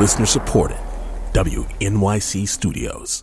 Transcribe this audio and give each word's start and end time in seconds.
Listener 0.00 0.24
supported. 0.24 0.78
WNYC 1.34 2.48
Studios. 2.48 3.22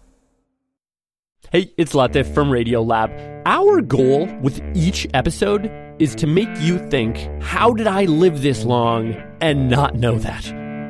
Hey, 1.51 1.73
it's 1.75 1.93
Latif 1.93 2.31
from 2.35 2.51
Radiolab. 2.51 3.41
Our 3.47 3.81
goal 3.81 4.27
with 4.43 4.61
each 4.75 5.07
episode 5.15 5.71
is 5.97 6.13
to 6.13 6.27
make 6.27 6.49
you 6.59 6.77
think, 6.89 7.17
how 7.41 7.73
did 7.73 7.87
I 7.87 8.05
live 8.05 8.43
this 8.43 8.63
long 8.63 9.15
and 9.41 9.71
not 9.71 9.95
know 9.95 10.19
that? 10.19 10.43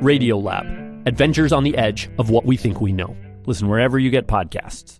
Radiolab, 0.03 1.07
adventures 1.07 1.53
on 1.53 1.63
the 1.63 1.77
edge 1.77 2.09
of 2.19 2.29
what 2.29 2.45
we 2.45 2.57
think 2.57 2.81
we 2.81 2.91
know. 2.91 3.15
Listen 3.45 3.69
wherever 3.69 3.97
you 3.97 4.09
get 4.09 4.27
podcasts. 4.27 4.99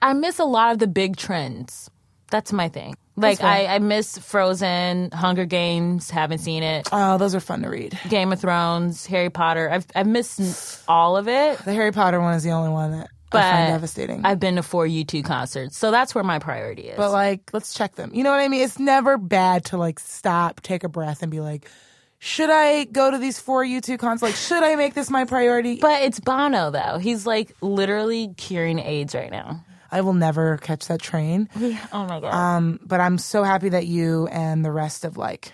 I 0.00 0.14
miss 0.14 0.38
a 0.38 0.44
lot 0.44 0.72
of 0.72 0.78
the 0.78 0.86
big 0.86 1.18
trends. 1.18 1.90
That's 2.30 2.50
my 2.50 2.70
thing. 2.70 2.94
Like 3.16 3.42
I, 3.42 3.66
I 3.66 3.78
miss 3.78 4.18
Frozen, 4.18 5.10
Hunger 5.12 5.44
Games, 5.44 6.10
haven't 6.10 6.38
seen 6.38 6.62
it. 6.64 6.88
Oh, 6.90 7.16
those 7.16 7.34
are 7.34 7.40
fun 7.40 7.62
to 7.62 7.68
read. 7.68 7.98
Game 8.08 8.32
of 8.32 8.40
Thrones, 8.40 9.06
Harry 9.06 9.30
Potter. 9.30 9.70
I've 9.70 9.86
I've 9.94 10.06
missed 10.06 10.82
all 10.88 11.16
of 11.16 11.28
it. 11.28 11.58
The 11.58 11.72
Harry 11.72 11.92
Potter 11.92 12.20
one 12.20 12.34
is 12.34 12.42
the 12.42 12.50
only 12.50 12.70
one 12.70 12.90
that 12.90 13.08
But 13.30 13.42
I 13.44 13.50
find 13.52 13.68
devastating. 13.68 14.24
I've 14.24 14.40
been 14.40 14.56
to 14.56 14.62
four 14.64 14.84
U2 14.86 15.24
concerts, 15.24 15.78
so 15.78 15.90
that's 15.92 16.12
where 16.14 16.24
my 16.24 16.40
priority 16.40 16.88
is. 16.88 16.96
but 16.96 17.12
like, 17.12 17.50
let's 17.52 17.72
check 17.74 17.94
them. 17.94 18.10
You 18.12 18.24
know 18.24 18.30
what 18.30 18.40
I 18.40 18.48
mean? 18.48 18.62
It's 18.62 18.78
never 18.80 19.16
bad 19.16 19.66
to 19.66 19.76
like 19.76 20.00
stop, 20.00 20.60
take 20.62 20.82
a 20.82 20.88
breath, 20.88 21.22
and 21.22 21.30
be 21.30 21.38
like, 21.40 21.70
should 22.18 22.50
I 22.50 22.84
go 22.84 23.10
to 23.12 23.18
these 23.18 23.38
four 23.38 23.64
U2 23.64 23.98
concerts? 23.98 24.22
Like, 24.22 24.34
should 24.34 24.64
I 24.64 24.74
make 24.76 24.94
this 24.94 25.08
my 25.10 25.24
priority? 25.24 25.76
but 25.76 26.02
it's 26.02 26.18
Bono 26.18 26.70
though. 26.72 26.98
He's 26.98 27.26
like 27.26 27.54
literally 27.60 28.34
curing 28.36 28.80
AIDS 28.80 29.14
right 29.14 29.30
now. 29.30 29.64
I 29.94 30.00
will 30.00 30.12
never 30.12 30.56
catch 30.58 30.88
that 30.88 31.00
train. 31.00 31.48
Oh 31.92 32.04
my 32.06 32.18
god. 32.18 32.34
Um, 32.34 32.80
but 32.84 33.00
I'm 33.00 33.16
so 33.16 33.44
happy 33.44 33.68
that 33.68 33.86
you 33.86 34.26
and 34.26 34.64
the 34.64 34.72
rest 34.72 35.04
of 35.04 35.16
like 35.16 35.52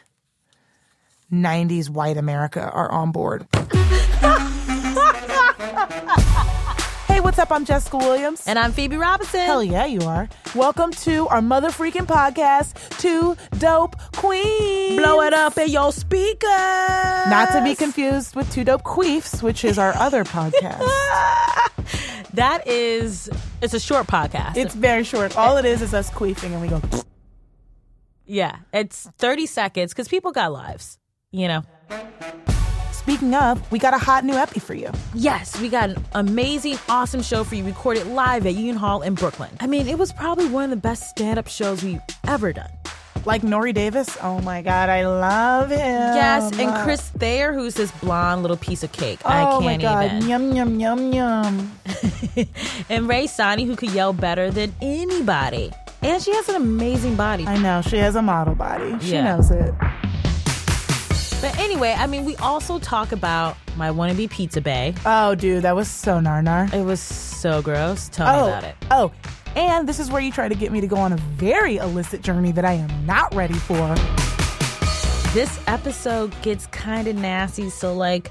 90s 1.30 1.90
white 1.90 2.16
America 2.16 2.62
are 2.62 2.90
on 2.90 3.12
board. 3.12 3.46
hey, 7.20 7.24
what's 7.24 7.38
up? 7.38 7.52
I'm 7.52 7.66
Jessica 7.66 7.98
Williams. 7.98 8.46
and 8.46 8.58
I'm 8.58 8.72
Phoebe 8.72 8.96
Robinson. 8.96 9.40
Hell 9.40 9.62
yeah, 9.62 9.84
you 9.84 10.00
are. 10.02 10.26
Welcome 10.54 10.90
to 11.04 11.28
our 11.28 11.42
mother 11.42 11.68
freaking 11.68 12.06
podcast, 12.06 12.98
Two 12.98 13.36
Dope 13.58 13.96
Queens. 14.16 14.98
Blow 14.98 15.20
it 15.20 15.34
up 15.34 15.58
in 15.58 15.68
your 15.68 15.92
speakers. 15.92 16.40
Not 16.42 17.52
to 17.52 17.62
be 17.62 17.74
confused 17.74 18.34
with 18.34 18.50
Two 18.50 18.64
Dope 18.64 18.84
Queefs, 18.84 19.42
which 19.42 19.64
is 19.64 19.78
our 19.78 19.94
other 19.96 20.24
podcast. 20.24 20.80
That 22.34 22.68
is, 22.68 23.28
it's 23.60 23.74
a 23.74 23.80
short 23.80 24.06
podcast. 24.06 24.56
it's 24.56 24.72
very 24.72 25.02
short. 25.02 25.36
All 25.36 25.56
it 25.56 25.64
is 25.64 25.82
is 25.82 25.92
us 25.92 26.08
queefing 26.10 26.52
and 26.52 26.62
we 26.62 26.68
go, 26.68 26.80
yeah, 28.24 28.58
it's 28.72 29.10
30 29.18 29.46
seconds 29.46 29.92
because 29.92 30.06
people 30.06 30.30
got 30.30 30.52
lives. 30.52 30.96
You 31.32 31.48
know. 31.48 31.62
Speaking 33.10 33.34
of, 33.34 33.72
we 33.72 33.80
got 33.80 33.92
a 33.92 33.98
hot 33.98 34.24
new 34.24 34.34
epi 34.34 34.60
for 34.60 34.72
you. 34.74 34.88
Yes, 35.14 35.60
we 35.60 35.68
got 35.68 35.90
an 35.90 36.04
amazing, 36.12 36.78
awesome 36.88 37.22
show 37.22 37.42
for 37.42 37.56
you 37.56 37.64
recorded 37.64 38.06
live 38.06 38.46
at 38.46 38.54
Union 38.54 38.76
Hall 38.76 39.02
in 39.02 39.14
Brooklyn. 39.14 39.50
I 39.58 39.66
mean, 39.66 39.88
it 39.88 39.98
was 39.98 40.12
probably 40.12 40.46
one 40.48 40.62
of 40.62 40.70
the 40.70 40.76
best 40.76 41.10
stand 41.10 41.36
up 41.36 41.48
shows 41.48 41.82
we've 41.82 42.00
ever 42.28 42.52
done. 42.52 42.70
Like 43.24 43.42
Nore 43.42 43.72
Davis. 43.72 44.16
Oh 44.22 44.40
my 44.42 44.62
God, 44.62 44.88
I 44.90 45.08
love 45.08 45.70
him. 45.70 45.78
Yes, 45.80 46.56
and 46.56 46.72
Chris 46.84 47.00
Thayer, 47.08 47.52
who's 47.52 47.74
this 47.74 47.90
blonde 47.90 48.42
little 48.42 48.56
piece 48.56 48.84
of 48.84 48.92
cake. 48.92 49.18
I 49.24 49.42
Oh 49.42 49.58
can't 49.58 49.64
my 49.64 49.76
God, 49.76 50.04
even. 50.22 50.28
yum, 50.28 50.52
yum, 50.54 50.78
yum, 50.78 51.12
yum. 51.12 51.72
And 52.88 53.08
Rae 53.08 53.26
Sanni, 53.26 53.64
who 53.64 53.74
could 53.74 53.90
yell 53.90 54.12
better 54.12 54.52
than 54.52 54.72
anybody. 54.80 55.72
And 56.00 56.22
she 56.22 56.32
has 56.32 56.48
an 56.48 56.54
amazing 56.54 57.16
body. 57.16 57.44
I 57.44 57.58
know, 57.58 57.82
she 57.82 57.96
has 57.96 58.14
a 58.14 58.22
model 58.22 58.54
body. 58.54 58.96
She 59.00 59.14
Yeah. 59.14 59.34
knows 59.34 59.50
it. 59.50 59.74
But 61.40 61.58
anyway, 61.58 61.94
I 61.96 62.06
mean, 62.06 62.26
we 62.26 62.36
also 62.36 62.78
talk 62.78 63.12
about 63.12 63.56
my 63.76 63.88
wannabe 63.88 64.28
pizza 64.28 64.60
bay. 64.60 64.94
Oh, 65.06 65.34
dude, 65.34 65.62
that 65.62 65.74
was 65.74 65.88
so 65.88 66.18
narnar. 66.18 66.72
It 66.74 66.84
was 66.84 67.00
so 67.00 67.62
gross. 67.62 68.10
Tell 68.10 68.28
oh, 68.28 68.46
me 68.46 68.48
about 68.52 68.64
it. 68.64 68.76
Oh, 68.90 69.10
and 69.56 69.88
this 69.88 69.98
is 69.98 70.10
where 70.10 70.20
you 70.20 70.30
try 70.32 70.48
to 70.48 70.54
get 70.54 70.70
me 70.70 70.82
to 70.82 70.86
go 70.86 70.96
on 70.96 71.14
a 71.14 71.16
very 71.16 71.78
illicit 71.78 72.20
journey 72.20 72.52
that 72.52 72.66
I 72.66 72.72
am 72.74 73.06
not 73.06 73.34
ready 73.34 73.54
for. 73.54 73.94
This 75.32 75.58
episode 75.66 76.34
gets 76.42 76.66
kind 76.66 77.08
of 77.08 77.16
nasty, 77.16 77.70
so 77.70 77.94
like 77.94 78.30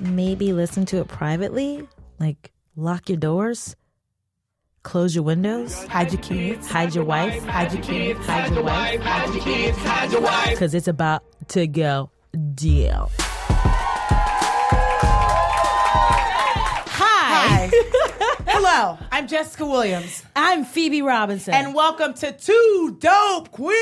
maybe 0.00 0.54
listen 0.54 0.86
to 0.86 0.96
it 0.98 1.08
privately. 1.08 1.86
Like 2.18 2.52
lock 2.74 3.10
your 3.10 3.18
doors, 3.18 3.76
close 4.82 5.14
your 5.14 5.24
windows, 5.24 5.84
Hide 5.84 6.10
your 6.10 6.22
kids. 6.22 6.70
hide 6.70 6.94
your 6.94 7.04
wife, 7.04 7.44
Hide 7.44 7.72
your 7.74 7.82
kids. 7.82 8.24
hide 8.26 8.54
your 8.54 8.64
wife, 8.64 9.00
hide 9.02 9.34
your 9.34 9.44
kids, 9.44 9.76
hide 9.78 10.10
your 10.10 10.22
wife, 10.22 10.50
because 10.50 10.74
it's 10.74 10.88
about 10.88 11.22
to 11.48 11.66
go 11.66 12.10
down. 12.36 13.08
Hi, 16.98 17.68
Hi. 17.68 17.70
Hello, 18.46 18.98
I'm 19.10 19.26
Jessica 19.26 19.64
Williams, 19.66 20.22
I'm 20.34 20.64
Phoebe 20.64 21.02
Robinson, 21.02 21.54
and 21.54 21.74
welcome 21.74 22.14
to 22.14 22.32
Two 22.32 22.96
Dope 23.00 23.50
Queens. 23.52 23.76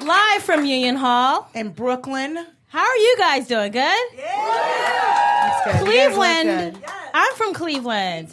live 0.00 0.42
from 0.42 0.64
Union 0.64 0.96
Hall. 0.96 1.48
In 1.54 1.70
Brooklyn. 1.70 2.46
How 2.68 2.84
are 2.86 2.96
you 2.96 3.16
guys 3.18 3.46
doing? 3.46 3.72
Good. 3.72 3.80
That's 4.16 5.64
good. 5.64 5.86
You 5.86 5.92
guys 5.96 6.08
look 6.08 6.14
Cleveland. 6.14 6.74
good. 6.74 6.84
I'm 7.14 7.34
from 7.34 7.54
Cleveland. 7.54 8.32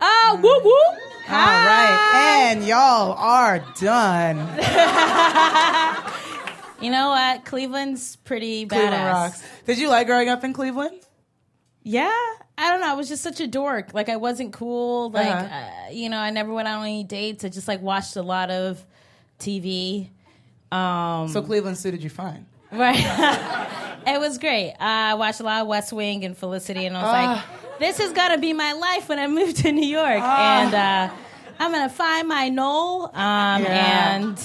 Oh, 0.00 0.38
whoop 0.42 0.64
whoop. 0.64 1.13
All 1.26 1.34
right, 1.34 2.48
and 2.50 2.64
y'all 2.64 3.12
are 3.12 3.64
done. 3.80 4.38
You 6.80 6.90
know 6.90 7.08
what? 7.10 7.46
Cleveland's 7.46 8.16
pretty 8.16 8.66
Cleveland 8.66 8.92
badass. 8.92 9.12
rocks. 9.12 9.42
Did 9.64 9.78
you 9.78 9.88
like 9.88 10.06
growing 10.06 10.28
up 10.28 10.44
in 10.44 10.52
Cleveland? 10.52 11.00
Yeah, 11.82 12.12
I 12.58 12.68
don't 12.70 12.80
know. 12.82 12.90
I 12.90 12.94
was 12.94 13.08
just 13.08 13.22
such 13.22 13.40
a 13.40 13.46
dork. 13.46 13.94
Like 13.94 14.10
I 14.10 14.16
wasn't 14.16 14.52
cool. 14.52 15.08
Like 15.10 15.28
Uh-huh. 15.28 15.46
uh, 15.86 15.90
you 15.92 16.10
know, 16.10 16.18
I 16.18 16.28
never 16.28 16.52
went 16.52 16.68
on 16.68 16.82
any 16.82 17.02
dates. 17.02 17.42
I 17.42 17.48
just 17.48 17.68
like 17.68 17.80
watched 17.80 18.16
a 18.16 18.22
lot 18.22 18.50
of 18.50 18.84
TV. 19.38 20.10
Um, 20.70 21.28
So 21.28 21.40
Cleveland 21.40 21.78
suited 21.78 22.02
you 22.04 22.10
fine. 22.10 22.44
right. 22.72 22.98
it 24.06 24.20
was 24.20 24.36
great. 24.36 24.72
Uh, 24.72 24.76
I 24.80 25.14
watched 25.14 25.40
a 25.40 25.44
lot 25.44 25.62
of 25.62 25.68
West 25.68 25.90
Wing 25.90 26.22
and 26.26 26.36
Felicity, 26.36 26.84
and 26.84 26.94
I 26.98 27.02
was 27.02 27.10
Ah. 27.14 27.46
like, 27.54 27.63
"This 27.78 28.00
is 28.00 28.12
gonna 28.12 28.38
be 28.38 28.52
my 28.52 28.72
life 28.72 29.08
when 29.08 29.18
I 29.18 29.26
move 29.26 29.54
to 29.62 29.72
New 29.72 29.86
York." 29.86 30.20
Ah. 30.22 30.62
And 30.62 30.74
uh, 30.74 31.14
I'm 31.58 31.72
gonna 31.72 31.88
find 31.88 32.28
my 32.28 32.48
Noel. 32.48 33.10
Um, 33.14 33.62
Yeah. 33.62 34.14
And 34.16 34.38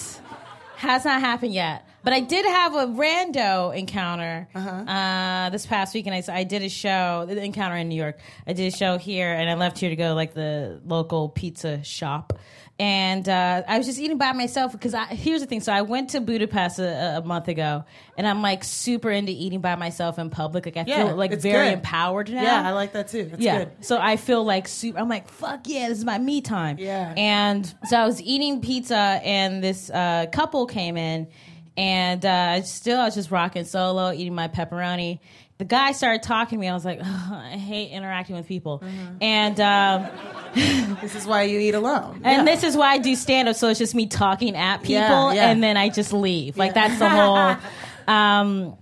has 0.78 1.06
not 1.06 1.20
happened 1.22 1.54
yet. 1.54 1.86
But 2.02 2.14
I 2.14 2.22
did 2.22 2.46
have 2.46 2.74
a 2.76 2.86
rando 2.88 3.76
encounter 3.78 4.48
Uh-huh. 4.56 4.70
uh, 4.70 5.50
this 5.50 5.66
past 5.66 5.94
week, 5.94 6.08
and 6.08 6.16
I, 6.16 6.24
I 6.34 6.44
did 6.46 6.64
a 6.64 6.70
show, 6.70 7.26
the 7.28 7.44
encounter 7.44 7.76
in 7.76 7.90
New 7.90 7.96
York. 8.02 8.18
I 8.48 8.54
did 8.54 8.74
a 8.74 8.76
show 8.76 8.98
here, 8.98 9.34
and 9.34 9.50
I 9.50 9.56
left 9.56 9.78
here 9.80 9.90
to 9.90 9.98
go 9.98 10.14
like 10.14 10.34
the 10.34 10.80
local 10.86 11.28
pizza 11.28 11.84
shop. 11.84 12.40
And 12.80 13.28
uh, 13.28 13.64
I 13.68 13.78
was 13.78 13.86
just 13.86 14.00
eating 14.00 14.18
by 14.18 14.32
myself 14.32 14.72
because 14.72 14.96
here's 15.10 15.42
the 15.42 15.48
thing. 15.48 15.60
So 15.60 15.74
I 15.74 15.82
went 15.82 16.12
to 16.12 16.22
Budapest 16.22 16.80
a, 16.80 17.18
a 17.18 17.22
month 17.26 17.50
ago, 17.50 17.84
and 18.18 18.26
I'm 18.26 18.42
like 18.42 18.64
super 18.64 19.10
into 19.12 19.34
eating 19.34 19.60
by 19.60 19.76
myself 19.76 20.18
in 20.18 20.30
public. 20.30 20.66
Like 20.66 20.78
I 20.78 20.86
Yeah, 20.88 21.08
feel 21.08 21.16
like 21.18 21.34
very 21.42 21.68
good. 21.68 21.74
empowered 21.74 22.32
now. 22.32 22.42
Yeah, 22.42 22.66
I 22.66 22.72
like 22.72 22.94
that 22.94 23.10
too. 23.10 23.26
That's 23.26 23.42
yeah. 23.42 23.66
good. 23.66 23.72
So 23.86 24.00
I 24.00 24.16
feel 24.16 24.46
like 24.46 24.70
super. 24.70 24.98
I'm 24.98 25.10
like, 25.10 25.28
fuck 25.28 25.62
yeah, 25.66 25.90
this 25.90 25.98
is 25.98 26.06
my 26.06 26.18
me 26.18 26.40
time. 26.40 26.78
Yeah. 26.80 27.14
And 27.18 27.66
so 27.90 27.98
I 27.98 28.06
was 28.06 28.22
eating 28.22 28.62
pizza, 28.62 28.96
and 28.96 29.62
this 29.62 29.90
uh, 29.90 30.28
couple 30.32 30.66
came 30.66 30.96
in, 30.96 31.28
and 31.76 32.26
uh, 32.26 32.62
still 32.62 33.02
I 33.02 33.06
was 33.06 33.16
just 33.16 33.30
rocking 33.30 33.66
solo, 33.66 34.14
eating 34.14 34.36
my 34.36 34.48
pepperoni. 34.48 35.20
The 35.60 35.66
guy 35.66 35.92
started 35.92 36.24
talking 36.24 36.58
to 36.58 36.62
me. 36.62 36.70
I 36.70 36.74
was 36.74 36.86
like, 36.86 37.00
"Ugh, 37.02 37.34
I 37.34 37.58
hate 37.58 37.92
interacting 37.92 38.38
with 38.38 38.48
people, 38.48 38.80
Mm-hmm. 38.80 39.18
and 39.22 39.60
um, 39.60 40.08
This 41.02 41.16
is 41.16 41.28
why 41.28 41.44
you 41.44 41.60
eat 41.60 41.76
alone. 41.76 42.22
and 42.24 42.48
Yeah. 42.48 42.56
this 42.56 42.64
is 42.64 42.78
why 42.78 42.92
I 42.94 42.98
do 42.98 43.14
stand 43.14 43.50
up. 43.50 43.58
So 43.58 43.68
it's 43.68 43.78
just 43.78 43.94
me 43.94 44.08
talking 44.08 44.56
at 44.56 44.78
people, 44.84 44.94
Yeah, 45.02 45.34
yeah. 45.34 45.50
and 45.52 45.62
then 45.62 45.76
I 45.76 45.90
just 45.90 46.14
leave. 46.14 46.58
Like 46.58 46.74
that's 46.74 46.98
the 46.98 47.10
whole. 47.10 47.56
Um, 48.08 48.76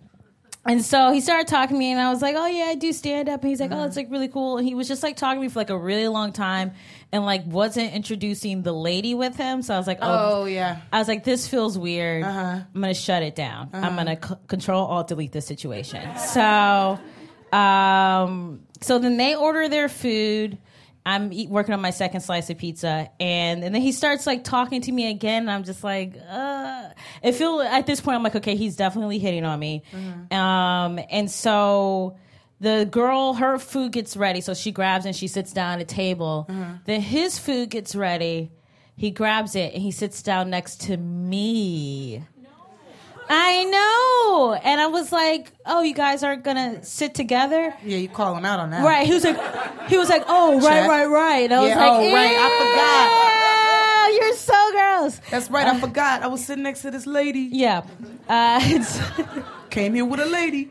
and 0.65 0.81
so 0.85 1.11
he 1.11 1.19
started 1.19 1.47
talking 1.49 1.75
to 1.75 1.79
me, 1.79 1.91
and 1.91 1.99
I 1.99 2.09
was 2.11 2.21
like, 2.21 2.35
"Oh 2.37 2.45
yeah, 2.45 2.65
I 2.65 2.75
do 2.75 2.93
stand 2.93 3.27
up." 3.27 3.41
And 3.41 3.49
he's 3.49 3.59
like, 3.59 3.71
"Oh, 3.73 3.83
it's 3.83 3.97
like 3.97 4.09
really 4.11 4.27
cool." 4.29 4.57
And 4.57 4.65
he 4.67 4.73
was 4.75 4.87
just 4.87 5.01
like 5.03 5.17
talking 5.17 5.37
to 5.39 5.41
me 5.41 5.49
for 5.49 5.59
like 5.59 5.69
a 5.69 5.77
really 5.77 6.07
long 6.07 6.31
time, 6.31 6.71
and 7.11 7.25
like 7.25 7.45
wasn't 7.45 7.93
introducing 7.93 8.63
the 8.63 8.73
lady 8.73 9.13
with 9.15 9.35
him. 9.37 9.61
So 9.61 9.73
I 9.73 9.77
was 9.77 9.87
like, 9.87 9.99
"Oh, 10.01 10.41
Oh 10.41 10.45
yeah. 10.45 10.81
I 10.91 10.99
was 10.99 11.07
like, 11.07 11.23
this 11.23 11.47
feels 11.47 11.77
weird. 11.77 12.23
Uh-huh. 12.23 12.59
I'm 12.75 12.81
gonna 12.81 12.93
shut 12.93 13.23
it 13.23 13.35
down. 13.35 13.69
I'm 13.73 13.95
gonna 13.95 14.17
c- 14.21 14.35
control 14.47 14.85
alt 14.85 15.07
delete 15.07 15.31
this 15.31 15.45
situation. 15.45 16.17
So, 16.17 16.99
um, 17.57 18.61
so 18.81 18.99
then 18.99 19.17
they 19.17 19.35
order 19.35 19.69
their 19.69 19.89
food. 19.89 20.57
I'm 21.05 21.31
eat, 21.31 21.49
working 21.49 21.73
on 21.73 21.79
my 21.79 21.91
second 21.91 22.19
slice 22.19 22.49
of 22.49 22.57
pizza, 22.57 23.09
and 23.19 23.63
and 23.63 23.73
then 23.73 23.81
he 23.81 23.93
starts 23.93 24.27
like 24.27 24.43
talking 24.43 24.81
to 24.81 24.91
me 24.91 25.09
again. 25.09 25.43
And 25.43 25.51
I'm 25.51 25.63
just 25.63 25.83
like, 25.83 26.15
uh. 26.29 26.89
I 27.23 27.31
feel 27.31 27.61
at 27.61 27.85
this 27.87 28.01
point 28.01 28.15
I'm 28.17 28.23
like, 28.23 28.35
okay, 28.35 28.55
he's 28.57 28.75
definitely 28.75 29.17
hitting 29.17 29.45
on 29.45 29.57
me. 29.59 29.83
Um, 30.31 30.99
and 31.09 31.31
so 31.31 32.17
the 32.59 32.87
girl, 32.89 33.33
her 33.35 33.59
food 33.59 33.91
gets 33.91 34.17
ready, 34.17 34.41
so 34.41 34.53
she 34.53 34.71
grabs 34.71 35.05
and 35.05 35.15
she 35.15 35.27
sits 35.27 35.53
down 35.53 35.73
at 35.75 35.81
a 35.81 35.85
table. 35.85 36.47
Then 36.85 37.01
his 37.01 37.37
food 37.37 37.69
gets 37.69 37.95
ready. 37.95 38.51
He 38.95 39.11
grabs 39.11 39.55
it 39.55 39.73
and 39.73 39.81
he 39.83 39.91
sits 39.91 40.23
down 40.23 40.49
next 40.49 40.81
to 40.81 40.97
me. 40.97 42.23
I 43.29 43.63
know. 43.65 44.53
And 44.63 44.79
I 44.79 44.87
was 44.87 45.11
like, 45.11 45.51
oh, 45.65 45.81
you 45.81 45.93
guys 45.93 46.23
aren't 46.23 46.43
going 46.43 46.55
to 46.55 46.83
sit 46.85 47.13
together? 47.13 47.73
Yeah, 47.83 47.97
you 47.97 48.07
call 48.07 48.35
him 48.35 48.45
out 48.45 48.59
on 48.59 48.69
that. 48.71 48.83
Right. 48.85 49.05
He 49.05 49.13
was 49.13 49.23
like, 49.25 49.89
he 49.89 49.97
was 49.97 50.07
like, 50.09 50.23
oh, 50.27 50.53
right, 50.61 50.63
Check. 50.63 50.89
right, 50.89 51.05
right. 51.05 51.43
And 51.43 51.53
I 51.53 51.59
was 51.59 51.69
Yeah, 51.69 51.75
like, 51.77 51.91
oh, 51.91 52.13
right, 52.13 52.37
I 52.39 52.49
forgot. 54.07 54.23
You're 54.23 54.35
so 54.35 54.71
gross. 54.71 55.21
That's 55.29 55.51
right. 55.51 55.67
I 55.67 55.79
forgot. 55.79 56.23
I 56.23 56.27
was 56.27 56.45
sitting 56.45 56.63
next 56.63 56.81
to 56.83 56.91
this 56.91 57.05
lady. 57.05 57.49
Yeah. 57.51 57.81
Uh, 58.29 58.59
it's, 58.63 58.97
Came 59.77 59.93
here 59.93 60.05
with 60.05 60.19
a 60.19 60.25
lady. 60.25 60.69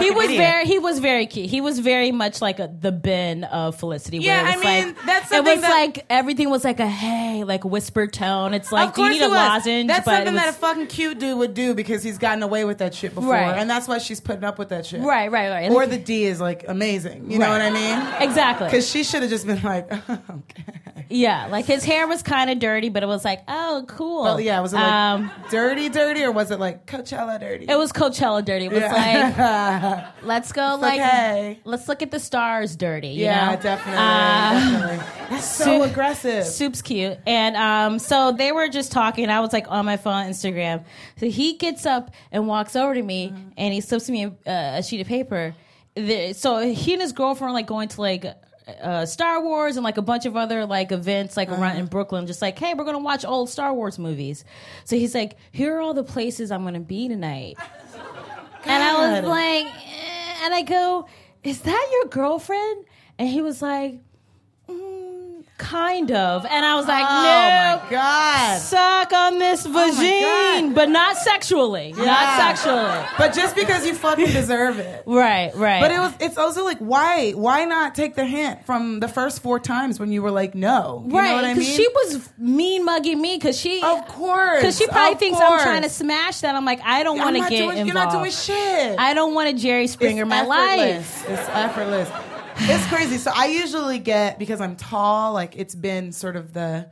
he 0.00 0.10
was 0.10 0.26
very 0.26 0.66
he 0.66 0.78
was 0.78 0.98
very 0.98 1.26
cute. 1.26 1.48
He 1.48 1.62
was 1.62 1.78
very 1.78 2.12
much 2.12 2.42
like 2.42 2.58
a, 2.58 2.68
the 2.78 2.92
Ben 2.92 3.44
of 3.44 3.74
Felicity. 3.76 4.18
where 4.18 4.26
Yeah, 4.26 4.52
it 4.52 4.56
was 4.56 4.66
I 4.66 4.68
mean, 4.84 4.86
like, 4.88 5.06
that's 5.06 5.32
it 5.32 5.42
was 5.42 5.60
that- 5.62 5.70
like 5.70 6.04
everything 6.10 6.50
was 6.50 6.62
like 6.62 6.78
a 6.78 6.86
hey, 6.86 7.42
like 7.44 7.64
whispered 7.64 8.12
tone. 8.12 8.52
It's 8.52 8.70
like 8.70 8.90
of 8.90 8.94
do 8.96 9.02
you 9.04 9.08
need 9.08 9.22
a 9.22 9.28
was. 9.30 9.38
lozenge? 9.38 9.88
That's 9.88 10.04
but 10.04 10.12
it 10.12 10.16
something 10.16 10.34
was, 10.34 10.42
that 10.42 10.50
a 10.50 10.58
fucking 10.58 10.86
cute 10.88 11.18
dude 11.18 11.38
would 11.38 11.54
do 11.54 11.72
because 11.74 12.02
he's 12.02 12.18
gotten 12.18 12.42
away 12.42 12.66
with 12.66 12.76
that 12.78 12.94
shit 12.94 13.14
before, 13.14 13.30
Right. 13.32 13.56
and 13.58 13.70
that's 13.70 13.88
why 13.88 13.96
she's 13.96 14.20
putting 14.20 14.44
up 14.44 14.58
with 14.58 14.68
that 14.68 14.84
shit. 14.84 15.00
right, 15.00 15.30
right, 15.32 15.48
right. 15.48 15.70
Or 15.70 15.86
the 15.86 15.96
D 15.96 16.24
is 16.24 16.38
like 16.38 16.66
amazing. 16.68 17.30
You 17.30 17.38
know 17.38 17.48
what 17.48 17.62
I 17.62 17.70
mean? 17.70 18.22
exactly. 18.28 18.66
Because 18.66 18.86
she 18.90 19.04
should 19.04 19.22
have 19.22 19.30
just 19.30 19.46
been 19.46 19.62
like, 19.62 19.90
okay. 20.10 20.64
Yeah, 21.10 21.46
like 21.48 21.66
his 21.66 21.84
hair 21.84 22.06
was 22.06 22.22
kind 22.22 22.50
of 22.50 22.58
dirty, 22.58 22.88
but 22.88 23.02
it 23.02 23.06
was 23.06 23.24
like, 23.24 23.42
oh, 23.46 23.84
cool. 23.88 24.22
Well, 24.22 24.40
yeah, 24.40 24.60
was 24.60 24.72
it 24.72 24.76
like 24.76 24.90
um, 24.92 25.30
dirty, 25.50 25.88
dirty, 25.90 26.24
or 26.24 26.32
was 26.32 26.50
it 26.50 26.58
like 26.58 26.86
Coachella 26.86 27.38
dirty? 27.38 27.66
it 27.68 27.76
was 27.76 27.92
Coachella 27.92 28.33
dirty. 28.40 28.66
It 28.66 28.72
was 28.72 28.82
like, 28.82 29.36
let's 30.22 30.52
go, 30.52 30.74
It's 30.74 30.82
like, 30.82 31.00
hey. 31.00 31.58
let's 31.64 31.88
look 31.88 32.02
at 32.02 32.10
the 32.10 32.20
stars 32.20 32.76
dirty. 32.76 33.08
You 33.08 33.24
yeah, 33.24 33.54
know? 33.54 33.60
definitely, 33.60 34.00
Uh, 34.00 34.80
definitely. 34.80 35.06
That's 35.30 35.46
so 35.50 35.64
Su- 35.64 35.82
aggressive. 35.82 36.44
Soup's 36.46 36.82
cute. 36.82 37.18
And 37.26 37.56
um, 37.56 37.98
so 37.98 38.32
they 38.32 38.52
were 38.52 38.68
just 38.68 38.92
talking. 38.92 39.28
I 39.30 39.40
was 39.40 39.52
like 39.52 39.66
on 39.70 39.84
my 39.84 39.96
phone, 39.96 40.26
Instagram. 40.30 40.84
So 41.18 41.26
he 41.26 41.54
gets 41.56 41.86
up 41.86 42.10
and 42.32 42.46
walks 42.46 42.76
over 42.76 42.94
to 42.94 43.02
me 43.02 43.28
Mm-hmm. 43.28 43.48
and 43.56 43.72
he 43.74 43.80
slips 43.80 44.08
me 44.10 44.24
a, 44.46 44.78
a 44.78 44.82
sheet 44.82 45.00
of 45.00 45.06
paper. 45.06 45.54
The- 45.94 46.32
so 46.32 46.58
he 46.58 46.92
and 46.92 47.02
his 47.02 47.12
girlfriend 47.12 47.50
are 47.50 47.54
like 47.54 47.66
going 47.66 47.88
to 47.88 48.00
like 48.00 48.24
uh, 48.82 49.04
Star 49.04 49.42
Wars 49.42 49.76
and 49.76 49.84
like 49.84 49.98
a 49.98 50.02
bunch 50.02 50.24
of 50.24 50.36
other 50.38 50.64
like 50.64 50.90
events 50.90 51.36
like 51.36 51.50
Uh-huh. 51.50 51.60
around 51.62 51.76
in 51.76 51.84
Brooklyn, 51.86 52.26
just 52.26 52.40
like, 52.40 52.58
hey, 52.58 52.72
we're 52.74 52.84
gonna 52.84 52.98
watch 52.98 53.22
old 53.24 53.50
Star 53.50 53.74
Wars 53.74 53.98
movies. 53.98 54.42
So 54.84 54.96
he's 54.96 55.14
like, 55.14 55.36
here 55.52 55.76
are 55.76 55.80
all 55.80 55.92
the 55.92 56.02
places 56.02 56.50
I'm 56.50 56.64
gonna 56.64 56.80
be 56.80 57.06
tonight. 57.08 57.56
And 58.66 58.82
I 58.82 59.20
was 59.20 59.24
like, 59.24 59.66
eh, 59.66 60.44
and 60.44 60.54
I 60.54 60.62
go, 60.62 61.06
is 61.42 61.60
that 61.60 61.88
your 61.92 62.06
girlfriend? 62.06 62.84
And 63.18 63.28
he 63.28 63.42
was 63.42 63.60
like, 63.60 64.00
mm, 64.68 65.03
kind 65.58 66.10
of. 66.10 66.44
And 66.46 66.64
I 66.64 66.74
was 66.76 66.86
like, 66.86 67.04
oh 67.08 67.82
no. 67.84 67.90
god! 67.90 68.58
Suck 68.58 69.12
on 69.12 69.38
this 69.38 69.66
oh 69.66 69.70
vagine, 69.70 70.68
God. 70.68 70.74
but 70.74 70.88
not 70.88 71.16
sexually. 71.16 71.92
Not 71.92 72.38
sexually. 72.38 73.06
But 73.16 73.34
just 73.34 73.54
because 73.54 73.86
you 73.86 73.94
fucking 73.94 74.26
deserve 74.32 74.78
it. 74.78 75.04
Right, 75.06 75.54
right. 75.54 75.80
But 75.80 75.90
it 75.90 75.98
was. 75.98 76.12
It's 76.20 76.38
also 76.38 76.64
like, 76.64 76.78
why? 76.78 77.32
Why 77.32 77.64
not 77.64 77.94
take 77.94 78.14
the 78.14 78.24
hint 78.24 78.66
from 78.66 79.00
the 79.00 79.08
first 79.08 79.42
four 79.42 79.60
times 79.60 80.00
when 80.00 80.10
you 80.12 80.22
were 80.22 80.30
like, 80.30 80.54
no? 80.54 81.04
You 81.06 81.16
right 81.16 81.34
what 81.34 81.44
I 81.44 81.54
mean? 81.54 81.64
she 81.64 81.86
was 81.88 82.28
mean 82.38 82.84
mugging 82.84 83.20
me 83.20 83.36
because 83.36 83.58
she, 83.58 83.82
Of 83.82 84.06
course. 84.08 84.60
because 84.60 84.78
she 84.78 84.86
probably 84.86 85.18
thinks 85.18 85.38
I'm 85.40 85.60
trying 85.60 85.82
to 85.82 85.88
smash 85.88 86.40
that. 86.40 86.54
I'm 86.54 86.64
like, 86.64 86.80
I 86.82 87.02
don't 87.02 87.18
want 87.18 87.36
to 87.36 87.42
get 87.42 87.50
doing, 87.50 87.78
involved. 87.78 87.86
You're 87.86 87.94
not 87.94 88.12
doing 88.12 88.30
shit. 88.30 88.98
I 88.98 89.14
don't 89.14 89.34
want 89.34 89.50
to 89.50 89.62
Jerry 89.62 89.86
Springer 89.86 90.22
it's 90.22 90.28
my 90.28 90.38
effortless. 90.40 91.24
life. 91.24 91.30
It's 91.30 91.48
effortless. 91.50 92.33
It's 92.56 92.86
crazy. 92.86 93.18
So 93.18 93.30
I 93.34 93.46
usually 93.46 93.98
get 93.98 94.38
because 94.38 94.60
I'm 94.60 94.76
tall. 94.76 95.32
Like 95.32 95.56
it's 95.56 95.74
been 95.74 96.12
sort 96.12 96.36
of 96.36 96.52
the. 96.52 96.90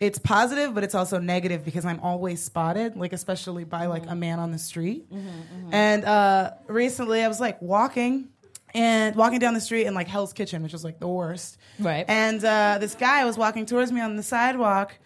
It's 0.00 0.18
positive, 0.18 0.74
but 0.74 0.82
it's 0.82 0.94
also 0.94 1.18
negative 1.20 1.64
because 1.64 1.84
I'm 1.84 2.00
always 2.00 2.42
spotted, 2.42 2.96
like 2.96 3.12
especially 3.12 3.62
by 3.62 3.86
like 3.86 4.10
a 4.10 4.14
man 4.16 4.40
on 4.40 4.50
the 4.50 4.58
street. 4.58 5.08
Mm-hmm, 5.10 5.72
And 5.72 6.04
uh, 6.04 6.50
recently, 6.66 7.22
I 7.22 7.28
was 7.28 7.38
like 7.40 7.62
walking 7.62 8.28
and 8.74 9.14
walking 9.14 9.38
down 9.38 9.54
the 9.54 9.60
street 9.60 9.86
in 9.86 9.94
like 9.94 10.08
Hell's 10.08 10.32
Kitchen, 10.32 10.64
which 10.64 10.72
was 10.72 10.82
like 10.84 10.98
the 10.98 11.06
worst. 11.06 11.58
Right. 11.78 12.04
And 12.08 12.44
uh, 12.44 12.78
this 12.80 12.96
guy 12.96 13.24
was 13.24 13.38
walking 13.38 13.66
towards 13.66 13.92
me 13.92 14.00
on 14.00 14.16
the 14.16 14.22
sidewalk, 14.24 14.98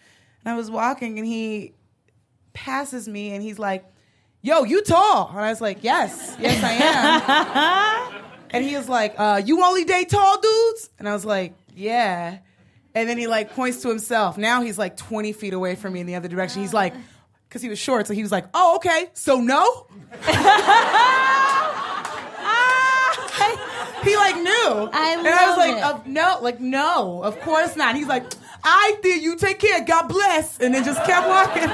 and 0.43 0.51
I 0.51 0.57
was 0.57 0.71
walking, 0.71 1.19
and 1.19 1.27
he 1.27 1.75
passes 2.53 3.07
me, 3.07 3.31
and 3.33 3.43
he's 3.43 3.59
like, 3.59 3.85
"Yo, 4.41 4.63
you 4.63 4.81
tall?" 4.81 5.29
And 5.29 5.39
I 5.39 5.49
was 5.51 5.61
like, 5.61 5.83
"Yes, 5.83 6.35
yes, 6.39 6.63
I 6.63 8.11
am." 8.15 8.23
and 8.51 8.63
he 8.63 8.75
was 8.75 8.89
like, 8.89 9.15
uh, 9.17 9.41
"You 9.43 9.63
only 9.63 9.83
date 9.85 10.09
tall 10.09 10.39
dudes?" 10.39 10.89
And 10.99 11.07
I 11.07 11.13
was 11.13 11.25
like, 11.25 11.53
"Yeah." 11.75 12.39
And 12.95 13.07
then 13.07 13.17
he 13.17 13.27
like 13.27 13.53
points 13.53 13.81
to 13.83 13.89
himself. 13.89 14.37
Now 14.37 14.61
he's 14.61 14.77
like 14.77 14.97
20 14.97 15.31
feet 15.33 15.53
away 15.53 15.75
from 15.75 15.93
me 15.93 15.99
in 15.99 16.07
the 16.07 16.15
other 16.15 16.27
direction. 16.27 16.61
He's 16.61 16.73
like, 16.73 16.93
because 17.47 17.61
he 17.61 17.69
was 17.69 17.79
short, 17.79 18.07
so 18.07 18.13
he 18.13 18.21
was 18.21 18.31
like, 18.31 18.45
"Oh, 18.53 18.75
okay, 18.77 19.09
so 19.13 19.39
no." 19.41 19.87
he 24.03 24.15
like 24.15 24.35
knew, 24.35 24.89
I 24.93 25.15
and 25.17 25.27
I 25.27 25.49
was 25.49 25.57
like, 25.57 26.05
it. 26.05 26.07
no, 26.07 26.39
like 26.41 26.59
no, 26.59 27.23
of 27.23 27.39
course 27.41 27.75
not. 27.75 27.95
He's 27.95 28.07
like, 28.07 28.23
"I 28.63 28.95
did. 29.01 29.23
You 29.23 29.35
take 29.37 29.59
care. 29.59 29.83
God 29.85 30.07
bless," 30.07 30.59
and 30.59 30.73
then 30.73 30.83
just 30.83 31.03
kept 31.05 31.27
walking. 31.27 31.63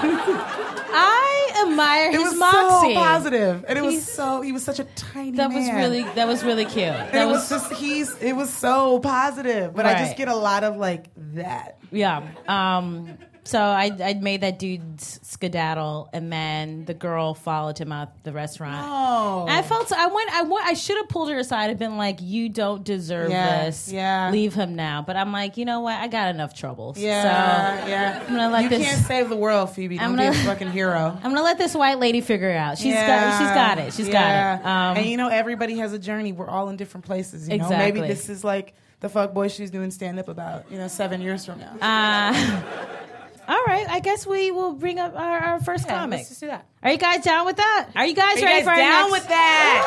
I 0.98 1.64
admire 1.68 2.10
it 2.10 2.14
his 2.14 2.24
was 2.32 2.38
moxie. 2.38 2.94
so 2.94 3.00
positive, 3.00 3.66
and 3.68 3.78
it 3.78 3.82
was 3.84 4.06
so. 4.10 4.42
He 4.42 4.52
was 4.52 4.64
such 4.64 4.80
a 4.80 4.84
tiny. 4.96 5.32
That 5.32 5.52
was 5.52 5.68
really 5.72 6.04
that 6.04 6.28
was 6.28 6.44
really 6.44 6.66
cute. 6.66 6.86
And 6.86 7.14
That 7.14 7.28
it 7.28 7.32
was, 7.32 7.50
just 7.50 7.72
he's. 7.74 8.16
It 8.22 8.34
was 8.34 8.52
so 8.54 9.00
positive, 9.00 9.76
but 9.76 9.86
I 9.86 9.94
just 10.00 10.18
get 10.18 10.28
a 10.28 10.36
lot 10.36 10.64
of 10.64 10.78
like 10.78 11.08
that. 11.36 11.78
Yeah. 11.92 12.28
Um, 12.48 13.18
so 13.46 13.60
I 13.60 13.92
I 14.04 14.14
made 14.16 14.42
that 14.42 14.60
dude 14.60 15.00
skedaddle, 15.00 16.10
and 16.14 16.32
then 16.32 16.86
the 16.86 16.94
girl 16.94 17.34
followed 17.34 17.78
him 17.78 17.92
out 17.92 18.24
the 18.24 18.32
restaurant. 18.32 18.86
Oh, 18.90 19.46
I 19.48 19.62
felt 19.62 19.92
I 19.94 20.08
went 20.08 20.30
I 20.34 20.42
went 20.44 20.66
I 20.66 20.74
should 20.74 20.98
have 20.98 21.08
pulled 21.10 21.30
her 21.30 21.38
aside 21.38 21.70
and 21.70 21.80
been 21.80 21.98
like, 21.98 22.20
"You 22.22 22.50
don't 22.50 22.84
deserve 22.84 23.30
Yeah, 23.30 23.66
this. 23.66 23.92
yeah. 23.92 24.30
leave 24.32 24.54
him 24.54 24.76
now." 24.76 25.04
But 25.06 25.16
I'm 25.16 25.32
like, 25.32 25.58
you 25.58 25.66
know 25.66 25.80
what? 25.82 25.96
I 26.00 26.08
got 26.08 26.34
enough 26.36 26.54
troubles. 26.54 26.98
yeah, 26.98 27.82
So 27.84 27.88
yeah. 27.88 28.20
I'm 28.28 28.36
gonna 28.36 28.50
let 28.50 28.64
you 28.64 28.70
this. 28.70 28.84
can't 28.84 29.06
save 29.06 29.30
the 29.30 29.36
world, 29.36 29.70
Phoebe. 29.72 29.98
Don't 29.98 30.20
I'm 30.20 30.34
be 30.34 30.38
a 30.38 30.44
fucking 30.44 30.72
hero. 30.72 31.16
I'm 31.24 31.32
gonna 31.32 31.44
let 31.44 31.58
this 31.58 31.74
white 31.76 32.00
lady 32.00 32.22
figure 32.22 32.50
it 32.50 32.58
out. 32.58 32.78
She's 32.78 32.94
got 32.94 33.40
she's 33.40 33.50
got 33.56 33.78
it. 33.80 33.94
She's 33.94 34.08
Yeah. 34.08 34.58
got 34.58 34.62
it. 34.62 34.66
Um, 34.66 34.98
and 34.98 35.06
you 35.06 35.18
know, 35.18 35.28
everybody 35.28 35.78
has 35.78 35.94
a 35.94 36.00
journey. 36.00 36.32
We're 36.32 36.50
all 36.50 36.70
in 36.70 36.78
different 36.78 37.06
places. 37.06 37.48
You 37.48 37.58
know, 37.58 37.66
Exactly. 37.66 38.02
maybe 38.02 38.08
this 38.14 38.30
is 38.30 38.44
like 38.44 38.74
the 39.02 39.10
fuck 39.10 39.34
boy 39.34 39.50
she's 39.50 39.70
doing 39.72 39.92
stand 39.92 40.18
up 40.20 40.28
about. 40.30 40.72
You 40.72 40.78
know, 40.78 40.88
seven 40.88 41.22
years 41.22 41.46
from 41.46 41.60
now. 41.60 41.76
uh, 41.82 42.62
all 43.48 43.64
right, 43.66 43.86
I 43.90 44.00
guess 44.00 44.26
we 44.28 44.52
will 44.52 44.74
bring 44.74 45.00
up 45.00 45.16
our, 45.16 45.38
our 45.40 45.60
first 45.60 45.86
Yeah, 45.86 46.00
comic. 46.00 46.18
let's 46.18 46.30
just 46.30 46.42
do 46.42 46.48
that. 46.48 46.66
Are 46.84 46.92
you 46.92 46.98
guys 46.98 47.24
down 47.24 47.46
with 47.46 47.58
that? 47.58 47.90
Are 47.96 48.06
you 48.06 48.14
guys 48.14 48.38
Are 48.38 48.40
you 48.40 48.46
ready 48.46 48.66
guys 48.66 48.74
for 48.74 48.80
down 48.80 49.12
next? 49.12 49.12
with 49.12 49.28
that? 49.30 49.82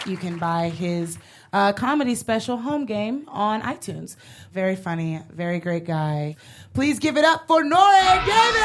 Jesus. 0.04 0.10
You 0.10 0.16
can 0.16 0.38
buy 0.38 0.68
his 0.70 1.18
uh, 1.52 1.72
comedy 1.72 2.14
special 2.14 2.56
Home 2.56 2.86
Game 2.86 3.24
on 3.28 3.60
iTunes. 3.62 4.16
Very 4.52 4.76
funny, 4.76 5.20
very 5.30 5.58
great 5.60 5.84
guy. 5.84 6.36
Please 6.74 6.98
give 6.98 7.16
it 7.16 7.24
up 7.24 7.46
for 7.46 7.62
Nore 7.64 8.22
Davis! 8.26 8.60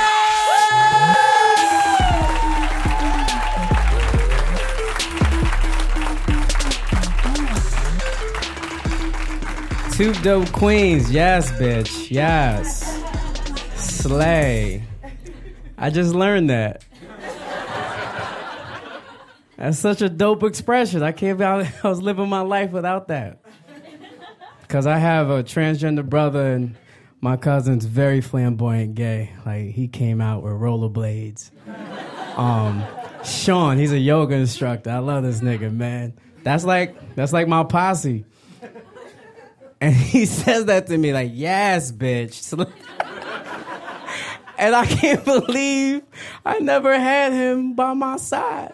Two 9.96 10.12
dope 10.16 10.52
queens, 10.52 11.10
yes, 11.10 11.50
bitch, 11.54 12.12
yes. 12.12 13.02
Slay. 13.78 14.84
I 15.78 15.90
just 15.90 16.14
learned 16.14 16.50
that. 16.50 16.84
That's 19.56 19.80
such 19.80 20.02
a 20.02 20.10
dope 20.10 20.44
expression. 20.44 21.02
I 21.02 21.14
can't 21.14 21.38
believe 21.38 21.74
I 21.84 21.88
was 21.88 22.02
living 22.02 22.28
my 22.28 22.42
life 22.42 22.72
without 22.72 23.08
that. 23.08 23.40
Because 24.64 24.86
I 24.86 24.98
have 24.98 25.30
a 25.30 25.44
transgender 25.44 26.06
brother, 26.06 26.52
and 26.52 26.76
my 27.22 27.38
cousin's 27.38 27.86
very 27.86 28.20
flamboyant 28.20 28.96
gay. 28.96 29.32
Like, 29.46 29.70
he 29.70 29.88
came 29.88 30.20
out 30.20 30.44
with 30.44 30.52
rollerblades. 30.52 31.52
Um, 32.38 32.84
Sean, 33.24 33.78
he's 33.78 33.94
a 33.94 33.98
yoga 33.98 34.36
instructor. 34.36 34.90
I 34.90 35.00
love 35.00 35.24
this 35.24 35.40
nigga, 35.40 35.74
man. 35.74 36.16
That's 36.44 36.66
like 36.66 37.16
that's 37.16 37.32
like 37.32 37.48
my 37.48 37.64
posse. 37.64 38.26
And 39.82 39.94
he 39.94 40.26
says 40.26 40.66
that 40.66 40.88
to 40.88 40.98
me 40.98 41.14
like, 41.14 41.32
yes, 41.34 41.92
bitch. 41.92 42.54
and 44.58 44.76
I 44.76 44.86
can't 44.86 45.24
believe 45.26 46.04
I 46.46 46.60
never 46.60 46.98
had 46.98 47.34
him 47.34 47.74
by 47.74 47.94
my 47.94 48.18
side. 48.18 48.74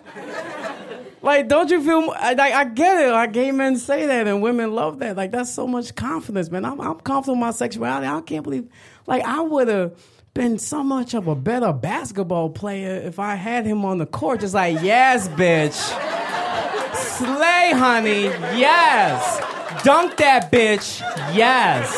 Like, 1.24 1.48
don't 1.48 1.70
you 1.70 1.84
feel? 1.84 2.08
Like, 2.08 2.39
I 2.39 2.63
get 2.63 3.00
it. 3.00 3.12
Like, 3.12 3.34
gay 3.34 3.51
men 3.51 3.77
say 3.77 4.08
that, 4.08 4.27
and 4.27 4.41
women 4.41 4.74
love 4.74 5.00
that. 5.00 5.15
Like, 5.15 5.29
that's 5.31 5.53
so 5.53 5.67
much 5.67 5.93
confidence, 5.96 6.50
man. 6.50 6.65
I'm, 6.65 6.81
I'm 6.81 7.00
confident 7.00 7.36
in 7.36 7.41
my 7.41 7.51
sexuality. 7.51 8.08
I 8.08 8.22
can't 8.22 8.43
believe. 8.43 8.67
Like, 9.05 9.24
I 9.24 9.41
would 9.41 9.67
have 9.67 9.96
been 10.34 10.58
so 10.58 10.81
much 10.81 11.13
of 11.13 11.27
a 11.27 11.36
better 11.36 11.74
basketball 11.74 12.50
player 12.50 12.96
if 12.96 13.20
I 13.20 13.36
had 13.36 13.67
him 13.67 13.86
on 13.86 14.00
the 14.00 14.08
court. 14.08 14.39
Just 14.39 14.55
like, 14.55 14.81
yes, 14.81 15.27
bitch. 15.27 15.74
Slay, 16.96 17.72
honey. 17.75 18.24
Yes. 18.58 19.61
Dunk 19.84 20.18
that 20.18 20.52
bitch. 20.52 21.02
Yes. 21.36 21.90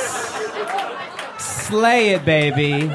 Slay 1.38 2.12
it, 2.12 2.24
baby. 2.24 2.88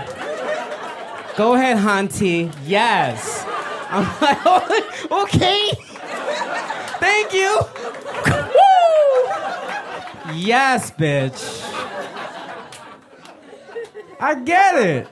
Go 1.37 1.55
ahead, 1.55 1.77
Hanti. 1.79 2.51
Yes. 2.65 3.45
I'm 3.91 4.05
like, 4.21 4.47
okay. 5.11 5.71
Thank 7.01 7.33
you. 7.33 7.61
Woo! 8.27 9.33
Yes, 10.35 10.91
bitch. 10.91 11.65
I 14.21 14.35
get 14.35 14.75
it. 14.77 15.09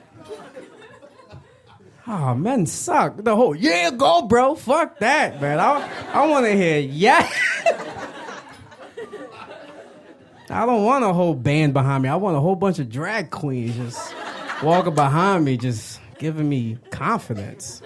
Oh, 2.07 2.33
men 2.35 2.65
suck. 2.65 3.17
The 3.17 3.35
whole 3.35 3.55
yeah, 3.55 3.91
go, 3.91 4.21
bro. 4.23 4.55
Fuck 4.55 4.99
that, 4.99 5.41
man. 5.41 5.59
I 5.59 5.89
I 6.13 6.25
want 6.27 6.45
to 6.45 6.53
hear 6.53 6.79
yeah. 6.79 7.29
I 10.49 10.65
don't 10.65 10.83
want 10.83 11.03
a 11.03 11.11
whole 11.11 11.33
band 11.33 11.73
behind 11.73 12.03
me. 12.03 12.09
I 12.09 12.15
want 12.15 12.37
a 12.37 12.39
whole 12.39 12.55
bunch 12.55 12.79
of 12.79 12.89
drag 12.89 13.31
queens 13.31 13.75
just 13.75 14.13
walking 14.63 14.95
behind 14.95 15.43
me, 15.43 15.57
just 15.57 15.99
giving 16.19 16.47
me 16.47 16.77
confidence. 16.89 17.81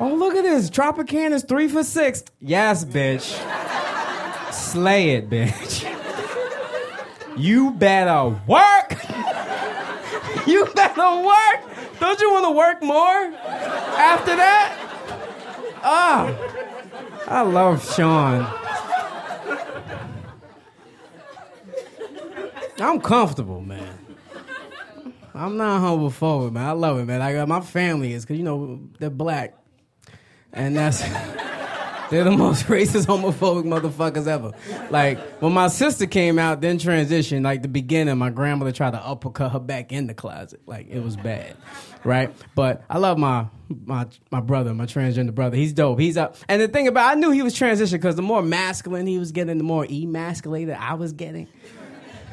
Oh, 0.00 0.14
look 0.14 0.34
at 0.34 0.42
this. 0.42 0.70
Tropican 0.70 1.32
is 1.32 1.44
three 1.44 1.68
for 1.68 1.84
six. 1.84 2.24
Yes, 2.40 2.84
bitch. 2.84 3.22
Slay 4.52 5.10
it, 5.10 5.28
bitch. 5.28 5.92
You 7.36 7.72
better 7.72 8.30
work. 8.46 8.92
you 10.46 10.66
better 10.74 11.22
work. 11.22 11.98
Don't 12.00 12.20
you 12.20 12.30
want 12.30 12.46
to 12.46 12.50
work 12.50 12.82
more 12.82 13.24
after 13.24 14.36
that? 14.36 14.74
Ah, 15.82 16.34
I 17.26 17.42
love 17.42 17.94
Sean. 17.94 18.46
I'm 22.78 23.00
comfortable, 23.00 23.60
man. 23.60 23.98
I'm 25.34 25.56
not 25.56 25.82
homophobic, 25.82 26.52
man. 26.52 26.66
I 26.66 26.72
love 26.72 26.98
it, 26.98 27.04
man. 27.04 27.20
I 27.20 27.32
got 27.34 27.48
my 27.48 27.60
family 27.60 28.12
is 28.12 28.24
because 28.24 28.38
you 28.38 28.44
know 28.44 28.80
they're 28.98 29.10
black, 29.10 29.54
and 30.52 30.74
that's 30.74 31.00
they're 32.10 32.24
the 32.24 32.30
most 32.30 32.64
racist, 32.68 33.06
homophobic 33.06 33.64
motherfuckers 33.64 34.26
ever. 34.26 34.52
Like 34.90 35.18
when 35.42 35.52
my 35.52 35.68
sister 35.68 36.06
came 36.06 36.38
out, 36.38 36.62
then 36.62 36.78
transitioned. 36.78 37.44
Like 37.44 37.60
the 37.60 37.68
beginning, 37.68 38.16
my 38.16 38.30
grandmother 38.30 38.72
tried 38.72 38.92
to 38.92 38.98
uppercut 38.98 39.52
her 39.52 39.60
back 39.60 39.92
in 39.92 40.06
the 40.06 40.14
closet. 40.14 40.62
Like 40.64 40.88
it 40.88 41.00
was 41.00 41.16
bad, 41.16 41.54
right? 42.02 42.34
But 42.54 42.82
I 42.88 42.96
love 42.96 43.18
my 43.18 43.46
my 43.68 44.06
my 44.30 44.40
brother, 44.40 44.72
my 44.72 44.86
transgender 44.86 45.34
brother. 45.34 45.56
He's 45.56 45.74
dope. 45.74 46.00
He's 46.00 46.16
up. 46.16 46.36
And 46.48 46.62
the 46.62 46.68
thing 46.68 46.88
about, 46.88 47.14
I 47.14 47.20
knew 47.20 47.30
he 47.30 47.42
was 47.42 47.54
transitioned 47.54 47.92
because 47.92 48.16
the 48.16 48.22
more 48.22 48.40
masculine 48.40 49.06
he 49.06 49.18
was 49.18 49.32
getting, 49.32 49.58
the 49.58 49.64
more 49.64 49.84
emasculated 49.84 50.76
I 50.78 50.94
was 50.94 51.12
getting. 51.12 51.46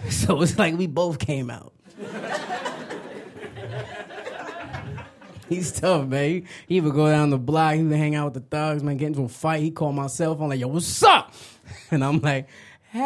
So 0.10 0.42
it's 0.42 0.58
like 0.58 0.78
we 0.78 0.88
both 0.88 1.20
came 1.20 1.50
out. 1.50 1.74
He's 5.50 5.72
tough, 5.72 6.08
man. 6.08 6.48
He, 6.68 6.82
would 6.82 6.94
go 6.94 7.10
down 7.10 7.30
the 7.30 7.38
block. 7.38 7.76
He 7.76 7.84
would 7.84 7.98
hang 7.98 8.16
out 8.16 8.34
with 8.34 8.44
the 8.44 8.50
thugs, 8.50 8.84
man, 8.84 8.98
get 8.98 9.08
into 9.08 9.24
a 9.24 9.28
fight. 9.28 9.62
He 9.62 9.72
called 9.72 9.96
my 9.96 10.08
cell 10.08 10.36
phone 10.36 10.50
like, 10.50 10.60
yo, 10.60 10.68
what's 10.68 11.04
up? 11.04 11.34
And 11.92 12.04
I'm 12.04 12.20
like, 12.20 12.48
hey. 12.92 13.00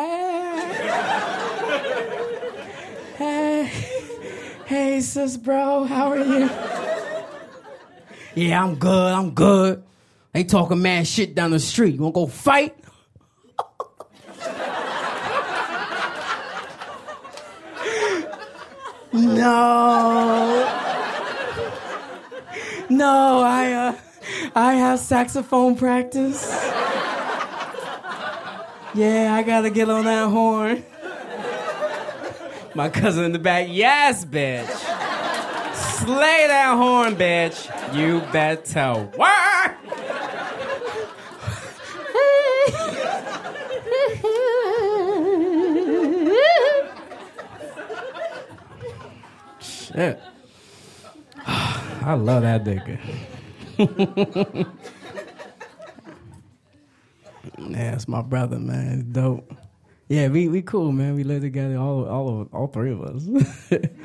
hey. 3.18 3.72
Hey, 4.66 5.01
sis, 5.01 5.38
bro. 5.38 5.84
How 5.84 6.12
are 6.12 6.18
you? 6.18 6.50
yeah, 8.36 8.63
I'm 8.63 8.75
good. 8.75 9.13
I'm 9.13 9.32
good. 9.32 9.84
They 10.34 10.44
talking 10.44 10.82
mad 10.82 11.08
shit 11.08 11.36
down 11.36 11.51
the 11.51 11.60
street. 11.60 11.96
You 11.96 12.01
want 12.01 12.16
to 12.16 12.22
go 12.22 12.27
fight? 12.27 12.75
No. 19.25 20.74
No, 22.89 23.41
I 23.41 23.71
uh, 23.74 23.95
I 24.55 24.74
have 24.75 25.00
saxophone 25.00 25.75
practice. 25.75 26.50
Yeah, 28.93 29.36
I 29.36 29.43
gotta 29.43 29.69
get 29.69 29.89
on 29.89 30.05
that 30.05 30.29
horn. 30.29 30.86
My 32.74 32.89
cousin 32.89 33.25
in 33.25 33.31
the 33.31 33.39
back, 33.39 33.67
yes, 33.69 34.24
bitch. 34.24 34.67
Slay 35.75 36.45
that 36.47 36.75
horn, 36.77 37.15
bitch. 37.15 37.67
You 37.95 38.21
better 38.31 39.09
work. 39.17 39.75
Shit. 49.98 50.22
I 51.48 52.13
love 52.13 52.44
that 52.44 52.63
nigga. 52.63 53.00
yeah, 57.58 57.96
it's 57.96 58.08
my 58.08 58.22
brother, 58.22 58.60
man. 58.60 59.12
Dope. 59.12 59.51
Yeah, 60.08 60.27
we 60.27 60.50
we 60.50 60.62
cool, 60.62 60.92
man. 60.92 61.16
We 61.16 61.24
live 61.24 61.42
together, 61.42 61.77
all 61.77 62.06
all 62.08 62.42
of, 62.42 62.54
all 62.54 62.68
three 62.68 62.92
of 62.92 63.01
us. 63.01 63.27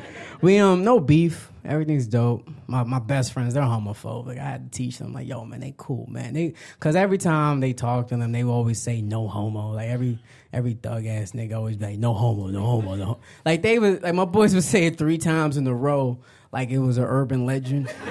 we 0.43 0.59
um 0.59 0.85
no 0.85 1.01
beef. 1.01 1.49
Everything's 1.65 2.09
dope. 2.09 2.47
My 2.67 2.83
my 2.83 2.99
best 2.99 3.33
friends, 3.33 3.55
they're 3.55 3.63
homophobic. 3.63 4.39
I 4.39 4.43
had 4.43 4.73
to 4.73 4.77
teach 4.77 4.99
them 4.99 5.13
like, 5.15 5.29
yo, 5.29 5.45
man, 5.45 5.61
they 5.61 5.73
cool, 5.77 6.07
man. 6.11 6.35
They 6.35 6.55
because 6.75 6.97
every 6.97 7.19
time 7.19 7.61
they 7.61 7.73
talk 7.73 8.09
to 8.09 8.17
them, 8.17 8.33
they 8.33 8.43
always 8.43 8.83
say 8.83 9.01
no 9.01 9.29
homo. 9.29 9.71
Like 9.73 9.89
every 9.89 10.19
every 10.53 10.75
thug 10.75 11.07
ass 11.07 11.33
nigga 11.33 11.55
always 11.55 11.77
be 11.77 11.87
like 11.87 11.99
no 11.99 12.13
homo, 12.13 12.49
no 12.49 12.61
homo, 12.61 12.97
no. 12.97 13.19
Like 13.47 13.63
they 13.63 13.79
was 13.79 14.03
like 14.03 14.15
my 14.15 14.25
boys 14.25 14.55
would 14.55 14.65
say 14.65 14.87
it 14.87 14.99
three 14.99 15.19
times 15.19 15.57
in 15.57 15.67
a 15.67 15.75
row, 15.75 16.19
like 16.51 16.71
it 16.71 16.79
was 16.81 16.99
an 16.99 17.05
urban 17.05 17.47
legend. 17.47 17.89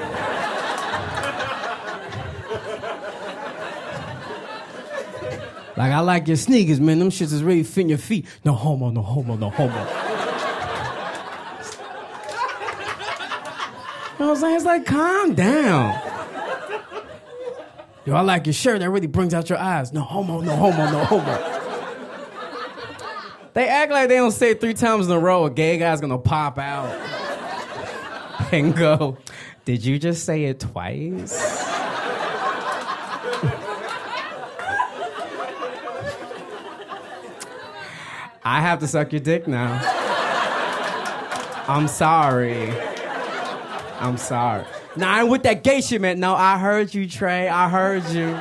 Like 5.77 5.93
I 5.93 5.99
like 6.01 6.27
your 6.27 6.37
sneakers, 6.37 6.79
man. 6.79 6.99
Them 6.99 7.09
shits 7.09 7.33
is 7.33 7.43
really 7.43 7.63
fitting 7.63 7.89
your 7.89 7.97
feet. 7.97 8.27
No 8.45 8.53
homo, 8.53 8.91
no 8.91 9.01
homo, 9.01 9.35
no 9.35 9.49
homo. 9.49 10.00
I 14.21 14.29
was 14.29 14.41
like, 14.41 14.55
it's 14.55 14.65
like, 14.65 14.85
calm 14.85 15.33
down. 15.33 15.99
Yo, 18.05 18.15
I 18.15 18.21
like 18.21 18.45
your 18.45 18.53
shirt. 18.53 18.79
That 18.79 18.89
really 18.89 19.07
brings 19.07 19.33
out 19.33 19.49
your 19.49 19.57
eyes. 19.57 19.93
No 19.93 20.01
homo, 20.01 20.41
no 20.41 20.55
homo, 20.55 20.91
no 20.91 21.03
homo. 21.05 21.59
They 23.53 23.67
act 23.67 23.91
like 23.91 24.09
they 24.09 24.15
don't 24.15 24.31
say 24.31 24.53
three 24.53 24.73
times 24.73 25.07
in 25.07 25.11
a 25.11 25.19
row. 25.19 25.45
A 25.45 25.49
gay 25.49 25.77
guy's 25.77 26.01
gonna 26.01 26.17
pop 26.17 26.57
out 26.57 26.89
and 28.51 28.75
go, 28.75 29.17
Did 29.65 29.85
you 29.85 29.99
just 29.99 30.23
say 30.23 30.45
it 30.45 30.59
twice? 30.59 31.37
I 38.43 38.59
have 38.59 38.79
to 38.79 38.87
suck 38.87 39.11
your 39.11 39.21
dick 39.21 39.47
now. 39.47 39.79
I'm 41.67 41.87
sorry. 41.87 42.71
I'm 44.01 44.17
sorry. 44.17 44.65
Nah, 44.95 45.13
I 45.13 45.21
ain't 45.21 45.29
with 45.29 45.43
that 45.43 45.63
gay 45.63 45.79
shit, 45.79 46.01
man. 46.01 46.19
No, 46.19 46.33
I 46.33 46.57
heard 46.57 46.91
you, 46.95 47.07
Trey. 47.07 47.47
I 47.47 47.69
heard 47.69 48.03
you. 48.09 48.35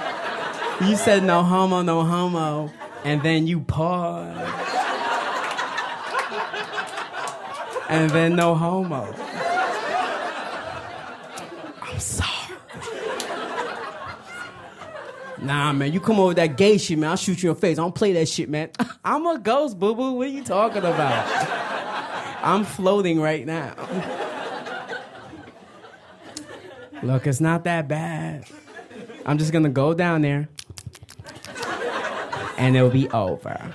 You 0.89 0.97
said 0.97 1.23
no 1.23 1.43
homo, 1.43 1.83
no 1.83 2.03
homo. 2.03 2.73
And 3.05 3.23
then 3.23 3.47
you 3.47 3.61
paused. 3.61 4.41
And 7.91 8.09
then 8.11 8.37
no 8.37 8.55
homo. 8.55 9.15
I'm 11.83 11.99
sorry. 12.01 12.57
Nah, 15.43 15.75
man, 15.75 15.93
you 15.93 16.01
come 16.01 16.19
over 16.19 16.29
with 16.29 16.37
that 16.39 16.57
gay 16.57 16.79
shit, 16.79 16.99
man. 16.99 17.11
I'll 17.11 17.17
shoot 17.17 17.43
you 17.43 17.51
in 17.51 17.55
the 17.55 17.61
face. 17.61 17.79
I 17.79 17.83
don't 17.83 17.95
play 17.95 18.15
that 18.15 18.29
shit, 18.29 18.49
man. 18.49 18.71
I'm 19.05 19.27
a 19.27 19.39
ghost, 19.39 19.79
boo 19.79 19.95
boo. 19.95 20.13
What 20.13 20.27
are 20.27 20.31
you 20.31 20.43
talking 20.43 20.85
about? 20.85 21.27
I'm 22.43 22.65
floating 22.65 23.21
right 23.21 23.45
now. 23.45 23.75
Look, 27.03 27.27
it's 27.27 27.41
not 27.41 27.65
that 27.65 27.89
bad. 27.89 28.45
I'm 29.25 29.39
just 29.39 29.53
gonna 29.53 29.71
go 29.71 29.95
down 29.95 30.21
there 30.21 30.49
and 32.59 32.77
it'll 32.77 32.91
be 32.91 33.09
over. 33.11 33.73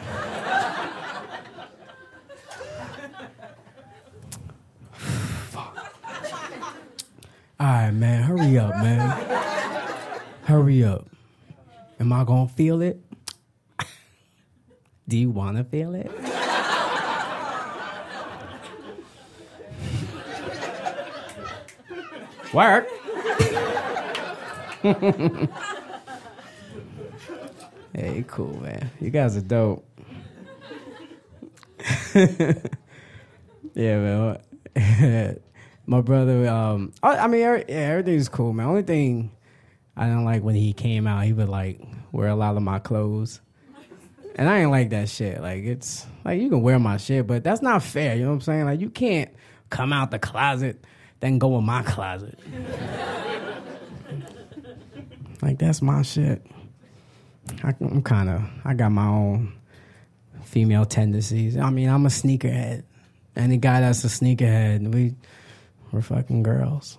All 7.59 7.67
right, 7.67 7.91
man, 7.91 8.23
hurry 8.23 8.59
up, 8.59 8.75
man. 8.75 9.09
Hurry 10.43 10.83
up. 10.83 11.07
Am 11.99 12.13
I 12.13 12.23
gonna 12.23 12.47
feel 12.47 12.83
it? 12.83 12.99
Do 15.07 15.17
you 15.17 15.31
wanna 15.31 15.63
feel 15.63 15.95
it? 15.95 16.11
Work. 22.53 22.87
hey, 27.95 28.23
cool, 28.27 28.61
man. 28.61 28.91
You 29.01 29.09
guys 29.09 29.35
are 29.35 29.41
dope. 29.41 29.83
yeah, 32.13 32.59
man. 33.73 34.37
My 35.87 36.01
brother, 36.01 36.47
um, 36.47 36.93
I, 37.01 37.17
I 37.17 37.27
mean, 37.27 37.41
yeah, 37.41 37.63
everything's 37.67 38.29
cool, 38.29 38.53
man. 38.53 38.67
Only 38.67 38.83
thing 38.83 39.31
I 39.97 40.05
don't 40.05 40.23
like 40.23 40.43
when 40.43 40.53
he 40.53 40.73
came 40.73 41.07
out, 41.07 41.25
he 41.25 41.33
would 41.33 41.49
like 41.49 41.81
wear 42.11 42.27
a 42.27 42.35
lot 42.35 42.55
of 42.55 42.61
my 42.61 42.77
clothes, 42.77 43.41
and 44.35 44.47
I 44.47 44.59
ain't 44.59 44.69
like 44.71 44.91
that 44.91 45.09
shit. 45.09 45.41
Like 45.41 45.63
it's 45.63 46.05
like 46.23 46.39
you 46.39 46.49
can 46.49 46.61
wear 46.61 46.77
my 46.77 46.97
shit, 46.97 47.25
but 47.25 47.43
that's 47.43 47.63
not 47.63 47.81
fair. 47.81 48.15
You 48.15 48.23
know 48.23 48.29
what 48.29 48.35
I'm 48.35 48.41
saying? 48.41 48.65
Like 48.65 48.81
you 48.81 48.89
can't 48.91 49.31
come 49.69 49.91
out 49.91 50.11
the 50.11 50.19
closet 50.19 50.83
then 51.19 51.39
go 51.39 51.57
in 51.57 51.65
my 51.65 51.81
closet. 51.81 52.37
Like 55.45 55.59
that's 55.59 55.79
my 55.79 56.01
shit. 56.01 56.43
I, 57.63 57.75
I'm 57.79 58.01
kind 58.01 58.31
of 58.31 58.41
I 58.65 58.73
got 58.73 58.91
my 58.91 59.05
own 59.05 59.53
female 60.43 60.85
tendencies. 60.85 61.55
I 61.55 61.69
mean, 61.69 61.87
I'm 61.87 62.07
a 62.07 62.09
sneakerhead. 62.09 62.81
Any 63.35 63.57
guy 63.57 63.81
that's 63.81 64.03
a 64.03 64.07
sneakerhead, 64.07 64.91
we 64.91 65.13
we're 65.91 66.01
fucking 66.01 66.41
girls. 66.41 66.97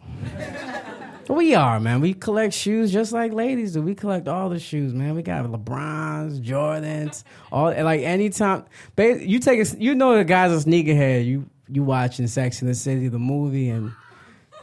we 1.28 1.56
are, 1.56 1.80
man. 1.80 2.00
We 2.00 2.14
collect 2.14 2.54
shoes 2.54 2.92
just 2.92 3.10
like 3.10 3.32
ladies 3.32 3.72
do. 3.72 3.82
We 3.82 3.96
collect 3.96 4.28
all 4.28 4.48
the 4.48 4.60
shoes, 4.60 4.94
man. 4.94 5.16
We 5.16 5.22
got 5.22 5.44
LeBrons, 5.46 6.40
Jordans, 6.40 7.24
all 7.50 7.74
like 7.82 8.02
anytime. 8.02 8.64
You 8.96 9.40
take 9.40 9.58
a, 9.58 9.76
you 9.76 9.96
know 9.96 10.16
the 10.16 10.24
guy's 10.24 10.52
a 10.52 10.64
sneakerhead. 10.64 11.26
You 11.26 11.50
you 11.68 11.82
watching 11.82 12.28
Sex 12.28 12.62
in 12.62 12.68
the 12.68 12.76
City, 12.76 13.08
the 13.08 13.18
movie, 13.18 13.70
and 13.70 13.90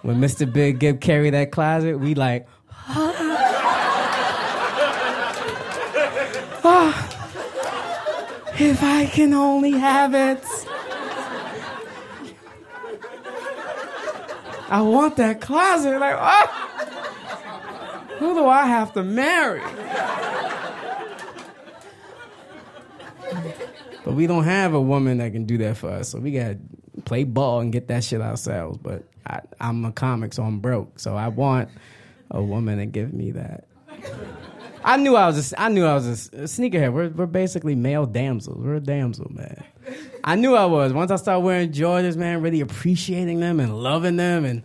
when 0.04 0.22
Mr. 0.22 0.52
Big 0.52 0.80
Gibb 0.80 1.02
Carrie 1.02 1.32
that 1.32 1.52
closet, 1.52 2.00
we 2.00 2.16
like. 2.16 2.48
Oh, 6.64 7.10
if 8.60 8.84
I 8.84 9.06
can 9.06 9.34
only 9.34 9.72
have 9.72 10.14
it. 10.14 10.44
I 14.70 14.82
want 14.82 15.18
that 15.18 15.40
closet. 15.40 16.00
Like, 16.00 16.16
oh, 16.16 16.20
ah, 16.20 18.06
who 18.18 18.34
do 18.34 18.48
I 18.48 18.66
have 18.66 18.94
to 18.94 19.04
marry? 19.04 19.62
But 24.04 24.16
we 24.16 24.28
don't 24.28 24.44
have 24.44 24.74
a 24.74 24.82
woman 24.82 25.20
that 25.20 25.32
can 25.32 25.46
do 25.46 25.58
that 25.60 25.78
for 25.78 25.90
us, 25.90 26.10
so 26.10 26.20
we 26.20 26.32
got 26.32 26.56
to 26.96 27.02
play 27.06 27.24
ball 27.24 27.60
and 27.62 27.72
get 27.72 27.88
that 27.88 28.04
shit 28.04 28.22
ourselves. 28.22 28.78
But 28.82 29.04
I, 29.26 29.42
I'm 29.62 29.86
a 29.86 29.92
comic, 29.92 30.34
so 30.34 30.44
I'm 30.44 30.60
broke. 30.60 31.00
So 31.00 31.16
I 31.16 31.30
want 31.30 31.70
a 32.32 32.42
woman 32.42 32.80
to 32.80 32.86
give 32.86 33.14
me 33.14 33.32
that. 33.32 33.66
I 34.84 34.98
knew 34.98 35.16
I 35.16 35.28
was. 35.28 35.54
A, 35.54 35.62
I 35.62 35.70
knew 35.70 35.86
I 35.86 35.94
was 35.94 36.30
a, 36.34 36.38
sneakerhead. 36.44 36.94
We're 36.94 37.10
we're 37.10 37.26
basically 37.26 37.76
male 37.76 38.06
damsels. 38.06 38.58
We're 38.58 38.76
a 38.76 38.80
damsel, 38.80 39.32
man. 39.32 39.64
I 40.24 40.36
knew 40.36 40.56
I 40.56 40.66
was. 40.66 40.94
Once 40.94 41.12
I 41.12 41.16
started 41.16 41.42
wearing 41.42 41.72
Jordans, 41.72 42.16
man, 42.18 42.42
really 42.42 42.62
appreciating 42.62 43.40
them 43.40 43.60
and 43.60 43.82
loving 43.82 44.18
them. 44.18 44.46
And 44.46 44.64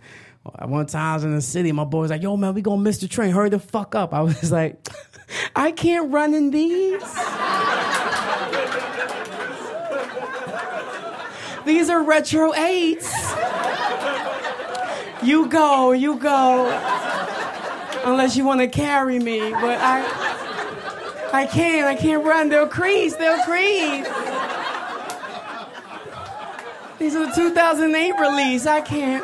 one 0.65 0.87
time 0.87 1.13
I 1.13 1.15
was 1.15 1.25
in 1.25 1.35
the 1.35 1.41
city, 1.43 1.73
my 1.73 1.85
boy 1.85 2.01
was 2.01 2.11
like, 2.11 2.23
"Yo, 2.23 2.37
man, 2.37 2.55
we 2.55 2.63
gonna 2.63 2.83
miss 2.83 2.99
the 2.99 3.09
train. 3.09 3.33
Hurry 3.33 3.51
the 3.51 3.59
fuck 3.59 3.95
up." 3.95 4.13
I 4.13 4.23
was 4.23 4.51
like, 4.61 4.89
"I 5.55 5.73
can't 5.73 6.11
run 6.11 6.35
in 6.35 6.51
these." 6.51 7.03
These 11.65 11.91
are 11.91 12.03
retro 12.03 12.55
eights. 12.55 13.13
You 15.23 15.49
go, 15.49 15.93
you 15.93 16.17
go. 16.17 16.98
Unless 18.09 18.37
you 18.37 18.45
want 18.45 18.61
to 18.61 18.69
carry 18.69 19.19
me, 19.19 19.51
but 19.51 19.79
I 19.81 21.31
I 21.33 21.47
can't, 21.47 21.87
I 21.87 21.95
can't 21.95 22.25
run. 22.25 22.49
They'll 22.49 22.67
crease, 22.67 23.15
they'll 23.17 23.43
crease. 23.45 24.07
These 26.99 27.15
are 27.15 27.27
the 27.27 27.33
2008 27.35 28.13
release. 28.19 28.67
I 28.67 28.81
can't. 28.81 29.23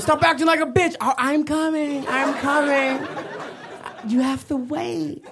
Stop 0.00 0.22
acting 0.22 0.46
like 0.46 0.60
a 0.60 0.66
bitch. 0.66 0.96
Oh, 1.00 1.14
I'm 1.16 1.44
coming. 1.44 2.06
I'm 2.08 2.34
coming. 2.34 3.06
You 4.08 4.20
have 4.20 4.46
to 4.48 4.56
wait. 4.56 5.24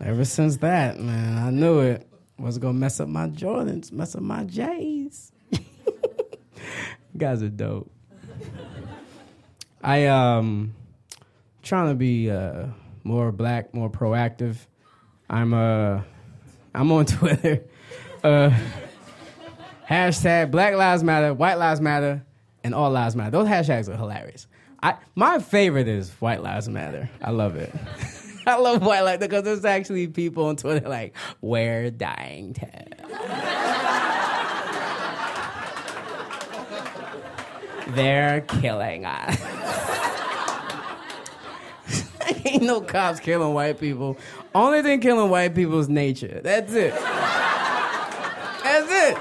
Ever 0.00 0.24
since 0.24 0.58
that, 0.58 0.98
man, 1.00 1.38
I 1.38 1.50
knew 1.50 1.80
it 1.80 2.06
was 2.38 2.58
gonna 2.58 2.74
mess 2.74 3.00
up 3.00 3.08
my 3.08 3.26
Jordans, 3.28 3.90
mess 3.90 4.14
up 4.14 4.22
my 4.22 4.44
J's. 4.44 5.32
guys 7.16 7.42
are 7.42 7.48
dope. 7.48 7.90
I 9.82 10.06
um 10.06 10.74
trying 11.62 11.88
to 11.88 11.94
be 11.94 12.30
uh, 12.30 12.66
more 13.02 13.32
black, 13.32 13.74
more 13.74 13.90
proactive. 13.90 14.56
I'm 15.28 15.54
uh 15.54 16.02
I'm 16.74 16.90
on 16.92 17.06
Twitter. 17.06 17.64
Uh, 18.22 18.50
hashtag 19.88 20.50
Black 20.50 20.74
Lives 20.74 21.04
Matter, 21.04 21.34
White 21.34 21.56
Lives 21.56 21.80
Matter, 21.80 22.24
and 22.62 22.74
All 22.74 22.90
Lives 22.90 23.14
Matter. 23.14 23.30
Those 23.30 23.48
hashtags 23.48 23.88
are 23.88 23.96
hilarious. 23.96 24.46
I 24.82 24.96
my 25.14 25.38
favorite 25.38 25.88
is 25.88 26.10
White 26.20 26.42
Lives 26.42 26.68
Matter. 26.68 27.08
I 27.22 27.30
love 27.30 27.56
it. 27.56 27.72
I 28.46 28.56
love 28.56 28.84
white 28.84 29.00
Lives 29.02 29.20
because 29.20 29.42
there's 29.42 29.64
actually 29.64 30.06
people 30.08 30.46
on 30.46 30.56
Twitter 30.56 30.86
like, 30.88 31.16
we're 31.40 31.90
dying 31.90 32.52
to. 32.54 33.83
They're 37.88 38.40
killing 38.42 39.04
us. 39.04 39.40
Ain't 42.46 42.62
no 42.62 42.80
cops 42.80 43.20
killing 43.20 43.52
white 43.54 43.78
people. 43.78 44.16
Only 44.54 44.82
thing 44.82 45.00
killing 45.00 45.30
white 45.30 45.54
people 45.54 45.78
is 45.80 45.88
nature. 45.88 46.40
That's 46.42 46.72
it. 46.72 46.94
That's 48.62 48.90
it. 48.90 49.18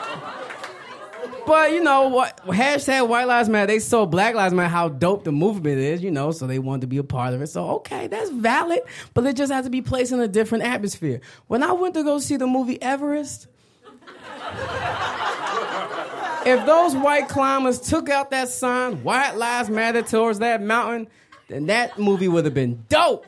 But 1.45 1.73
you 1.73 1.83
know 1.83 2.07
what? 2.07 2.37
Hashtag 2.45 3.07
White 3.07 3.27
Lives 3.27 3.49
Matter. 3.49 3.67
They 3.67 3.79
saw 3.79 4.05
Black 4.05 4.33
Lives 4.35 4.53
Matter 4.53 4.69
how 4.69 4.87
dope 4.87 5.25
the 5.25 5.31
movement 5.31 5.77
is, 5.77 6.01
you 6.01 6.11
know, 6.11 6.31
so 6.31 6.47
they 6.47 6.59
wanted 6.59 6.81
to 6.81 6.87
be 6.87 6.97
a 6.97 7.03
part 7.03 7.33
of 7.33 7.41
it. 7.41 7.47
So 7.47 7.67
okay, 7.71 8.07
that's 8.07 8.29
valid, 8.29 8.79
but 9.13 9.25
it 9.25 9.35
just 9.35 9.51
has 9.51 9.65
to 9.65 9.69
be 9.69 9.81
placed 9.81 10.13
in 10.13 10.21
a 10.21 10.27
different 10.27 10.63
atmosphere. 10.63 11.19
When 11.47 11.61
I 11.63 11.73
went 11.73 11.95
to 11.95 12.03
go 12.03 12.19
see 12.19 12.37
the 12.37 12.47
movie 12.47 12.81
Everest, 12.81 13.47
if 16.45 16.65
those 16.65 16.95
white 16.95 17.29
climbers 17.29 17.79
took 17.79 18.09
out 18.09 18.31
that 18.31 18.49
sign, 18.49 19.03
White 19.03 19.35
Lives 19.35 19.69
Matter 19.69 20.01
towards 20.01 20.39
that 20.39 20.61
mountain, 20.61 21.07
then 21.47 21.67
that 21.67 21.99
movie 21.99 22.27
would 22.27 22.45
have 22.45 22.53
been 22.53 22.83
dope. 22.89 23.25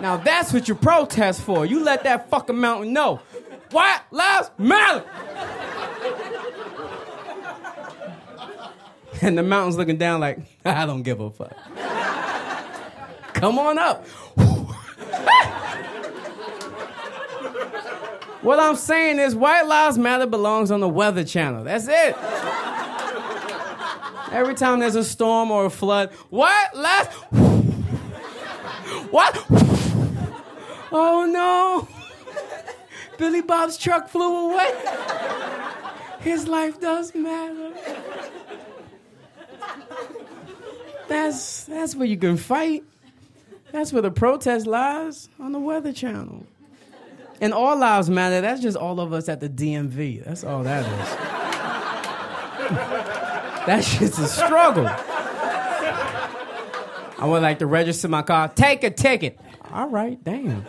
Now 0.00 0.16
that's 0.16 0.52
what 0.52 0.68
you 0.68 0.74
protest 0.74 1.40
for. 1.42 1.64
You 1.64 1.82
let 1.82 2.04
that 2.04 2.30
fucking 2.30 2.58
mountain 2.58 2.92
know. 2.92 3.20
White 3.70 4.00
Lives 4.10 4.50
Matter. 4.58 5.04
and 9.22 9.38
the 9.38 9.42
mountain's 9.42 9.76
looking 9.76 9.96
down 9.96 10.20
like, 10.20 10.38
I 10.64 10.86
don't 10.86 11.02
give 11.02 11.20
a 11.20 11.30
fuck. 11.30 11.56
Come 13.34 13.58
on 13.58 13.78
up. 13.78 14.06
what 18.44 18.60
I'm 18.60 18.76
saying 18.76 19.18
is, 19.18 19.34
White 19.34 19.66
Lives 19.66 19.98
Matter 19.98 20.26
belongs 20.26 20.70
on 20.70 20.80
the 20.80 20.88
Weather 20.88 21.24
Channel. 21.24 21.64
That's 21.64 21.88
it. 21.88 22.16
Every 24.30 24.54
time 24.54 24.80
there's 24.80 24.96
a 24.96 25.04
storm 25.04 25.50
or 25.50 25.66
a 25.66 25.70
flood, 25.70 26.12
White 26.30 26.70
Lives. 26.74 27.08
What? 29.10 29.44
Oh 30.92 31.26
no! 31.26 31.88
Billy 33.16 33.42
Bob's 33.42 33.76
truck 33.76 34.08
flew 34.08 34.52
away. 34.52 34.72
His 36.20 36.46
life 36.48 36.80
does 36.80 37.14
matter. 37.14 37.72
That's 41.08 41.64
that's 41.64 41.94
where 41.94 42.06
you 42.06 42.16
can 42.16 42.36
fight. 42.36 42.82
That's 43.72 43.92
where 43.92 44.02
the 44.02 44.10
protest 44.10 44.66
lies 44.66 45.28
on 45.38 45.52
the 45.52 45.58
Weather 45.58 45.92
Channel. 45.92 46.46
And 47.44 47.52
all 47.52 47.76
lives 47.76 48.08
matter. 48.08 48.40
That's 48.40 48.62
just 48.62 48.74
all 48.74 49.00
of 49.00 49.12
us 49.12 49.28
at 49.28 49.40
the 49.40 49.50
DMV. 49.50 50.24
That's 50.24 50.44
all 50.44 50.62
that 50.62 50.80
is. 50.80 51.10
that 53.66 53.84
shit's 53.84 54.18
a 54.18 54.26
struggle. 54.26 54.86
I 57.18 57.26
would 57.26 57.42
like 57.42 57.58
to 57.58 57.66
register 57.66 58.08
my 58.08 58.22
car. 58.22 58.48
Take 58.48 58.82
a 58.82 58.88
ticket. 58.88 59.38
All 59.70 59.90
right, 59.90 60.24
damn. 60.24 60.64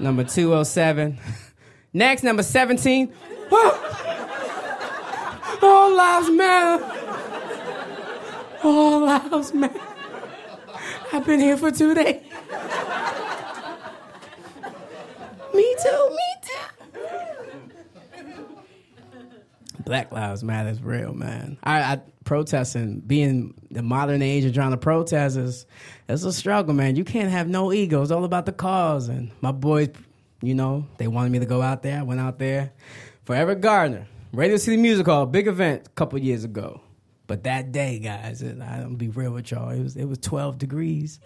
Number 0.00 0.24
207. 0.24 1.16
Next, 1.92 2.24
number 2.24 2.42
17. 2.42 3.14
all 5.62 5.94
lives 5.94 6.30
matter. 6.30 6.84
All 8.64 9.02
lives 9.02 9.54
matter. 9.54 9.80
I've 11.12 11.24
been 11.24 11.38
here 11.38 11.56
for 11.56 11.70
two 11.70 11.94
days. 11.94 12.20
Me 15.54 15.76
too, 15.82 16.10
me 16.10 16.34
too. 16.42 16.56
Black 19.84 20.12
Lives 20.12 20.44
Matter 20.44 20.68
is 20.68 20.82
real, 20.82 21.12
man. 21.14 21.56
I, 21.64 21.80
I 21.82 22.00
protesting, 22.24 23.00
being 23.00 23.54
the 23.70 23.82
modern 23.82 24.22
age 24.22 24.44
of 24.44 24.54
trying 24.54 24.70
to 24.70 24.76
protest 24.76 25.36
is 25.36 25.66
it's 26.08 26.22
a 26.22 26.32
struggle, 26.32 26.74
man. 26.74 26.96
You 26.96 27.04
can't 27.04 27.30
have 27.30 27.48
no 27.48 27.72
ego. 27.72 28.02
It's 28.02 28.10
all 28.10 28.24
about 28.24 28.46
the 28.46 28.52
cause. 28.52 29.08
And 29.08 29.30
my 29.40 29.52
boys 29.52 29.88
You 30.42 30.54
know, 30.54 30.86
they 30.98 31.08
wanted 31.08 31.32
me 31.32 31.38
to 31.40 31.46
go 31.46 31.60
out 31.62 31.82
there. 31.82 31.98
I 31.98 32.02
went 32.02 32.20
out 32.20 32.38
there. 32.38 32.72
For 33.24 33.34
Eric 33.34 33.60
Garner, 33.60 34.06
Radio 34.32 34.56
City 34.56 34.76
Music 34.76 35.06
Hall, 35.06 35.26
big 35.26 35.46
event 35.48 35.86
a 35.86 35.90
couple 35.90 36.18
years 36.18 36.44
ago. 36.44 36.80
But 37.26 37.44
that 37.44 37.72
day, 37.72 37.98
guys, 37.98 38.42
I'm 38.42 38.58
gonna 38.58 38.96
be 38.96 39.08
real 39.08 39.32
with 39.32 39.50
y'all. 39.50 39.70
It 39.70 39.82
was 39.82 39.96
it 39.96 40.04
was 40.06 40.18
12 40.18 40.58
degrees, 40.58 41.20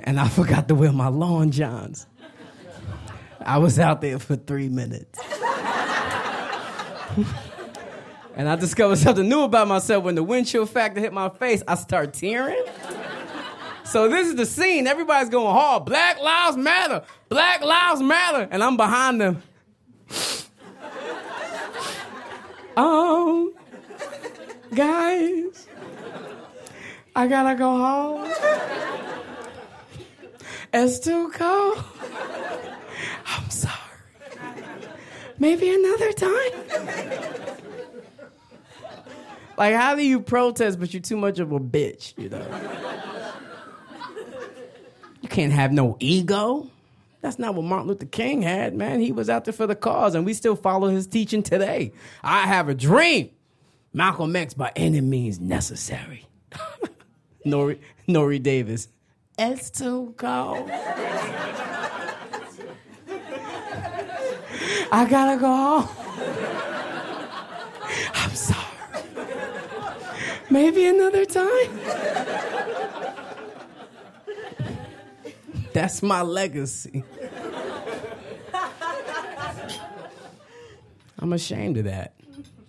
and 0.00 0.18
I 0.20 0.28
forgot 0.38 0.68
to 0.68 0.74
wear 0.74 0.92
my 0.92 1.08
lawn 1.08 1.50
johns. 1.50 2.06
I 3.46 3.58
was 3.58 3.78
out 3.78 4.00
there 4.00 4.18
for 4.18 4.36
three 4.36 4.68
minutes. 4.68 5.18
and 8.36 8.48
I 8.48 8.56
discovered 8.56 8.96
something 8.96 9.28
new 9.28 9.42
about 9.42 9.68
myself 9.68 10.04
when 10.04 10.14
the 10.14 10.22
wind 10.22 10.46
chill 10.46 10.66
factor 10.66 11.00
hit 11.00 11.12
my 11.12 11.28
face. 11.28 11.62
I 11.66 11.74
start 11.74 12.14
tearing. 12.14 12.62
So 13.84 14.08
this 14.08 14.28
is 14.28 14.36
the 14.36 14.46
scene. 14.46 14.86
Everybody's 14.86 15.28
going 15.28 15.52
hard. 15.54 15.84
Black 15.84 16.18
lives 16.20 16.56
matter. 16.56 17.02
Black 17.28 17.62
lives 17.62 18.00
matter. 18.00 18.48
And 18.50 18.62
I'm 18.62 18.76
behind 18.76 19.20
them. 19.20 19.42
um, 22.76 23.52
guys, 24.74 25.68
I 27.14 27.26
gotta 27.26 27.54
go 27.54 27.76
home. 27.76 28.32
It's 30.72 30.98
too 31.00 31.30
cold. 31.34 31.84
I'm 33.26 33.50
sorry. 33.50 33.74
Maybe 35.42 35.74
another 35.74 36.12
time. 36.12 36.52
like, 39.58 39.74
how 39.74 39.96
do 39.96 40.06
you 40.06 40.20
protest, 40.20 40.78
but 40.78 40.94
you're 40.94 41.02
too 41.02 41.16
much 41.16 41.40
of 41.40 41.50
a 41.50 41.58
bitch, 41.58 42.16
you 42.16 42.28
know? 42.28 42.46
You 45.20 45.28
can't 45.28 45.52
have 45.52 45.72
no 45.72 45.96
ego. 45.98 46.70
That's 47.22 47.40
not 47.40 47.56
what 47.56 47.64
Martin 47.64 47.88
Luther 47.88 48.06
King 48.06 48.42
had, 48.42 48.76
man. 48.76 49.00
He 49.00 49.10
was 49.10 49.28
out 49.28 49.44
there 49.44 49.52
for 49.52 49.66
the 49.66 49.74
cause, 49.74 50.14
and 50.14 50.24
we 50.24 50.32
still 50.32 50.54
follow 50.54 50.86
his 50.90 51.08
teaching 51.08 51.42
today. 51.42 51.92
I 52.22 52.46
have 52.46 52.68
a 52.68 52.74
dream. 52.74 53.30
Malcolm 53.92 54.36
X 54.36 54.54
by 54.54 54.70
any 54.76 55.00
means 55.00 55.40
necessary. 55.40 56.24
Nore, 57.44 57.74
Nore 58.06 58.38
Davis. 58.38 58.86
It's 59.36 59.70
too 59.70 60.14
cold. 60.16 60.70
I 64.94 65.06
gotta 65.06 65.40
go 65.40 65.46
home. 65.46 65.88
I'm 68.14 68.34
sorry. 68.34 68.58
Maybe 70.50 70.84
another 70.84 71.24
time. 71.24 71.80
That's 75.72 76.02
my 76.02 76.20
legacy. 76.20 77.04
I'm 81.18 81.32
ashamed 81.32 81.78
of 81.78 81.84
that. 81.84 82.12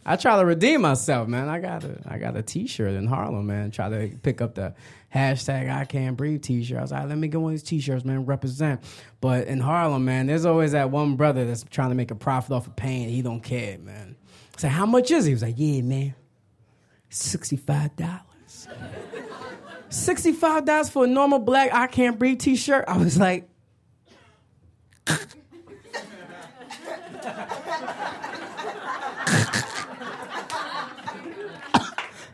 I 0.05 0.17
try 0.17 0.37
to 0.37 0.45
redeem 0.45 0.81
myself, 0.81 1.27
man. 1.27 1.47
I 1.47 1.59
got 1.59 1.83
a 1.83 1.97
I 2.05 2.17
got 2.17 2.35
a 2.35 2.41
T-shirt 2.41 2.93
in 2.93 3.07
Harlem, 3.07 3.47
man. 3.47 3.71
Try 3.71 3.89
to 3.89 4.15
pick 4.21 4.41
up 4.41 4.55
the 4.55 4.75
hashtag 5.13 5.73
I 5.73 5.85
can't 5.85 6.17
breathe 6.17 6.41
T-shirt. 6.41 6.77
I 6.77 6.81
was 6.81 6.91
like, 6.91 7.07
let 7.07 7.17
me 7.17 7.27
get 7.29 7.39
one 7.39 7.53
of 7.53 7.59
these 7.59 7.67
T-shirts, 7.67 8.03
man. 8.03 8.25
Represent. 8.25 8.83
But 9.21 9.47
in 9.47 9.59
Harlem, 9.59 10.03
man, 10.03 10.27
there's 10.27 10.45
always 10.45 10.73
that 10.73 10.89
one 10.91 11.15
brother 11.15 11.45
that's 11.45 11.63
trying 11.63 11.89
to 11.89 11.95
make 11.95 12.11
a 12.11 12.15
profit 12.15 12.51
off 12.51 12.67
of 12.67 12.75
pain. 12.75 13.07
He 13.09 13.21
don't 13.21 13.41
care, 13.41 13.77
man. 13.77 14.17
I 14.55 14.59
said, 14.59 14.71
how 14.71 14.85
much 14.85 15.09
is 15.09 15.25
he? 15.25 15.29
He 15.29 15.33
was 15.35 15.41
like, 15.43 15.55
yeah, 15.57 15.81
man, 15.81 16.15
sixty 17.09 17.55
five 17.55 17.95
dollars. 17.95 18.67
sixty 19.89 20.33
five 20.33 20.65
dollars 20.65 20.89
for 20.89 21.05
a 21.05 21.07
normal 21.07 21.39
black 21.39 21.73
I 21.73 21.87
can't 21.87 22.19
breathe 22.19 22.39
T-shirt. 22.39 22.85
I 22.87 22.97
was 22.97 23.17
like. 23.17 23.47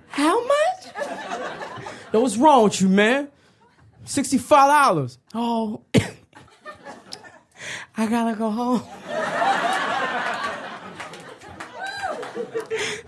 How 0.09 0.43
much? 0.45 0.87
Yo, 2.11 2.21
what's 2.21 2.37
wrong 2.37 2.63
with 2.63 2.81
you, 2.81 2.89
man? 2.89 3.27
Sixty-five 4.05 4.67
dollars. 4.67 5.19
Oh, 5.33 5.81
I 7.97 8.07
gotta 8.07 8.35
go 8.35 8.49
home. 8.49 8.81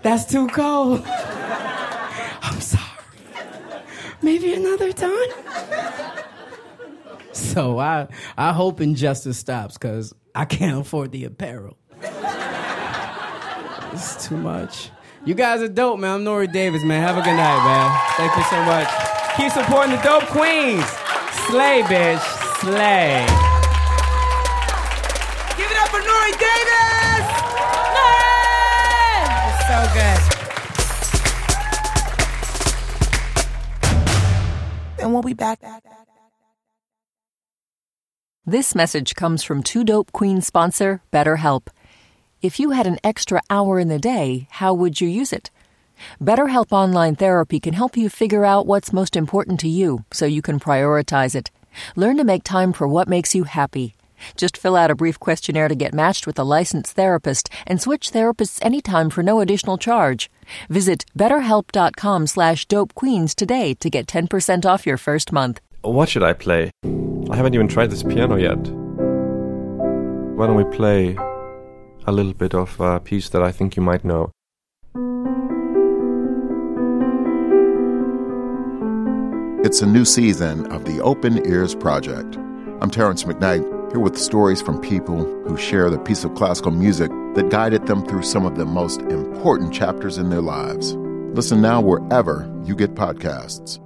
That's 0.02 0.24
too 0.24 0.46
cold. 0.48 1.02
I'm 1.06 2.60
sorry. 2.60 2.82
Maybe 4.20 4.54
another 4.54 4.92
time. 4.92 5.28
So 7.32 7.78
I 7.78 8.08
I 8.36 8.52
hope 8.52 8.80
injustice 8.80 9.38
stops 9.38 9.74
because 9.78 10.14
I 10.34 10.44
can't 10.44 10.80
afford 10.80 11.12
the 11.12 11.24
apparel. 11.24 11.76
It's 13.92 14.26
too 14.28 14.36
much. 14.36 14.90
You 15.24 15.34
guys 15.34 15.62
are 15.62 15.68
dope, 15.68 16.00
man. 16.00 16.14
I'm 16.16 16.24
Nore 16.24 16.48
Davis, 16.48 16.82
man. 16.82 17.00
Have 17.00 17.16
a 17.16 17.22
good 17.22 17.36
night, 17.36 17.64
man. 17.64 17.96
Thank 18.16 18.36
you 18.36 18.42
so 18.50 18.60
much. 18.64 18.88
Keep 19.36 19.52
supporting 19.52 19.94
the 19.94 20.02
dope 20.02 20.24
queens. 20.24 20.84
Slay, 21.46 21.82
bitch. 21.82 22.18
Slay. 22.58 23.24
Give 25.56 25.70
it 25.70 25.78
up 25.78 25.90
for 25.90 26.02
Nore 26.02 26.32
Davis! 26.42 27.26
It's 29.46 29.66
so 29.68 29.78
good. 29.94 30.18
And 35.04 35.12
we'll 35.12 35.22
be 35.22 35.34
back. 35.34 35.60
This 38.44 38.74
message 38.74 39.14
comes 39.14 39.44
from 39.44 39.62
Two 39.62 39.84
Dope 39.84 40.10
Queen 40.10 40.40
sponsor, 40.40 41.00
BetterHelp. 41.12 41.68
If 42.42 42.58
you 42.58 42.70
had 42.70 42.88
an 42.88 42.98
extra 43.04 43.40
hour 43.50 43.78
in 43.78 43.86
the 43.86 44.00
day, 44.00 44.48
how 44.50 44.74
would 44.74 45.00
you 45.00 45.08
use 45.08 45.32
it? 45.32 45.52
BetterHelp 46.20 46.72
Online 46.72 47.14
Therapy 47.14 47.60
can 47.60 47.72
help 47.72 47.96
you 47.96 48.08
figure 48.08 48.44
out 48.44 48.66
what's 48.66 48.92
most 48.92 49.14
important 49.14 49.60
to 49.60 49.68
you 49.68 50.04
so 50.12 50.26
you 50.26 50.42
can 50.42 50.58
prioritize 50.58 51.36
it. 51.36 51.52
Learn 51.94 52.16
to 52.16 52.24
make 52.24 52.42
time 52.42 52.72
for 52.72 52.88
what 52.88 53.06
makes 53.06 53.32
you 53.32 53.44
happy. 53.44 53.94
Just 54.36 54.56
fill 54.56 54.74
out 54.74 54.90
a 54.90 54.96
brief 54.96 55.20
questionnaire 55.20 55.68
to 55.68 55.76
get 55.76 55.94
matched 55.94 56.26
with 56.26 56.36
a 56.36 56.42
licensed 56.42 56.96
therapist 56.96 57.48
and 57.64 57.80
switch 57.80 58.10
therapists 58.10 58.58
anytime 58.60 59.08
for 59.08 59.22
no 59.22 59.38
additional 59.38 59.78
charge. 59.78 60.28
Visit 60.68 61.04
betterhelp.com 61.16 62.26
slash 62.26 62.66
dopequeens 62.66 63.36
today 63.36 63.74
to 63.74 63.88
get 63.88 64.08
10% 64.08 64.66
off 64.66 64.84
your 64.84 64.96
first 64.96 65.30
month. 65.30 65.60
What 65.82 66.08
should 66.08 66.24
I 66.24 66.32
play? 66.32 66.72
I 67.30 67.36
haven't 67.36 67.54
even 67.54 67.68
tried 67.68 67.92
this 67.92 68.02
piano 68.02 68.34
yet. 68.34 68.58
Why 70.36 70.48
don't 70.48 70.56
we 70.56 70.64
play 70.76 71.16
a 72.06 72.12
little 72.12 72.34
bit 72.34 72.54
of 72.54 72.80
a 72.80 73.00
piece 73.00 73.28
that 73.30 73.42
I 73.42 73.52
think 73.52 73.76
you 73.76 73.82
might 73.82 74.04
know? 74.04 74.30
It's 79.64 79.80
a 79.80 79.86
new 79.86 80.04
season 80.04 80.70
of 80.72 80.84
the 80.84 81.00
Open 81.02 81.46
Ears 81.46 81.74
Project. 81.74 82.36
I'm 82.80 82.90
Terrence 82.90 83.22
McKnight, 83.24 83.92
here 83.92 84.00
with 84.00 84.18
stories 84.18 84.60
from 84.60 84.80
people 84.80 85.24
who 85.44 85.56
share 85.56 85.88
the 85.88 85.98
piece 85.98 86.24
of 86.24 86.34
classical 86.34 86.72
music 86.72 87.10
that 87.34 87.50
guided 87.50 87.86
them 87.86 88.04
through 88.06 88.24
some 88.24 88.44
of 88.44 88.56
the 88.56 88.66
most 88.66 89.00
important 89.02 89.72
chapters 89.72 90.18
in 90.18 90.30
their 90.30 90.40
lives. 90.40 90.96
Listen 91.34 91.62
now 91.62 91.80
wherever 91.80 92.52
you 92.64 92.74
get 92.74 92.94
podcasts. 92.94 93.78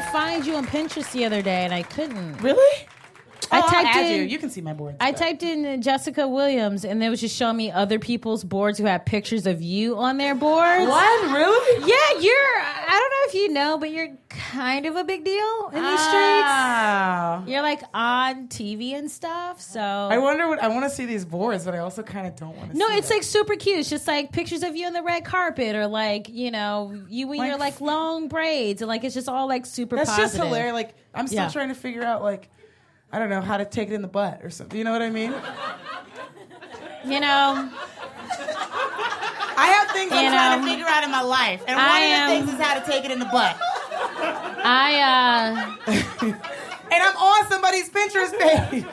Find 0.00 0.46
you 0.46 0.56
on 0.56 0.66
Pinterest 0.66 1.10
the 1.12 1.24
other 1.24 1.42
day 1.42 1.64
and 1.64 1.74
I 1.74 1.82
couldn't. 1.82 2.36
Really? 2.38 2.86
I 3.52 3.60
Oh, 3.60 3.68
typed 3.68 3.96
in- 3.96 4.16
you. 4.20 4.22
You 4.26 4.38
can 4.38 4.50
see 4.50 4.60
my 4.60 4.72
boards. 4.72 4.96
I 5.00 5.10
but- 5.12 5.18
typed 5.18 5.42
in 5.42 5.82
Jessica 5.82 6.26
Williams 6.28 6.84
and 6.84 7.02
it 7.02 7.08
was 7.10 7.20
just 7.20 7.36
showing 7.36 7.56
me 7.56 7.70
other 7.70 7.98
people's 7.98 8.44
boards 8.44 8.78
who 8.78 8.84
have 8.86 9.04
pictures 9.04 9.46
of 9.46 9.60
you 9.62 9.96
on 9.98 10.18
their 10.18 10.34
boards. 10.34 10.86
What? 10.86 11.30
Really? 11.32 11.80
Yeah, 11.88 12.20
you're. 12.20 12.60
I 12.62 12.90
don't 12.90 13.10
know 13.10 13.28
if 13.28 13.34
you 13.34 13.52
know, 13.52 13.78
but 13.78 13.90
you're 13.90 14.08
kind 14.28 14.86
of 14.86 14.96
a 14.96 15.04
big 15.04 15.24
deal 15.24 15.68
in 15.72 15.82
these 15.82 16.00
streets. 16.00 16.46
Ah. 16.48 17.44
You're 17.46 17.62
like 17.62 17.82
on 17.94 18.48
TV 18.48 18.94
and 18.94 19.10
stuff. 19.10 19.60
So 19.60 19.80
I 19.80 20.18
wonder 20.18 20.48
what 20.48 20.62
I 20.62 20.68
want 20.68 20.84
to 20.84 20.90
see 20.90 21.06
these 21.06 21.24
boards, 21.24 21.64
but 21.64 21.74
I 21.74 21.78
also 21.78 22.02
kind 22.02 22.26
of 22.26 22.36
don't 22.36 22.56
want 22.56 22.72
to. 22.72 22.76
no, 22.78 22.86
it's 22.90 23.08
them. 23.08 23.18
like 23.18 23.22
super 23.24 23.56
cute. 23.56 23.78
It's 23.80 23.90
just 23.90 24.06
like 24.06 24.32
pictures 24.32 24.62
of 24.62 24.76
you 24.76 24.86
on 24.86 24.92
the 24.92 25.02
red 25.02 25.24
carpet, 25.24 25.74
or 25.76 25.86
like 25.86 26.28
you 26.28 26.50
know 26.50 26.92
you 27.08 27.30
in 27.32 27.38
Like- 27.38 27.48
your 27.48 27.58
like 27.58 27.80
long 27.80 28.28
braids, 28.28 28.82
and 28.82 28.88
like 28.88 29.04
it's 29.04 29.14
just 29.14 29.28
all 29.28 29.48
like 29.48 29.66
super. 29.66 29.96
that's 29.96 30.10
positive. 30.10 30.30
just 30.32 30.42
hilarious. 30.44 30.72
Like 30.74 30.94
I'm 31.14 31.26
still 31.26 31.40
Yeah. 31.42 31.48
trying 31.50 31.68
to 31.68 31.74
figure 31.74 32.04
out 32.04 32.22
like 32.22 32.48
I 33.12 33.18
don't 33.18 33.30
know 33.30 33.40
how 33.40 33.56
to 33.56 33.64
take 33.64 33.88
it 33.88 33.94
in 33.94 34.02
the 34.02 34.08
butt 34.08 34.40
or 34.42 34.50
something. 34.50 34.78
You 34.78 34.84
know 34.84 34.92
what 34.92 35.02
I 35.02 35.10
mean? 35.10 35.32
You 37.04 37.18
know, 37.20 37.70
I 39.56 39.66
have 39.66 39.90
things 39.90 40.12
I'm 40.12 40.24
You 40.24 40.30
trying 40.30 40.60
to 40.60 40.66
figure 40.66 40.86
out 40.86 41.02
in 41.04 41.10
my 41.10 41.22
life, 41.22 41.62
and 41.66 41.76
one 41.76 41.84
I 41.84 42.00
of 42.00 42.28
the 42.28 42.46
things 42.46 42.60
is 42.60 42.64
how 42.64 42.78
to 42.78 42.86
take 42.86 43.04
it 43.04 43.10
in 43.10 43.18
the 43.18 43.24
butt. 43.26 43.56
I 44.62 45.76
uh, 45.86 46.34
And 46.92 47.02
I'm 47.02 47.16
on 47.16 47.48
somebody's 47.48 47.88
Pinterest 47.88 48.36
page. 48.38 48.84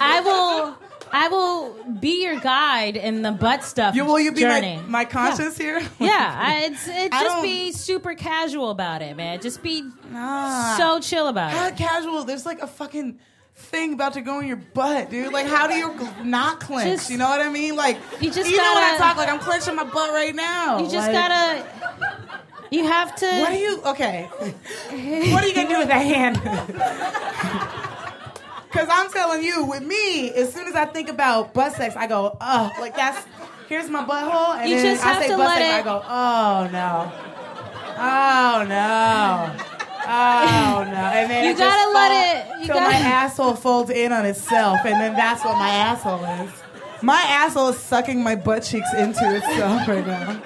I 0.00 0.20
will 0.20 0.76
I 1.12 1.28
will 1.28 1.72
be 2.00 2.22
your 2.24 2.38
guide 2.40 2.96
in 2.96 3.22
the 3.22 3.30
butt 3.32 3.62
stuff 3.64 3.94
You 3.94 4.04
will 4.04 4.18
you 4.20 4.32
be 4.32 4.40
journey. 4.40 4.76
my, 4.76 4.82
my 4.88 5.04
conscience 5.04 5.56
here? 5.56 5.80
yeah, 6.00 6.36
I, 6.38 6.64
it's, 6.70 6.88
it 6.88 7.12
I 7.12 7.22
just 7.22 7.42
be 7.42 7.72
super 7.72 8.14
casual 8.14 8.70
about 8.70 9.02
it, 9.02 9.16
man. 9.16 9.40
Just 9.40 9.62
be 9.62 9.82
Nah. 10.10 10.76
so 10.76 11.00
chill 11.00 11.28
about 11.28 11.52
How 11.52 11.68
it. 11.68 11.76
casual? 11.76 12.24
There's 12.24 12.44
like 12.44 12.60
a 12.60 12.66
fucking 12.66 13.18
thing 13.54 13.94
about 13.94 14.12
to 14.14 14.20
go 14.20 14.40
in 14.40 14.46
your 14.48 14.56
butt, 14.58 15.08
dude. 15.10 15.32
Like, 15.32 15.46
how 15.46 15.66
do 15.66 15.74
you 15.74 15.94
not 16.24 16.60
clench? 16.60 16.90
Just- 16.90 17.10
you 17.10 17.16
know 17.18 17.28
what 17.28 17.40
I 17.40 17.48
mean? 17.48 17.74
Like, 17.76 17.96
You 18.20 18.30
just—you 18.30 18.54
even 18.54 18.58
when 18.58 18.76
I 18.76 18.96
gotta- 18.98 18.98
talk, 18.98 19.16
like 19.16 19.28
I'm 19.30 19.38
clenching 19.38 19.74
my 19.76 19.84
butt 19.84 20.10
right 20.12 20.34
now. 20.34 20.78
You 20.78 20.90
just 20.90 21.10
Like, 21.10 21.12
gotta. 21.12 21.64
You 22.70 22.84
have 22.84 23.14
to. 23.16 23.26
What 23.26 23.52
are 23.52 23.56
you? 23.56 23.80
Okay. 23.86 24.24
what 25.32 25.44
are 25.44 25.46
you 25.46 25.54
gonna 25.54 25.68
do 25.68 25.78
with 25.78 25.88
that 25.88 26.04
hand? 26.04 27.85
Because 28.76 28.88
I'm 28.92 29.10
telling 29.10 29.42
you, 29.42 29.64
with 29.64 29.82
me, 29.82 30.30
as 30.32 30.52
soon 30.52 30.66
as 30.68 30.74
I 30.74 30.84
think 30.84 31.08
about 31.08 31.54
butt 31.54 31.72
sex, 31.74 31.96
I 31.96 32.06
go, 32.06 32.36
oh, 32.40 32.72
like 32.78 32.94
that's 32.94 33.26
here's 33.68 33.88
my 33.88 34.04
butthole, 34.04 34.58
and 34.58 34.68
You 34.68 34.76
then 34.76 34.94
just 34.96 35.06
I 35.06 35.12
have 35.14 35.22
say 35.22 35.28
to 35.30 35.36
butt 35.36 35.46
let 35.48 35.58
sex, 35.58 35.68
it- 35.70 35.80
I 35.80 35.82
go, 35.82 36.02
oh 36.06 36.68
no, 36.72 37.12
oh 37.98 38.66
no. 38.68 39.72
Oh 40.08 40.84
no! 40.84 40.96
And 40.98 41.28
then 41.30 41.44
You 41.46 41.50
it 41.50 41.58
gotta 41.58 41.90
let 41.92 42.12
it- 42.12 42.60
you 42.60 42.66
till 42.66 42.76
my 42.76 42.92
gotta- 42.92 43.04
asshole 43.04 43.54
folds 43.56 43.90
in 43.90 44.12
on 44.12 44.24
itself, 44.24 44.78
and 44.84 45.00
then 45.00 45.14
that's 45.14 45.42
what 45.44 45.56
my 45.58 45.68
asshole 45.70 46.24
is. 46.24 46.50
My 47.02 47.20
asshole 47.22 47.68
is 47.70 47.78
sucking 47.78 48.22
my 48.22 48.36
butt 48.36 48.62
cheeks 48.62 48.92
into 48.94 49.34
itself 49.36 49.88
right 49.88 50.06
now. 50.06 50.40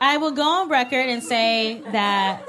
I 0.00 0.16
will 0.16 0.32
go 0.32 0.42
on 0.42 0.68
record 0.68 1.06
and 1.08 1.22
say 1.22 1.80
that 1.92 2.42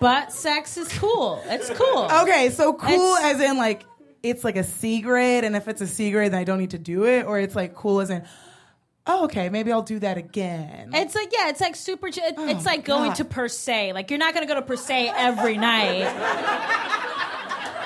butt 0.00 0.32
sex 0.32 0.76
is 0.76 0.88
cool. 0.98 1.42
It's 1.46 1.70
cool. 1.70 2.08
Okay, 2.22 2.50
so 2.50 2.72
cool 2.72 2.88
It's- 3.16 3.34
as 3.36 3.40
in 3.40 3.56
like 3.56 3.84
it's 4.22 4.44
like 4.44 4.56
a 4.56 4.64
C 4.64 5.00
grade, 5.00 5.44
and 5.44 5.56
if 5.56 5.66
it's 5.68 5.80
a 5.80 5.86
C 5.86 6.10
grade, 6.10 6.32
then 6.32 6.40
I 6.40 6.44
don't 6.44 6.58
need 6.58 6.70
to 6.70 6.78
do 6.78 7.04
it, 7.06 7.24
or 7.26 7.38
it's 7.40 7.54
like 7.56 7.74
cool 7.74 8.00
as 8.00 8.10
in, 8.10 8.22
oh, 9.06 9.24
okay, 9.24 9.48
maybe 9.48 9.72
I'll 9.72 9.80
do 9.82 9.98
that 10.00 10.18
again. 10.18 10.90
It's 10.92 11.14
like 11.14 11.30
yeah, 11.32 11.48
it's 11.48 11.60
like 11.60 11.74
super. 11.76 12.08
it- 12.08 12.34
Oh, 12.36 12.48
it's 12.48 12.66
like 12.66 12.84
going 12.84 13.10
God. 13.10 13.16
to 13.16 13.24
per 13.24 13.48
se. 13.48 13.92
Like 13.94 14.10
you're 14.10 14.18
not 14.18 14.34
gonna 14.34 14.46
go 14.46 14.54
to 14.56 14.62
per 14.62 14.76
se 14.76 15.10
every 15.16 15.56
night. 15.56 16.06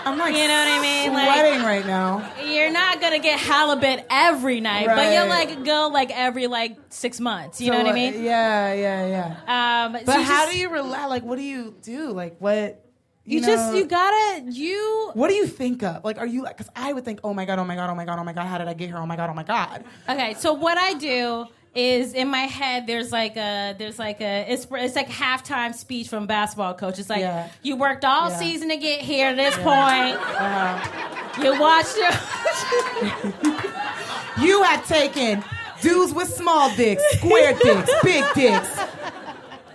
I'm 0.06 0.18
like, 0.18 0.34
You 0.36 0.48
know 0.48 0.54
what 0.54 0.68
I 0.68 0.82
mean? 0.82 1.12
Like- 1.12 1.28
Sweating 1.28 1.62
right 1.62 1.86
now. 1.86 2.32
You're 2.44 2.70
not 2.70 3.00
gonna 3.00 3.18
get 3.18 3.38
halibut 3.38 4.04
every 4.10 4.60
night, 4.60 4.86
but 4.86 5.12
you'll 5.12 5.28
like 5.28 5.64
go 5.64 5.88
like 5.92 6.10
every 6.10 6.46
like 6.46 6.76
six 6.90 7.20
months. 7.20 7.60
You 7.60 7.70
know 7.70 7.78
what 7.78 7.86
I 7.86 7.92
mean? 7.92 8.22
Yeah, 8.22 8.72
yeah, 8.72 9.06
yeah. 9.46 9.84
Um, 9.86 9.92
But 9.92 10.06
so 10.06 10.12
how 10.20 10.44
just- 10.44 10.52
do 10.52 10.58
you 10.58 10.70
relax? 10.70 11.08
Like, 11.10 11.22
what 11.24 11.36
do 11.38 11.44
you 11.44 11.74
do? 11.82 12.10
Like, 12.10 12.36
what? 12.38 12.80
You, 13.26 13.40
know- 13.40 13.46
just 13.46 13.74
you 13.74 13.86
gotta 13.86 14.42
you. 14.50 15.10
What 15.14 15.28
do 15.28 15.34
you 15.34 15.46
think 15.46 15.82
of? 15.82 16.04
Like, 16.04 16.18
are 16.18 16.26
you 16.26 16.42
like? 16.42 16.58
Because 16.58 16.70
I 16.76 16.92
would 16.92 17.04
think, 17.06 17.20
oh 17.24 17.32
my 17.32 17.46
god, 17.46 17.58
oh 17.58 17.64
my 17.64 17.74
god, 17.74 17.88
oh 17.88 17.94
my 17.94 18.04
god, 18.04 18.18
oh 18.18 18.24
my 18.24 18.34
god, 18.34 18.46
how 18.46 18.58
did 18.58 18.68
I 18.68 18.74
get 18.74 18.88
here? 18.88 18.98
Oh 18.98 19.06
my 19.06 19.16
god, 19.16 19.30
oh 19.30 19.34
my 19.34 19.42
god. 19.44 19.82
Okay, 20.08 20.34
so 20.34 20.52
what 20.52 20.76
I 20.76 20.92
do 20.94 21.46
is 21.74 22.14
in 22.14 22.28
my 22.28 22.42
head 22.42 22.86
there's 22.86 23.10
like 23.10 23.36
a 23.36 23.74
there's 23.78 23.98
like 23.98 24.20
a 24.20 24.44
it's 24.48 24.66
it's 24.70 24.94
like 24.96 25.08
halftime 25.08 25.74
speech 25.74 26.08
from 26.08 26.24
a 26.24 26.26
basketball 26.26 26.74
coach. 26.74 26.98
It's 26.98 27.10
like 27.10 27.20
Yeah. 27.20 27.48
you 27.62 27.76
worked 27.76 28.04
all 28.04 28.30
Yeah. 28.30 28.36
season 28.38 28.68
to 28.68 28.76
get 28.76 29.00
here 29.00 29.30
to 29.30 29.36
this 29.36 29.54
point. 29.56 30.16
Uh-huh. 30.16 31.42
You 31.42 31.58
watched 31.60 31.96
your 31.96 32.10
You 34.40 34.62
had 34.64 34.84
taken 34.84 35.44
dudes 35.80 36.12
with 36.12 36.28
small 36.28 36.74
dicks, 36.76 37.02
square 37.18 37.54
dicks, 37.54 37.90
big 38.02 38.24
dicks 38.34 38.78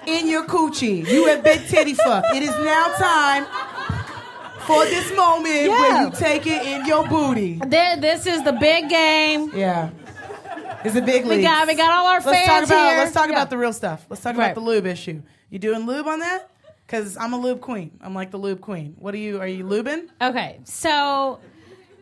in 0.05 0.27
your 0.27 0.45
coochie. 0.45 1.07
You 1.07 1.27
have 1.27 1.43
been 1.43 1.59
titty 1.67 1.93
fucked. 1.93 2.35
It 2.35 2.43
is 2.43 2.49
now 2.49 2.87
time 2.97 3.45
for 4.61 4.83
this 4.85 5.15
moment 5.15 5.69
where 5.69 6.03
you 6.03 6.11
take 6.11 6.45
it 6.45 6.65
in 6.65 6.85
your 6.85 7.07
booty. 7.07 7.59
There, 7.65 7.95
this 7.97 8.25
is 8.25 8.43
the 8.43 8.53
big 8.53 8.89
game. 8.89 9.51
Yeah. 9.55 9.89
It's 10.83 10.95
a 10.95 11.01
big 11.01 11.23
We 11.25 11.31
league. 11.35 11.43
got 11.43 11.67
we 11.67 11.75
got 11.75 11.91
all 11.91 12.07
our 12.07 12.19
Let's 12.19 12.25
fans 12.25 12.47
talk 12.47 12.63
about 12.63 12.89
here. 12.89 12.97
let's 12.99 13.11
talk 13.13 13.27
Yeah. 13.29 13.35
about 13.35 13.49
the 13.49 13.57
real 13.57 13.73
stuff. 13.73 14.05
Let's 14.09 14.21
talk 14.21 14.35
Right. 14.37 14.45
about 14.51 14.55
the 14.55 14.61
lube 14.61 14.85
issue. 14.85 15.21
You 15.49 15.59
doing 15.59 15.85
lube 15.85 16.07
on 16.07 16.19
that? 16.19 16.49
Because 16.85 17.17
I'm 17.17 17.33
a 17.33 17.37
lube 17.37 17.61
queen. 17.61 17.91
I'm 18.01 18.15
like 18.15 18.31
the 18.31 18.37
lube 18.37 18.61
queen. 18.61 18.95
What 18.97 19.13
are 19.13 19.17
you? 19.17 19.39
Are 19.39 19.47
you 19.47 19.63
lubing? 19.63 20.07
Okay, 20.21 20.59
so 20.63 21.39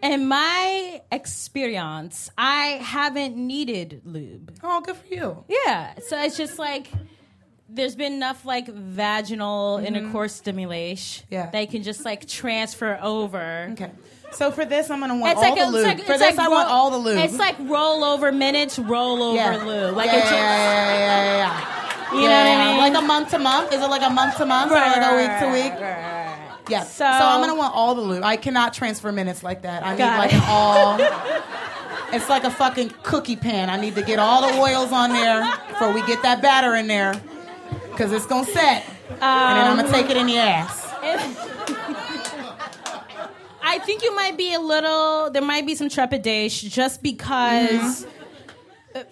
in 0.01 0.27
my 0.27 1.01
experience, 1.11 2.29
I 2.37 2.79
haven't 2.81 3.35
needed 3.35 4.01
lube. 4.05 4.53
Oh, 4.63 4.81
good 4.81 4.95
for 4.95 5.07
you. 5.13 5.43
Yeah, 5.49 5.93
so 6.07 6.21
it's 6.21 6.37
just 6.37 6.59
like 6.59 6.87
there's 7.69 7.95
been 7.97 8.13
enough 8.13 8.45
like 8.45 8.67
vaginal 8.67 9.77
intercourse 9.85 10.33
stimulation 10.33 11.25
Mm-hmm. 11.25 11.33
Yeah. 11.33 11.49
they 11.49 11.65
can 11.65 11.83
just 11.83 12.05
like 12.05 12.25
transfer 12.27 12.97
over. 13.01 13.69
Okay. 13.73 13.91
So 14.31 14.51
for 14.51 14.65
this, 14.65 14.89
I'm 14.91 14.99
gonna 14.99 15.15
want 15.15 15.33
It's 15.33 15.43
all 15.43 15.49
like 15.55 15.59
the 15.59 15.71
lube. 15.71 15.75
it's 15.75 15.85
like, 15.85 15.99
for 16.05 16.17
this, 16.17 16.37
like 16.37 16.39
I 16.39 16.49
want 16.49 16.67
roll- 16.67 16.75
all 16.77 16.91
the 16.91 16.97
lube. 16.97 17.17
It's 17.17 17.37
like 17.37 17.57
rollover 17.59 18.35
minutes, 18.35 18.77
rollover 18.77 19.35
yeah. 19.35 19.63
lube. 19.63 19.95
Like 19.95 20.07
yeah, 20.11 20.17
it's 20.17 20.31
yeah, 20.31 20.97
yeah, 20.97 21.37
yeah. 21.37 22.13
You 22.13 22.21
know 22.21 22.27
what 22.27 22.47
I 22.47 22.67
mean? 22.71 22.77
Like 22.93 23.03
a 23.03 23.05
month 23.05 23.29
to 23.31 23.39
month? 23.39 23.73
Is 23.73 23.81
it 23.81 23.89
like 23.89 24.01
a 24.03 24.09
month 24.09 24.37
to 24.37 24.45
month 24.45 24.71
or 24.71 24.75
like 24.75 24.97
a 24.97 25.15
week 25.15 25.39
to 25.39 25.47
week? 25.51 25.73
Yeah. 26.69 26.83
So, 26.83 27.05
So- 27.05 27.05
I'm 27.05 27.41
gonna 27.41 27.55
want 27.55 27.73
all 27.73 27.95
the 27.95 28.01
lube. 28.01 28.23
I 28.23 28.35
cannot 28.37 28.73
transfer 28.73 29.11
minutes 29.11 29.43
like 29.43 29.61
that. 29.63 29.83
I 29.85 29.93
need 29.95 30.03
like 30.03 30.33
it. 30.33 30.37
an 30.37 30.43
all. 30.47 30.97
It's 32.13 32.29
like 32.29 32.43
a 32.45 32.51
fucking 32.51 32.93
cookie 33.03 33.35
pan. 33.35 33.69
I 33.69 33.75
need 33.79 33.95
to 33.95 34.01
get 34.01 34.17
all 34.19 34.41
the 34.47 34.57
oils 34.59 34.91
on 34.93 35.09
there 35.11 35.45
before 35.69 35.91
we 35.93 36.01
get 36.05 36.21
that 36.23 36.41
batter 36.41 36.75
in 36.75 36.87
there, 36.87 37.13
cause 37.97 38.11
it's 38.13 38.25
gonna 38.25 38.45
set, 38.45 38.85
and 39.09 39.19
then 39.19 39.65
I'm 39.67 39.71
Um, 39.71 39.85
gonna 39.85 39.91
take 39.91 40.09
it 40.09 40.15
in 40.17 40.27
the 40.27 40.37
ass. 40.37 40.83
I 43.69 43.79
think 43.79 44.03
you 44.03 44.15
might 44.15 44.37
be 44.37 44.53
a 44.53 44.59
little. 44.59 45.29
There 45.31 45.41
might 45.41 45.65
be 45.65 45.75
some 45.75 45.89
trepidation 45.89 46.69
just 46.69 47.01
because. 47.03 48.05
Mm-hmm. 48.05 48.11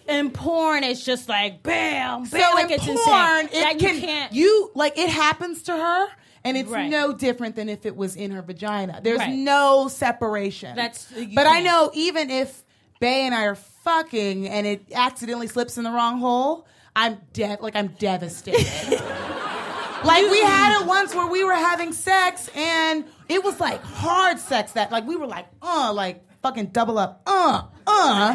In 0.07 0.31
porn, 0.31 0.83
it's 0.83 1.05
just 1.05 1.29
like 1.29 1.61
bam, 1.61 2.23
bam, 2.23 2.25
So 2.25 2.37
like 2.55 2.65
in 2.71 2.71
it's 2.71 2.85
porn, 2.85 2.95
insane. 3.41 3.49
it 3.51 3.51
that 3.61 3.77
can 3.77 3.95
you 3.95 4.01
can't. 4.01 4.33
you 4.33 4.71
like 4.73 4.97
it 4.97 5.09
happens 5.09 5.61
to 5.63 5.73
her, 5.73 6.07
and 6.43 6.57
it's 6.57 6.69
Right. 6.69 6.89
no 6.89 7.13
different 7.13 7.55
than 7.55 7.69
if 7.69 7.85
it 7.85 7.95
was 7.95 8.15
in 8.15 8.31
her 8.31 8.41
vagina. 8.41 8.99
There's 9.03 9.19
Right. 9.19 9.29
no 9.35 9.87
separation. 9.87 10.75
That's- 10.75 11.07
but 11.35 11.45
I 11.45 11.61
can't. 11.61 11.65
know 11.65 11.91
even 11.93 12.31
if 12.31 12.63
Bay 12.99 13.27
and 13.27 13.35
I 13.35 13.43
are 13.43 13.53
fucking 13.83 14.47
and 14.49 14.65
it 14.65 14.87
accidentally 14.91 15.47
slips 15.47 15.77
in 15.77 15.83
the 15.83 15.91
wrong 15.91 16.17
hole, 16.19 16.65
I'm 16.95 17.19
dead. 17.33 17.61
Like 17.61 17.75
I'm 17.75 17.89
devastated. 17.99 18.65
like 20.03 20.29
we 20.31 20.41
had 20.41 20.81
it 20.81 20.87
once 20.87 21.13
where 21.13 21.27
we 21.27 21.43
were 21.43 21.53
having 21.53 21.93
sex 21.93 22.49
and 22.55 23.05
it 23.29 23.43
was 23.43 23.59
like 23.59 23.81
hard 23.83 24.39
sex 24.39 24.71
that 24.73 24.91
like 24.91 25.05
we 25.07 25.15
were 25.15 25.27
like 25.27 25.47
uh 25.61 25.91
like 25.93 26.23
fucking 26.41 26.67
double 26.67 26.97
up 26.97 27.21
uh 27.27 27.63
uh. 27.87 28.33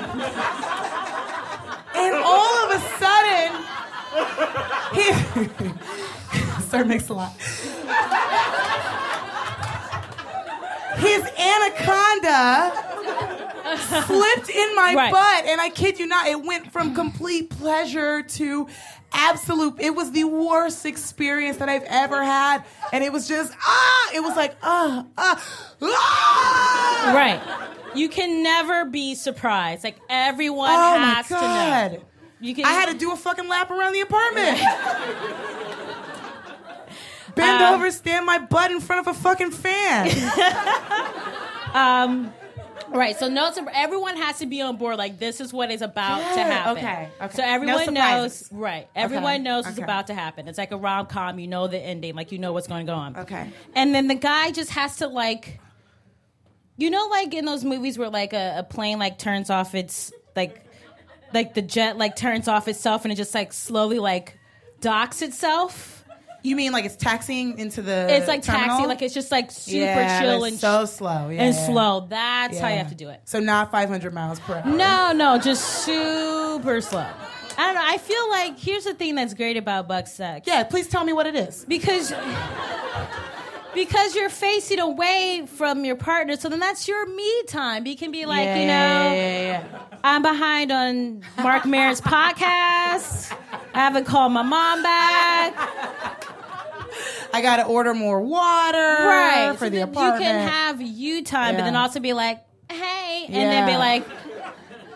And 1.92 2.14
all 2.14 2.64
of 2.64 2.70
a 2.70 2.80
sudden, 2.98 3.64
he, 4.94 6.62
Sir 6.70 6.84
makes 6.84 7.08
a 7.08 7.14
lot. 7.14 7.32
His 10.98 11.22
anaconda 11.38 12.72
slipped 14.06 14.48
in 14.50 14.74
my 14.76 14.92
Right. 14.94 15.12
butt, 15.12 15.44
and 15.46 15.60
I 15.60 15.70
kid 15.70 15.98
you 15.98 16.06
not, 16.06 16.26
it 16.26 16.42
went 16.44 16.70
from 16.72 16.94
complete 16.94 17.50
pleasure 17.50 18.22
to 18.22 18.66
absolute. 19.12 19.74
It 19.80 19.94
was 19.94 20.12
the 20.12 20.24
worst 20.24 20.86
experience 20.86 21.58
that 21.58 21.68
I've 21.68 21.82
ever 21.84 22.22
had, 22.24 22.64
and 22.92 23.04
it 23.04 23.12
was 23.12 23.28
just 23.28 23.52
ah, 23.60 24.10
it 24.14 24.20
was 24.20 24.36
like 24.36 24.56
ah 24.62 25.04
ah 25.18 25.66
ah. 25.82 27.12
Right. 27.14 27.40
You 27.94 28.08
can 28.08 28.42
never 28.42 28.84
be 28.84 29.14
surprised. 29.14 29.84
Like 29.84 29.96
everyone 30.08 30.70
Oh 30.72 30.98
has 30.98 31.28
to 31.28 31.34
know. 31.34 32.02
You 32.40 32.54
can. 32.54 32.64
I 32.64 32.72
had 32.72 32.90
to 32.90 32.98
do 32.98 33.12
a 33.12 33.16
fucking 33.16 33.48
lap 33.48 33.70
around 33.70 33.92
the 33.92 34.00
apartment. 34.00 34.58
Bend 37.34 37.62
Um, 37.62 37.74
over, 37.74 37.90
stand 37.90 38.26
my 38.26 38.38
butt 38.38 38.70
in 38.70 38.80
front 38.80 39.06
of 39.06 39.16
a 39.16 39.18
fucking 39.18 39.50
fan. 39.52 40.10
Right. 42.90 43.16
So 43.18 43.28
no, 43.28 43.50
everyone 43.72 44.16
has 44.16 44.38
to 44.40 44.46
be 44.46 44.60
on 44.60 44.76
board. 44.76 44.96
Like 44.96 45.18
this 45.18 45.40
is 45.40 45.52
what 45.52 45.70
is 45.70 45.80
about 45.82 46.18
to 46.18 46.42
happen. 46.42 46.78
Okay, 46.78 47.08
okay. 47.20 47.36
So 47.36 47.42
No 47.42 47.48
everyone 47.48 47.94
knows. 47.94 48.48
Right. 48.52 48.88
Everyone 48.96 49.42
knows 49.42 49.64
what's 49.64 49.78
okay. 49.78 49.84
about 49.84 50.08
to 50.08 50.14
happen. 50.14 50.48
It's 50.48 50.58
like 50.58 50.72
a 50.72 50.76
rom 50.76 51.06
com. 51.06 51.38
You 51.38 51.46
know 51.46 51.66
the 51.68 51.78
ending. 51.78 52.14
Like 52.14 52.32
you 52.32 52.38
know 52.38 52.52
what's 52.52 52.66
going 52.66 52.86
to 52.86 52.92
go 52.92 52.96
on. 52.96 53.16
Okay. 53.16 53.48
And 53.74 53.94
then 53.94 54.08
the 54.08 54.14
guy 54.16 54.50
just 54.50 54.70
has 54.70 54.96
to 54.96 55.06
like, 55.06 55.60
you 56.76 56.90
know, 56.90 57.06
like 57.10 57.32
in 57.32 57.44
those 57.44 57.64
movies 57.64 57.96
where 57.96 58.10
like 58.10 58.32
a, 58.32 58.56
a 58.58 58.62
plane 58.64 58.98
like 58.98 59.18
turns 59.18 59.50
off 59.50 59.74
its 59.74 60.12
like, 60.34 60.64
like 61.32 61.54
the 61.54 61.62
jet 61.62 61.96
like 61.96 62.16
turns 62.16 62.48
off 62.48 62.66
itself 62.66 63.04
and 63.04 63.12
it 63.12 63.16
just 63.16 63.34
like 63.34 63.52
slowly 63.52 63.98
like 63.98 64.36
docks 64.80 65.22
itself. 65.22 65.99
You 66.42 66.56
mean 66.56 66.72
like 66.72 66.84
it's 66.84 66.96
taxiing 66.96 67.58
into 67.58 67.82
the? 67.82 68.06
It's 68.10 68.28
like 68.28 68.42
terminal? 68.42 68.68
taxi. 68.68 68.86
Like 68.86 69.02
it's 69.02 69.14
just 69.14 69.30
like 69.30 69.50
super 69.50 69.84
yeah, 69.84 70.20
chill 70.20 70.44
and 70.44 70.58
so 70.58 70.84
slow. 70.84 71.28
Yeah, 71.28 71.42
and 71.42 71.54
yeah. 71.54 71.66
slow. 71.66 72.06
That's 72.08 72.58
how 72.58 72.68
you 72.68 72.78
have 72.78 72.88
to 72.88 72.94
do 72.94 73.08
it. 73.08 73.20
So 73.24 73.40
not 73.40 73.70
500 73.70 74.12
miles 74.14 74.40
per 74.40 74.54
hour. 74.54 74.66
No, 74.66 75.12
no, 75.12 75.38
just 75.38 75.84
super 75.84 76.80
slow. 76.80 77.06
I 77.58 77.66
don't 77.66 77.74
know. 77.74 77.84
I 77.84 77.98
feel 77.98 78.30
like 78.30 78.58
here's 78.58 78.84
the 78.84 78.94
thing 78.94 79.16
that's 79.16 79.34
great 79.34 79.56
about 79.56 79.86
buck 79.86 80.06
sex. 80.06 80.46
Yeah, 80.46 80.62
please 80.64 80.88
tell 80.88 81.04
me 81.04 81.12
what 81.12 81.26
it 81.26 81.36
is. 81.36 81.64
Because 81.68 82.12
because 83.74 84.14
you're 84.14 84.30
facing 84.30 84.78
away 84.80 85.46
from 85.46 85.84
your 85.84 85.96
partner, 85.96 86.36
so 86.36 86.48
then 86.48 86.60
that's 86.60 86.88
your 86.88 87.06
me 87.06 87.42
time. 87.44 87.86
You 87.86 87.96
can 87.96 88.10
be 88.10 88.26
like, 88.26 88.58
you 88.58 88.66
know. 88.66 89.62
I'm 90.02 90.22
behind 90.22 90.72
on 90.72 91.22
Marc 91.36 91.66
Maron's 91.66 92.00
podcast. 92.00 93.36
I 93.74 93.78
haven't 93.78 94.06
called 94.06 94.32
my 94.32 94.42
mom 94.42 94.82
back. 94.82 96.19
I 97.32 97.42
got 97.42 97.56
to 97.56 97.64
order 97.64 97.94
more 97.94 98.20
water 98.20 98.78
Right. 98.78 99.52
for 99.56 99.66
so 99.66 99.70
the 99.70 99.80
apartment. 99.82 100.20
You 100.22 100.26
can 100.30 100.48
have 100.48 100.80
you 100.82 101.24
time, 101.24 101.56
but 101.56 101.62
then 101.64 101.76
also 101.76 102.00
be 102.00 102.12
like, 102.12 102.42
hey, 102.70 103.24
and 103.28 103.34
then 103.34 103.66
be 103.66 103.76
like, 103.76 104.04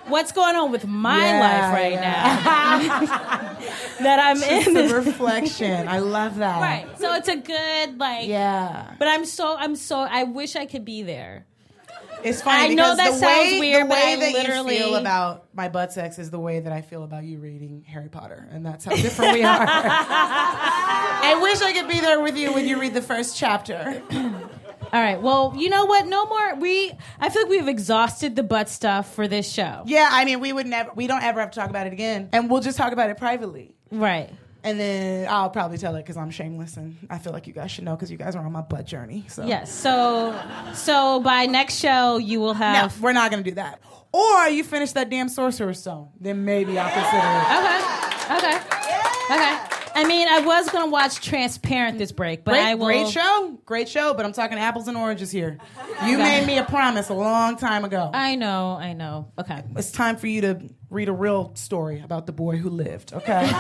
what's 0.07 0.33
going 0.33 0.57
on 0.57 0.71
with 0.73 0.87
my 0.87 1.25
Yeah, 1.25 1.41
life 1.41 1.73
right 1.75 1.93
yeah. 1.93 2.41
now? 2.45 3.57
that 4.05 4.19
I'm 4.21 4.39
Just 4.41 4.67
in. 4.69 4.75
the 4.75 4.95
reflection. 4.95 5.89
I 5.89 6.01
love 6.01 6.37
that. 6.37 6.61
right. 6.61 6.99
So 6.99 7.15
it's 7.15 7.29
a 7.29 7.37
good, 7.37 7.99
like, 7.99 8.27
Yeah. 8.29 8.95
but 8.99 9.09
I'm 9.09 9.25
so, 9.25 9.57
I'm 9.57 9.77
so, 9.77 10.01
I 10.01 10.25
wish 10.25 10.57
I 10.57 10.67
could 10.67 10.85
be 10.85 11.03
there. 11.03 11.47
It's 12.25 12.41
funny 12.43 12.73
I 12.73 12.75
know 12.75 12.97
that 12.97 13.11
sounds 13.13 13.23
way, 13.23 13.61
weird, 13.61 13.85
the 13.85 13.89
but 13.89 13.95
way 14.03 14.13
I 14.15 14.17
that 14.17 14.33
literally- 14.33 14.77
you 14.79 14.83
feel 14.85 14.95
about 14.97 15.45
my 15.55 15.69
butt 15.69 15.93
sex 15.93 16.19
is 16.19 16.31
the 16.31 16.39
way 16.39 16.61
that 16.61 16.73
I 16.73 16.81
feel 16.81 17.05
about 17.05 17.25
you 17.25 17.39
reading 17.39 17.85
Harry 17.87 18.09
Potter, 18.09 18.49
and 18.51 18.65
that's 18.65 18.85
how 18.85 18.95
different 18.97 19.35
we 19.35 19.43
are. 19.45 19.67
I 19.69 21.39
wish 21.43 21.61
I 21.63 21.73
could 21.73 21.89
be 21.89 22.01
there 22.01 22.21
with 22.21 22.37
you 22.37 22.53
when 22.53 22.67
you 22.67 22.81
read 22.81 22.95
the 22.95 23.03
first 23.03 23.37
chapter. 23.37 24.03
All 24.93 25.01
right. 25.01 25.21
Well, 25.21 25.55
you 25.57 25.71
know 25.71 25.87
what? 25.87 26.07
No 26.07 26.27
more. 26.27 26.55
We. 26.57 26.93
I 27.19 27.29
feel 27.31 27.43
like 27.43 27.51
we've 27.51 27.69
exhausted 27.69 28.37
the 28.37 28.43
butt 28.43 28.69
stuff 28.69 29.15
for 29.15 29.27
this 29.27 29.51
show. 29.51 29.83
Yeah, 29.87 30.09
I 30.11 30.25
mean, 30.25 30.41
we 30.41 30.53
would 30.53 30.67
never, 30.67 30.91
we 30.95 31.07
don't 31.07 31.23
ever 31.23 31.41
have 31.41 31.51
to 31.53 31.59
talk 31.61 31.71
about 31.71 31.87
it 31.87 31.93
again, 31.93 32.29
and 32.33 32.49
we'll 32.51 32.61
just 32.61 32.77
talk 32.79 32.93
about 32.93 33.11
it 33.11 33.17
privately. 33.17 33.75
Right. 33.91 34.31
And 34.65 34.81
then 34.81 35.29
I'll 35.29 35.51
probably 35.51 35.77
tell 35.79 35.95
it 35.97 36.01
because 36.03 36.17
I'm 36.17 36.31
shameless, 36.31 36.77
and 36.79 36.97
I 37.11 37.19
feel 37.19 37.33
like 37.35 37.47
you 37.47 37.53
guys 37.53 37.71
should 37.71 37.85
know 37.85 37.95
because 37.95 38.11
you 38.11 38.17
guys 38.17 38.35
are 38.35 38.45
on 38.45 38.51
my 38.51 38.63
butt 38.63 38.87
journey. 38.87 39.25
So 39.29 39.45
Yes. 39.45 39.71
So, 39.71 40.35
so 40.73 41.21
by 41.21 41.45
next 41.47 41.77
show, 41.79 42.17
you 42.17 42.41
will 42.41 42.55
have. 42.55 42.97
no, 42.99 43.03
we're 43.05 43.13
not 43.13 43.31
gonna 43.31 43.43
do 43.43 43.53
that. 43.53 43.81
Or 44.11 44.49
you 44.49 44.65
finish 44.65 44.93
that 44.93 45.11
damn 45.11 45.29
sorcerer's 45.29 45.81
stone, 45.81 46.09
then 46.19 46.45
maybe 46.45 46.79
I'll 46.79 46.91
consider 46.91 47.27
it. 47.27 48.39
Okay. 48.39 48.59
Okay. 48.59 48.59
Okay. 49.35 49.84
I 49.97 50.05
mean, 50.05 50.27
I 50.29 50.41
was 50.41 50.69
gonna 50.71 50.91
watch 50.91 51.21
Transparent 51.21 51.99
this 51.99 52.11
break, 52.13 52.43
but 52.45 52.53
Great, 52.53 52.65
I 52.65 52.75
will. 52.75 52.87
great 52.87 53.09
show, 53.09 53.59
great 53.65 53.89
show. 53.89 54.13
But 54.15 54.27
I'm 54.27 54.33
talking 54.33 54.59
apples 54.59 54.89
and 54.89 54.97
oranges 54.97 55.31
here. 55.31 55.59
You 56.05 56.19
made 56.19 56.47
me 56.47 56.59
a 56.59 56.65
promise 56.65 57.09
a 57.11 57.15
long 57.15 57.57
time 57.57 57.85
ago. 57.85 58.11
I 58.13 58.35
know. 58.35 58.73
I 58.73 58.93
know. 58.93 59.31
Okay. 59.39 59.63
it's 59.77 59.93
time 59.93 60.17
for 60.17 60.27
you 60.27 60.41
to 60.43 60.61
read 60.91 61.09
a 61.09 61.13
real 61.13 61.55
story 61.55 62.01
about 62.01 62.27
the 62.27 62.33
boy 62.33 62.57
who 62.57 62.71
lived. 62.71 63.13
Okay, 63.15 63.51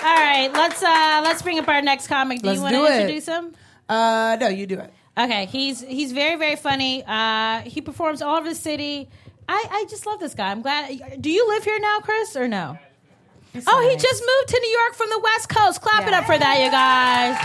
All 0.00 0.14
right. 0.14 0.50
Let's 0.52 0.82
uh 0.82 1.20
let's 1.24 1.42
bring 1.42 1.58
up 1.58 1.68
our 1.68 1.82
next 1.82 2.06
comic. 2.08 2.40
Do 2.40 2.46
Let's 2.48 2.56
you 2.58 2.62
want 2.62 2.74
to 2.74 2.84
it. 2.84 3.00
introduce 3.00 3.26
him? 3.26 3.54
uh, 3.88 4.36
no, 4.40 4.48
you 4.48 4.66
do 4.66 4.78
it. 4.78 4.92
Okay, 5.16 5.46
he's 5.46 5.80
he's 5.80 6.12
very 6.12 6.36
very 6.36 6.56
funny. 6.56 7.04
Uh, 7.06 7.60
he 7.62 7.80
performs 7.80 8.22
all 8.22 8.36
over 8.36 8.48
the 8.48 8.54
city. 8.54 9.08
I, 9.48 9.64
I 9.70 9.86
just 9.88 10.06
love 10.06 10.20
this 10.20 10.34
guy. 10.34 10.50
I'm 10.50 10.62
glad. 10.62 11.20
Do 11.22 11.30
you 11.30 11.48
live 11.48 11.64
here 11.64 11.78
now, 11.80 12.00
Chris, 12.00 12.36
or 12.36 12.48
no? 12.48 12.78
Oh, 13.66 13.80
he 13.82 13.94
nice. 13.94 14.02
just 14.02 14.22
moved 14.22 14.48
to 14.48 14.60
New 14.60 14.70
York 14.78 14.94
from 14.94 15.08
the 15.10 15.18
West 15.20 15.48
Coast. 15.48 15.80
Clap 15.80 16.06
it 16.06 16.14
up 16.14 16.24
for 16.26 16.38
that, 16.38 16.60
you 16.60 16.70
guys. 16.70 17.36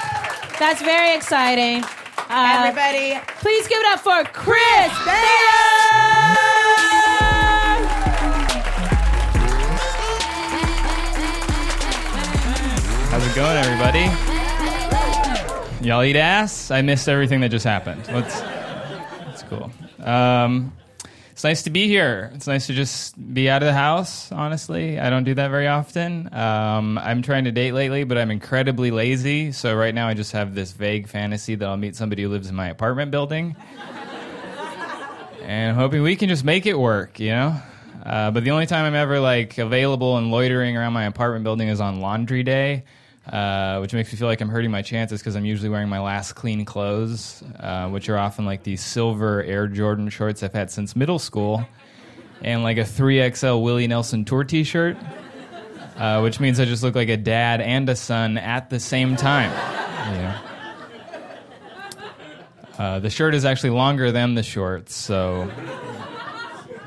That's 0.59 0.81
very 0.81 1.15
exciting. 1.15 1.83
Uh, 2.29 2.63
Everybody, 2.65 3.19
please 3.39 3.67
give 3.67 3.79
it 3.79 3.85
up 3.87 3.99
for 3.99 4.23
Chris 4.31 4.91
Thayer. 5.05 6.63
How's 13.09 13.25
it 13.27 13.35
going, 13.35 13.57
everybody? 13.57 14.09
Y'all 15.87 16.03
eat 16.03 16.15
ass? 16.15 16.71
I 16.71 16.81
missed 16.81 17.07
everything 17.07 17.41
that 17.41 17.49
just 17.49 17.65
happened. 17.65 18.07
Let's, 18.11 18.41
that's 18.41 19.43
cool. 19.43 19.69
Um, 19.99 20.73
it's 21.43 21.49
nice 21.49 21.63
to 21.63 21.71
be 21.71 21.89
here. 21.89 22.31
It's 22.35 22.47
nice 22.47 22.67
to 22.67 22.73
just 22.73 23.33
be 23.33 23.49
out 23.49 23.61
of 23.61 23.65
the 23.65 23.73
house, 23.73 24.31
honestly. 24.31 24.97
I 24.97 25.09
don't 25.09 25.25
do 25.25 25.33
that 25.33 25.49
very 25.49 25.67
often. 25.67 26.33
Um, 26.33 26.97
I'm 26.97 27.21
trying 27.21 27.43
to 27.43 27.51
date 27.51 27.73
lately, 27.73 28.05
but 28.05 28.17
I'm 28.17 28.31
incredibly 28.31 28.91
lazy. 28.91 29.51
So 29.51 29.75
right 29.75 29.93
now 29.93 30.07
I 30.07 30.13
just 30.13 30.31
have 30.31 30.55
this 30.55 30.71
vague 30.71 31.09
fantasy 31.09 31.55
that 31.55 31.67
I'll 31.67 31.75
meet 31.75 31.97
somebody 31.97 32.23
who 32.23 32.29
lives 32.29 32.47
in 32.47 32.55
my 32.55 32.69
apartment 32.69 33.11
building. 33.11 33.57
and 35.41 35.75
hoping 35.75 36.01
we 36.01 36.15
can 36.15 36.29
just 36.29 36.45
make 36.45 36.65
it 36.65 36.79
work, 36.79 37.19
you 37.19 37.31
know? 37.31 37.61
Uh, 38.05 38.31
but 38.31 38.45
the 38.45 38.51
only 38.51 38.65
time 38.65 38.85
I'm 38.85 38.95
ever 38.95 39.19
like 39.19 39.57
available 39.57 40.17
and 40.17 40.31
loitering 40.31 40.77
around 40.77 40.93
my 40.93 41.03
apartment 41.03 41.43
building 41.43 41.67
is 41.67 41.81
on 41.81 41.99
laundry 41.99 42.43
day, 42.43 42.85
uh, 43.27 43.79
which 43.79 43.93
makes 43.93 44.11
me 44.11 44.17
feel 44.17 44.27
like 44.27 44.41
I'm 44.41 44.49
hurting 44.49 44.71
my 44.71 44.81
chances 44.81 45.21
because 45.21 45.35
I'm 45.35 45.45
usually 45.45 45.69
wearing 45.69 45.87
my 45.87 45.99
last 45.99 46.33
clean 46.33 46.65
clothes, 46.65 47.41
uh, 47.59 47.87
which 47.89 48.09
are 48.09 48.17
often 48.17 48.45
like 48.45 48.63
these 48.63 48.83
silver 48.83 49.41
Air 49.43 49.67
Jordan 49.67 50.09
shorts 50.09 50.43
I've 50.43 50.53
had 50.53 50.69
since 50.69 50.95
middle 50.95 51.19
school, 51.19 51.65
and 52.41 52.63
like 52.63 52.77
a 52.77 52.81
3XL 52.81 53.63
Willie 53.63 53.87
Nelson 53.87 54.25
tour 54.25 54.43
T-shirt, 54.43 54.97
uh, 55.97 56.19
which 56.19 56.39
means 56.41 56.59
I 56.59 56.65
just 56.65 56.83
look 56.83 56.95
like 56.95 57.09
a 57.09 57.17
dad 57.17 57.61
and 57.61 57.87
a 57.87 57.95
son 57.95 58.37
at 58.37 58.69
the 58.69 58.79
same 58.79 59.15
time. 59.15 59.51
You 60.13 60.21
know? 60.21 60.39
Uh, 62.77 62.99
the 62.99 63.09
shirt 63.09 63.35
is 63.35 63.45
actually 63.45 63.69
longer 63.69 64.11
than 64.11 64.35
the 64.35 64.43
shorts, 64.43 64.95
so 64.95 65.49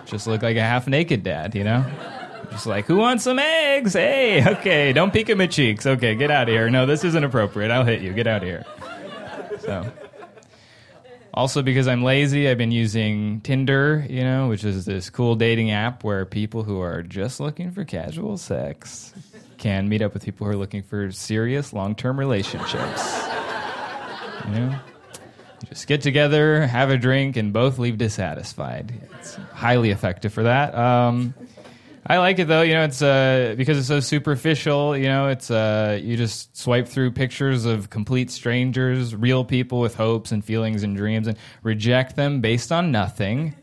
just 0.05 0.27
look 0.27 0.43
like 0.43 0.57
a 0.57 0.63
half 0.63 0.87
naked 0.87 1.23
dad, 1.23 1.55
you 1.55 1.65
know? 1.65 1.87
Like, 2.65 2.87
who 2.87 2.97
wants 2.97 3.25
some 3.25 3.39
eggs? 3.39 3.93
Hey, 3.93 4.47
okay, 4.47 4.93
don't 4.93 5.13
peek 5.13 5.29
at 5.29 5.37
my 5.37 5.47
cheeks. 5.49 5.85
Okay, 5.85 6.15
get 6.15 6.31
out 6.31 6.49
of 6.49 6.55
here. 6.55 6.71
No, 6.71 6.87
this 6.87 7.05
isn't 7.05 7.25
appropriate. 7.25 7.71
I'll 7.71 7.85
hit 7.85 8.01
you. 8.01 8.13
Get 8.13 8.27
out 8.27 8.43
of 8.43 8.49
here. 8.49 8.65
So, 9.61 9.93
also 11.35 11.63
because 11.63 11.89
I'm 11.89 12.03
lazy, 12.03 12.49
I've 12.49 12.57
been 12.57 12.71
using 12.71 13.41
Tinder, 13.41 14.07
you 14.09 14.23
know, 14.23 14.49
which 14.49 14.65
is 14.65 14.85
this 14.85 15.11
cool 15.11 15.35
dating 15.35 15.71
app 15.73 16.05
where 16.05 16.25
people 16.25 16.63
who 16.63 16.81
are 16.81 17.03
just 17.03 17.41
looking 17.41 17.73
for 17.73 17.85
casual 17.85 18.39
sex 18.39 19.13
can 19.59 19.89
meet 19.89 20.03
up 20.03 20.15
with 20.15 20.25
people 20.25 20.47
who 20.47 20.53
are 20.53 20.57
looking 20.57 20.83
for 20.83 21.11
serious 21.11 21.73
long 21.73 21.95
term 21.95 22.19
relationships. 22.19 23.27
You 24.47 24.53
know? 24.53 24.79
Just 25.69 25.87
get 25.87 26.03
together, 26.03 26.67
have 26.67 26.91
a 26.91 26.97
drink, 26.97 27.37
and 27.37 27.53
both 27.53 27.79
leave 27.79 27.99
dissatisfied. 27.99 28.93
It's 29.19 29.35
highly 29.53 29.91
effective 29.91 30.33
for 30.33 30.45
that. 30.45 30.75
Um, 30.75 31.35
I 32.09 32.19
like 32.19 32.39
it 32.39 32.47
though. 32.47 32.63
You 32.63 32.75
know, 32.75 32.85
it's 32.85 33.03
uh, 33.03 33.55
because 33.57 33.79
it's 33.79 33.89
so 33.89 34.01
superficial. 34.01 34.97
You 34.97 35.09
know, 35.09 35.29
it's 35.29 35.51
uh, 35.51 35.99
you 36.01 36.17
just 36.17 36.57
swipe 36.57 36.87
through 36.87 37.13
pictures 37.13 37.65
of 37.65 37.91
complete 37.91 38.31
strangers, 38.31 39.15
real 39.15 39.45
people 39.45 39.81
with 39.81 39.97
hopes 39.97 40.31
and 40.31 40.45
feelings 40.45 40.83
and 40.85 40.97
dreams, 40.97 41.27
and 41.27 41.37
reject 41.63 42.15
them 42.15 42.41
based 42.41 42.71
on 42.71 42.93
nothing. 42.93 43.57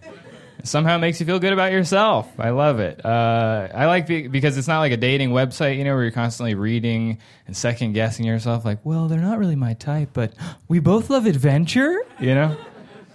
Somehow 0.66 0.96
it 0.96 1.00
makes 1.00 1.20
you 1.20 1.26
feel 1.26 1.40
good 1.40 1.52
about 1.52 1.74
yourself. 1.74 2.30
I 2.40 2.52
love 2.52 2.80
it. 2.80 3.06
Uh, 3.06 3.68
I 3.74 3.86
like 3.86 4.08
be- 4.08 4.28
because 4.28 4.58
it's 4.58 4.68
not 4.68 4.80
like 4.80 4.94
a 4.94 4.98
dating 4.98 5.32
website, 5.32 5.78
you 5.78 5.84
know, 5.84 5.94
where 5.94 6.04
you're 6.04 6.12
constantly 6.12 6.56
reading 6.56 7.20
and 7.48 7.56
second 7.56 7.94
guessing 7.94 8.26
yourself. 8.26 8.64
Like, 8.64 8.80
well, 8.86 9.10
they're 9.10 9.20
not 9.20 9.40
really 9.40 9.58
my 9.58 9.74
type, 9.74 10.12
but 10.14 10.34
we 10.70 10.80
both 10.80 11.10
love 11.10 11.26
adventure. 11.26 11.98
You 12.20 12.36
know. 12.36 12.58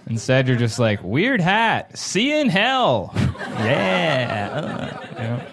Instead, 0.09 0.47
you're 0.47 0.57
just 0.57 0.79
like 0.79 1.03
weird 1.03 1.39
hat. 1.39 1.95
See 1.97 2.31
you 2.31 2.37
in 2.37 2.49
hell. 2.49 3.13
yeah. 3.15 4.49
Uh, 4.51 5.07
you 5.13 5.27
know? 5.27 5.45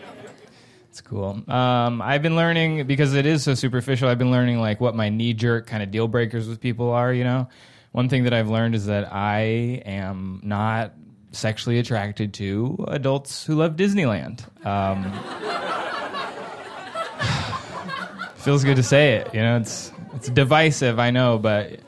It's 0.89 1.03
cool. 1.03 1.43
Um, 1.47 2.01
I've 2.01 2.23
been 2.23 2.37
learning 2.37 2.87
because 2.87 3.15
it 3.15 3.27
is 3.27 3.43
so 3.43 3.55
superficial. 3.55 4.09
I've 4.09 4.17
been 4.17 4.31
learning 4.31 4.59
like 4.59 4.81
what 4.81 4.95
my 4.95 5.11
knee 5.11 5.35
jerk 5.35 5.67
kind 5.67 5.83
of 5.83 5.91
deal 5.91 6.09
breakers 6.09 6.49
with 6.49 6.59
people 6.59 6.91
are. 6.91 7.13
You 7.13 7.25
know, 7.25 7.49
one 7.93 8.09
thing 8.09 8.25
that 8.25 8.33
I've 8.33 8.49
learned 8.49 8.75
is 8.75 8.87
that 8.87 9.13
I 9.13 9.83
am 9.85 10.41
not 10.43 10.95
sexually 11.33 11.79
attracted 11.79 12.33
to 12.35 12.83
adults 12.89 13.45
who 13.45 13.57
love 13.57 13.77
Disneyland. 13.77 14.43
Um, 14.65 15.13
feels 18.37 18.65
good 18.65 18.77
to 18.77 18.83
say 18.83 19.17
it. 19.17 19.35
You 19.35 19.41
know, 19.41 19.59
it's 19.59 19.93
it's 20.15 20.31
divisive. 20.31 20.99
I 20.99 21.11
know, 21.11 21.37
but 21.37 21.81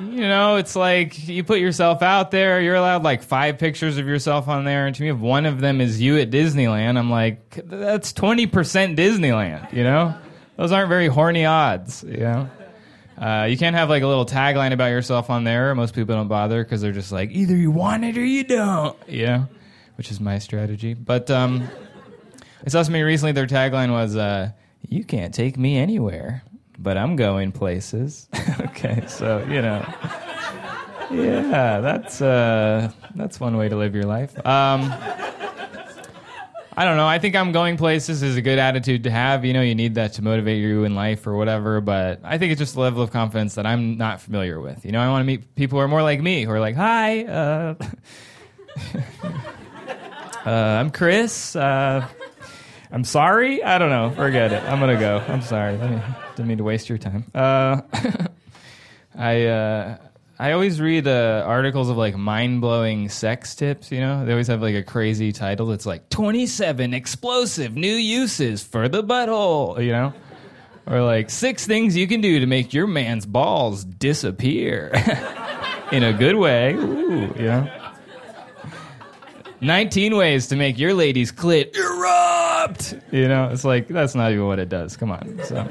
you 0.00 0.20
know, 0.20 0.56
it's 0.56 0.76
like 0.76 1.26
you 1.26 1.44
put 1.44 1.58
yourself 1.58 2.02
out 2.02 2.30
there. 2.30 2.60
You're 2.60 2.74
allowed 2.74 3.02
like 3.02 3.22
five 3.22 3.58
pictures 3.58 3.98
of 3.98 4.06
yourself 4.06 4.48
on 4.48 4.64
there, 4.64 4.86
and 4.86 4.94
to 4.96 5.02
me, 5.02 5.10
if 5.10 5.18
one 5.18 5.46
of 5.46 5.60
them 5.60 5.80
is 5.80 6.00
you 6.00 6.18
at 6.18 6.30
Disneyland, 6.30 6.98
I'm 6.98 7.10
like, 7.10 7.60
that's 7.64 8.12
twenty 8.12 8.46
percent 8.46 8.98
Disneyland. 8.98 9.72
You 9.72 9.84
know, 9.84 10.14
those 10.56 10.72
aren't 10.72 10.88
very 10.88 11.08
horny 11.08 11.44
odds. 11.44 12.04
You 12.06 12.18
know. 12.18 12.50
Uh, 13.18 13.46
you 13.48 13.56
can't 13.56 13.74
have 13.74 13.88
like 13.88 14.02
a 14.02 14.06
little 14.06 14.26
tagline 14.26 14.72
about 14.72 14.88
yourself 14.88 15.30
on 15.30 15.44
there. 15.44 15.74
Most 15.74 15.94
people 15.94 16.14
don't 16.14 16.28
bother 16.28 16.62
because 16.62 16.82
they're 16.82 16.92
just 16.92 17.12
like 17.12 17.30
either 17.30 17.56
you 17.56 17.70
want 17.70 18.04
it 18.04 18.18
or 18.18 18.24
you 18.24 18.44
don't. 18.44 18.96
Know, 19.08 19.48
which 19.96 20.10
is 20.10 20.20
my 20.20 20.38
strategy. 20.38 20.92
But 20.92 21.30
um, 21.30 21.66
I 22.64 22.68
saw 22.68 22.82
something 22.82 23.02
recently. 23.02 23.32
Their 23.32 23.46
tagline 23.46 23.90
was, 23.90 24.16
uh, 24.16 24.50
"You 24.86 25.02
can't 25.02 25.32
take 25.32 25.56
me 25.56 25.78
anywhere, 25.78 26.42
but 26.78 26.96
I'm 26.96 27.16
going 27.16 27.52
places." 27.52 28.28
okay, 28.60 29.04
so 29.06 29.44
you 29.48 29.62
know, 29.62 29.84
yeah, 31.10 31.80
that's 31.80 32.20
uh, 32.20 32.90
that's 33.14 33.40
one 33.40 33.56
way 33.56 33.68
to 33.68 33.76
live 33.76 33.94
your 33.94 34.04
life. 34.04 34.36
Um, 34.46 34.92
I 36.78 36.84
don't 36.84 36.98
know. 36.98 37.06
I 37.06 37.18
think 37.18 37.34
I'm 37.34 37.52
going 37.52 37.78
places 37.78 38.22
is 38.22 38.36
a 38.36 38.42
good 38.42 38.58
attitude 38.58 39.04
to 39.04 39.10
have. 39.10 39.46
You 39.46 39.54
know, 39.54 39.62
you 39.62 39.74
need 39.74 39.94
that 39.94 40.12
to 40.14 40.22
motivate 40.22 40.60
you 40.60 40.84
in 40.84 40.94
life 40.94 41.26
or 41.26 41.34
whatever. 41.34 41.80
But 41.80 42.20
I 42.22 42.36
think 42.36 42.52
it's 42.52 42.58
just 42.58 42.76
a 42.76 42.80
level 42.80 43.02
of 43.02 43.10
confidence 43.10 43.54
that 43.54 43.64
I'm 43.64 43.96
not 43.96 44.20
familiar 44.20 44.60
with. 44.60 44.84
You 44.84 44.92
know, 44.92 45.00
I 45.00 45.08
want 45.08 45.22
to 45.22 45.26
meet 45.26 45.54
people 45.54 45.78
who 45.78 45.84
are 45.84 45.88
more 45.88 46.02
like 46.02 46.20
me, 46.20 46.44
who 46.44 46.50
are 46.50 46.60
like, 46.60 46.76
"Hi, 46.76 47.24
uh, 47.24 47.74
uh, 50.44 50.50
I'm 50.50 50.90
Chris. 50.90 51.56
Uh, 51.56 52.06
I'm 52.92 53.04
sorry. 53.04 53.64
I 53.64 53.78
don't 53.78 53.90
know. 53.90 54.10
Forget 54.10 54.52
it. 54.52 54.62
I'm 54.64 54.78
gonna 54.78 55.00
go. 55.00 55.24
I'm 55.28 55.40
sorry. 55.40 55.78
Didn't 56.36 56.48
mean 56.48 56.58
to 56.58 56.64
waste 56.64 56.90
your 56.90 56.98
time. 56.98 57.24
Uh, 57.34 57.80
I 59.16 59.46
uh, 59.46 59.96
I 60.38 60.52
always 60.52 60.82
read 60.82 61.08
uh, 61.08 61.42
articles 61.46 61.88
of 61.88 61.96
like 61.96 62.14
mind 62.14 62.60
blowing 62.60 63.08
sex 63.08 63.54
tips. 63.54 63.90
You 63.90 64.00
know, 64.00 64.26
they 64.26 64.32
always 64.32 64.48
have 64.48 64.60
like 64.60 64.74
a 64.74 64.82
crazy 64.82 65.32
title. 65.32 65.72
It's 65.72 65.86
like 65.86 66.10
27 66.10 66.92
explosive 66.92 67.74
new 67.74 67.94
uses 67.94 68.62
for 68.62 68.86
the 68.86 69.02
butthole. 69.02 69.82
You 69.82 69.92
know, 69.92 70.12
or 70.86 71.00
like 71.00 71.30
six 71.30 71.66
things 71.66 71.96
you 71.96 72.06
can 72.06 72.20
do 72.20 72.38
to 72.40 72.46
make 72.46 72.74
your 72.74 72.86
man's 72.86 73.24
balls 73.24 73.82
disappear 73.82 74.92
in 75.90 76.02
a 76.02 76.12
good 76.12 76.36
way. 76.36 76.74
Ooh, 76.74 77.34
you 77.38 77.46
know. 77.46 77.70
19 79.62 80.14
ways 80.16 80.48
to 80.48 80.56
make 80.56 80.78
your 80.78 80.92
lady's 80.92 81.32
clit 81.32 81.74
erupt. 81.74 82.94
You 83.10 83.26
know, 83.26 83.48
it's 83.48 83.64
like 83.64 83.88
that's 83.88 84.14
not 84.14 84.32
even 84.32 84.46
what 84.46 84.58
it 84.58 84.68
does. 84.68 84.98
Come 84.98 85.10
on. 85.10 85.40
So 85.44 85.66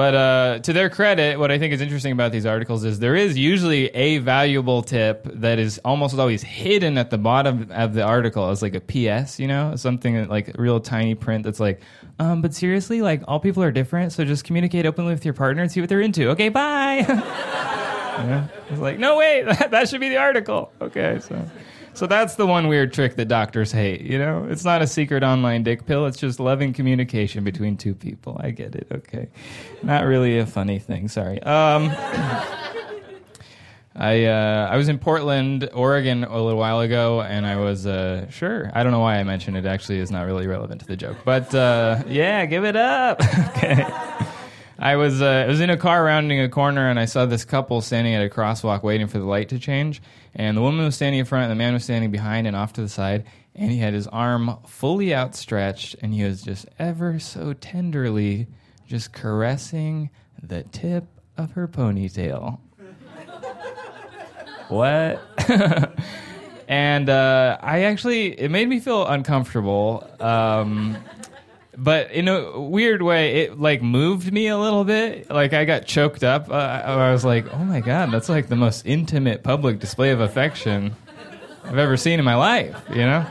but 0.00 0.14
uh, 0.14 0.58
to 0.60 0.72
their 0.72 0.88
credit, 0.88 1.38
what 1.38 1.50
I 1.50 1.58
think 1.58 1.74
is 1.74 1.82
interesting 1.82 2.12
about 2.12 2.32
these 2.32 2.46
articles 2.46 2.84
is 2.84 3.00
there 3.00 3.14
is 3.14 3.36
usually 3.36 3.88
a 3.88 4.16
valuable 4.16 4.80
tip 4.80 5.24
that 5.24 5.58
is 5.58 5.78
almost 5.84 6.18
always 6.18 6.42
hidden 6.42 6.96
at 6.96 7.10
the 7.10 7.18
bottom 7.18 7.70
of 7.70 7.92
the 7.92 8.02
article 8.02 8.48
as 8.48 8.62
like 8.62 8.74
a 8.74 8.80
PS, 8.80 9.38
you 9.38 9.46
know, 9.46 9.76
something 9.76 10.26
like 10.26 10.56
real 10.56 10.80
tiny 10.80 11.14
print 11.14 11.44
that's 11.44 11.60
like, 11.60 11.82
um, 12.18 12.40
but 12.40 12.54
seriously, 12.54 13.02
like 13.02 13.22
all 13.28 13.40
people 13.40 13.62
are 13.62 13.70
different, 13.70 14.12
so 14.14 14.24
just 14.24 14.44
communicate 14.44 14.86
openly 14.86 15.12
with 15.12 15.26
your 15.26 15.34
partner 15.34 15.60
and 15.60 15.70
see 15.70 15.80
what 15.80 15.90
they're 15.90 16.00
into. 16.00 16.30
Okay, 16.30 16.48
bye. 16.48 17.04
It's 18.70 18.78
like, 18.78 18.98
no, 18.98 19.16
wait, 19.16 19.44
that, 19.44 19.70
that 19.70 19.88
should 19.88 20.00
be 20.00 20.08
the 20.08 20.18
article. 20.18 20.72
Okay, 20.80 21.20
so. 21.20 21.42
So 21.94 22.06
that's 22.06 22.36
the 22.36 22.46
one 22.46 22.68
weird 22.68 22.92
trick 22.92 23.16
that 23.16 23.26
doctors 23.26 23.72
hate. 23.72 24.02
You 24.02 24.18
know, 24.18 24.46
it's 24.48 24.64
not 24.64 24.82
a 24.82 24.86
secret 24.86 25.22
online 25.22 25.62
dick 25.62 25.86
pill. 25.86 26.06
It's 26.06 26.18
just 26.18 26.40
loving 26.40 26.72
communication 26.72 27.44
between 27.44 27.76
two 27.76 27.94
people. 27.94 28.40
I 28.40 28.50
get 28.50 28.74
it. 28.74 28.86
Okay, 28.90 29.28
not 29.82 30.04
really 30.04 30.38
a 30.38 30.46
funny 30.46 30.78
thing. 30.78 31.08
Sorry. 31.08 31.42
Um, 31.42 31.90
I 33.96 34.24
uh, 34.24 34.68
I 34.70 34.76
was 34.76 34.88
in 34.88 34.98
Portland, 34.98 35.68
Oregon, 35.74 36.24
a 36.24 36.42
little 36.42 36.58
while 36.58 36.80
ago, 36.80 37.22
and 37.22 37.44
I 37.44 37.56
was 37.56 37.86
uh, 37.86 38.30
sure. 38.30 38.70
I 38.72 38.82
don't 38.82 38.92
know 38.92 39.00
why 39.00 39.16
I 39.16 39.24
mentioned 39.24 39.56
it. 39.56 39.66
Actually, 39.66 39.98
is 39.98 40.10
not 40.10 40.26
really 40.26 40.46
relevant 40.46 40.80
to 40.80 40.86
the 40.86 40.96
joke, 40.96 41.18
but 41.24 41.54
uh, 41.54 42.02
yeah, 42.06 42.46
give 42.46 42.64
it 42.64 42.76
up. 42.76 43.20
okay. 43.48 43.84
I 44.80 44.96
was 44.96 45.20
uh, 45.20 45.44
I 45.44 45.46
was 45.46 45.60
in 45.60 45.68
a 45.68 45.76
car 45.76 46.02
rounding 46.02 46.40
a 46.40 46.48
corner 46.48 46.88
and 46.88 46.98
I 46.98 47.04
saw 47.04 47.26
this 47.26 47.44
couple 47.44 47.82
standing 47.82 48.14
at 48.14 48.24
a 48.24 48.30
crosswalk 48.30 48.82
waiting 48.82 49.08
for 49.08 49.18
the 49.18 49.26
light 49.26 49.50
to 49.50 49.58
change. 49.58 50.00
And 50.34 50.56
the 50.56 50.62
woman 50.62 50.86
was 50.86 50.94
standing 50.94 51.20
in 51.20 51.26
front 51.26 51.44
and 51.44 51.50
the 51.50 51.62
man 51.62 51.74
was 51.74 51.84
standing 51.84 52.10
behind 52.10 52.46
and 52.46 52.56
off 52.56 52.72
to 52.74 52.80
the 52.80 52.88
side. 52.88 53.26
And 53.54 53.70
he 53.70 53.76
had 53.76 53.92
his 53.92 54.06
arm 54.06 54.56
fully 54.66 55.14
outstretched 55.14 55.96
and 56.00 56.14
he 56.14 56.24
was 56.24 56.40
just 56.40 56.66
ever 56.78 57.18
so 57.18 57.52
tenderly 57.52 58.46
just 58.86 59.12
caressing 59.12 60.08
the 60.42 60.62
tip 60.62 61.04
of 61.36 61.52
her 61.52 61.68
ponytail. 61.68 62.58
what? 64.68 65.22
and 66.68 67.10
uh, 67.10 67.58
I 67.60 67.82
actually, 67.82 68.40
it 68.40 68.50
made 68.50 68.68
me 68.68 68.80
feel 68.80 69.06
uncomfortable. 69.06 70.08
Um, 70.20 70.96
but 71.82 72.10
in 72.10 72.28
a 72.28 72.60
weird 72.60 73.00
way, 73.00 73.40
it 73.42 73.58
like 73.58 73.80
moved 73.80 74.30
me 74.30 74.48
a 74.48 74.58
little 74.58 74.84
bit. 74.84 75.30
Like 75.30 75.54
I 75.54 75.64
got 75.64 75.86
choked 75.86 76.22
up. 76.22 76.50
Uh, 76.50 76.54
I 76.54 77.10
was 77.10 77.24
like, 77.24 77.52
"Oh 77.54 77.64
my 77.64 77.80
god, 77.80 78.12
that's 78.12 78.28
like 78.28 78.48
the 78.48 78.56
most 78.56 78.84
intimate 78.84 79.42
public 79.42 79.78
display 79.78 80.10
of 80.10 80.20
affection 80.20 80.94
I've 81.64 81.78
ever 81.78 81.96
seen 81.96 82.18
in 82.18 82.24
my 82.24 82.34
life." 82.34 82.76
You 82.90 83.06
know, 83.06 83.26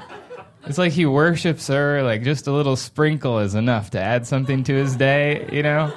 it's 0.65 0.79
like 0.79 0.93
he 0.93 1.05
worships 1.05 1.67
her. 1.67 2.01
Like 2.01 2.23
just 2.23 2.47
a 2.47 2.51
little 2.51 2.75
sprinkle 2.75 3.37
is 3.37 3.53
enough 3.53 3.91
to 3.91 4.01
add 4.01 4.25
something 4.25 4.63
to 4.63 4.73
his 4.73 4.95
day. 4.95 5.47
You 5.51 5.61
know. 5.61 5.93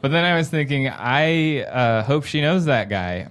But 0.00 0.10
then 0.10 0.24
I 0.24 0.36
was 0.36 0.48
thinking, 0.48 0.88
I 0.88 1.62
uh, 1.62 2.02
hope 2.02 2.24
she 2.24 2.42
knows 2.42 2.66
that 2.66 2.88
guy. 2.90 3.26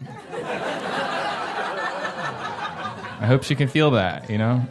I 3.19 3.25
hope 3.25 3.43
she 3.43 3.55
can 3.55 3.67
feel 3.67 3.91
that. 3.91 4.29
You 4.29 4.37
know 4.37 4.67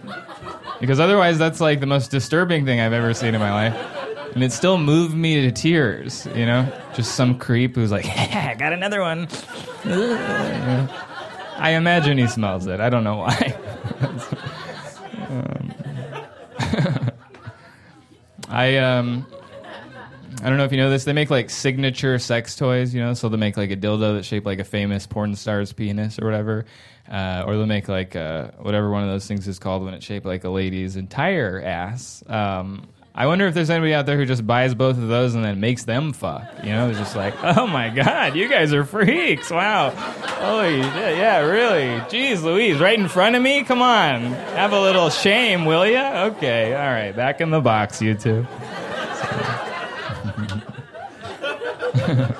because 0.82 0.98
otherwise 0.98 1.38
that's 1.38 1.60
like 1.60 1.78
the 1.78 1.86
most 1.86 2.10
disturbing 2.10 2.64
thing 2.64 2.80
I've 2.80 2.92
ever 2.92 3.14
seen 3.14 3.36
in 3.36 3.40
my 3.40 3.52
life. 3.52 4.34
And 4.34 4.42
it 4.42 4.50
still 4.50 4.78
moved 4.78 5.14
me 5.14 5.42
to 5.42 5.52
tears, 5.52 6.26
you 6.34 6.44
know? 6.44 6.66
Just 6.92 7.14
some 7.14 7.38
creep 7.38 7.76
who's 7.76 7.92
like, 7.92 8.04
I 8.34 8.56
got 8.58 8.72
another 8.72 9.00
one. 9.00 9.28
I 9.84 11.74
imagine 11.76 12.18
he 12.18 12.26
smells 12.26 12.66
it. 12.66 12.80
I 12.80 12.90
don't 12.90 13.04
know 13.04 13.18
why. 13.18 13.56
um, 15.28 15.72
I 18.48 18.78
um 18.78 19.24
I 20.42 20.48
don't 20.48 20.58
know 20.58 20.64
if 20.64 20.72
you 20.72 20.78
know 20.78 20.90
this. 20.90 21.04
They 21.04 21.12
make 21.12 21.30
like 21.30 21.48
signature 21.48 22.18
sex 22.18 22.56
toys, 22.56 22.92
you 22.92 23.00
know. 23.00 23.14
So 23.14 23.28
they 23.28 23.36
make 23.36 23.56
like 23.56 23.70
a 23.70 23.76
dildo 23.76 24.14
that's 24.14 24.26
shaped 24.26 24.46
like 24.46 24.58
a 24.58 24.64
famous 24.64 25.06
porn 25.06 25.36
star's 25.36 25.72
penis 25.72 26.18
or 26.18 26.24
whatever, 26.24 26.64
uh, 27.10 27.44
or 27.46 27.56
they'll 27.56 27.66
make 27.66 27.88
like 27.88 28.16
uh, 28.16 28.50
whatever 28.58 28.90
one 28.90 29.02
of 29.02 29.08
those 29.08 29.26
things 29.26 29.46
is 29.48 29.58
called 29.58 29.84
when 29.84 29.94
it's 29.94 30.04
shaped 30.04 30.26
like 30.26 30.44
a 30.44 30.48
lady's 30.48 30.96
entire 30.96 31.60
ass. 31.62 32.22
Um, 32.26 32.88
I 33.14 33.26
wonder 33.26 33.46
if 33.46 33.52
there's 33.52 33.68
anybody 33.68 33.92
out 33.92 34.06
there 34.06 34.16
who 34.16 34.24
just 34.24 34.46
buys 34.46 34.74
both 34.74 34.96
of 34.96 35.08
those 35.08 35.34
and 35.34 35.44
then 35.44 35.60
makes 35.60 35.84
them 35.84 36.14
fuck. 36.14 36.44
You 36.64 36.70
know, 36.70 36.88
it's 36.88 36.98
just 36.98 37.14
like, 37.14 37.34
oh 37.44 37.66
my 37.66 37.90
god, 37.90 38.34
you 38.34 38.48
guys 38.48 38.72
are 38.72 38.84
freaks! 38.84 39.50
Wow, 39.50 39.90
holy 39.90 40.82
shit, 40.82 41.18
yeah, 41.18 41.40
really? 41.40 42.00
Jeez, 42.08 42.42
Louise, 42.42 42.80
right 42.80 42.98
in 42.98 43.08
front 43.08 43.36
of 43.36 43.42
me? 43.42 43.64
Come 43.64 43.82
on, 43.82 44.22
have 44.54 44.72
a 44.72 44.80
little 44.80 45.10
shame, 45.10 45.66
will 45.66 45.86
you? 45.86 45.98
Okay, 45.98 46.74
all 46.74 46.90
right, 46.90 47.12
back 47.14 47.42
in 47.42 47.50
the 47.50 47.60
box, 47.60 48.00
you 48.00 48.14
two. 48.14 48.46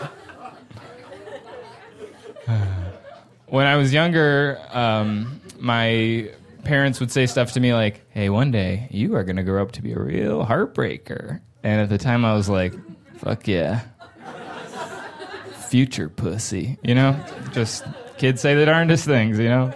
when 3.52 3.66
I 3.66 3.76
was 3.76 3.92
younger, 3.92 4.58
um, 4.72 5.38
my 5.60 6.30
parents 6.64 7.00
would 7.00 7.12
say 7.12 7.26
stuff 7.26 7.52
to 7.52 7.60
me 7.60 7.74
like, 7.74 8.00
"Hey, 8.08 8.30
one 8.30 8.50
day 8.50 8.88
you 8.90 9.14
are 9.14 9.24
going 9.24 9.36
to 9.36 9.42
grow 9.42 9.60
up 9.60 9.72
to 9.72 9.82
be 9.82 9.92
a 9.92 9.98
real 9.98 10.42
heartbreaker." 10.42 11.40
And 11.62 11.80
at 11.82 11.90
the 11.90 11.98
time, 11.98 12.24
I 12.24 12.32
was 12.32 12.48
like, 12.48 12.72
"Fuck 13.18 13.46
yeah." 13.46 13.82
Future 15.68 16.08
pussy, 16.08 16.78
you 16.82 16.94
know? 16.94 17.14
Just 17.52 17.84
kids 18.16 18.40
say 18.40 18.54
the 18.54 18.64
darndest 18.64 19.04
things, 19.04 19.38
you 19.38 19.50
know? 19.50 19.72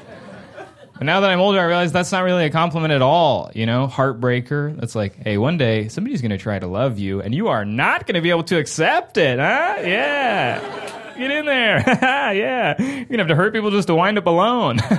But 0.94 1.04
now 1.04 1.20
that 1.20 1.28
I'm 1.28 1.40
older, 1.40 1.60
I 1.60 1.64
realize 1.64 1.92
that's 1.92 2.12
not 2.12 2.24
really 2.24 2.46
a 2.46 2.50
compliment 2.50 2.94
at 2.94 3.02
all, 3.02 3.50
you 3.54 3.66
know? 3.66 3.88
Heartbreaker. 3.88 4.78
That's 4.78 4.94
like, 4.94 5.16
hey, 5.22 5.36
one 5.36 5.58
day 5.58 5.88
somebody's 5.88 6.22
going 6.22 6.30
to 6.30 6.38
try 6.38 6.58
to 6.58 6.66
love 6.66 6.98
you 6.98 7.20
and 7.20 7.34
you 7.34 7.48
are 7.48 7.66
not 7.66 8.06
going 8.06 8.14
to 8.14 8.22
be 8.22 8.30
able 8.30 8.44
to 8.44 8.58
accept 8.58 9.18
it, 9.18 9.38
huh? 9.38 9.76
Yeah. 9.80 11.02
Get 11.18 11.30
in 11.30 11.46
there. 11.46 11.82
yeah. 11.86 12.74
You're 12.78 13.04
going 13.04 13.08
to 13.08 13.18
have 13.18 13.28
to 13.28 13.34
hurt 13.34 13.54
people 13.54 13.70
just 13.70 13.88
to 13.88 13.94
wind 13.94 14.18
up 14.18 14.26
alone. 14.26 14.80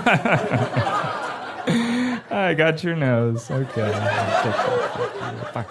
I 2.30 2.54
got 2.58 2.84
your 2.84 2.96
nose. 2.96 3.50
Okay. 3.50 3.82
Uh, 3.82 5.64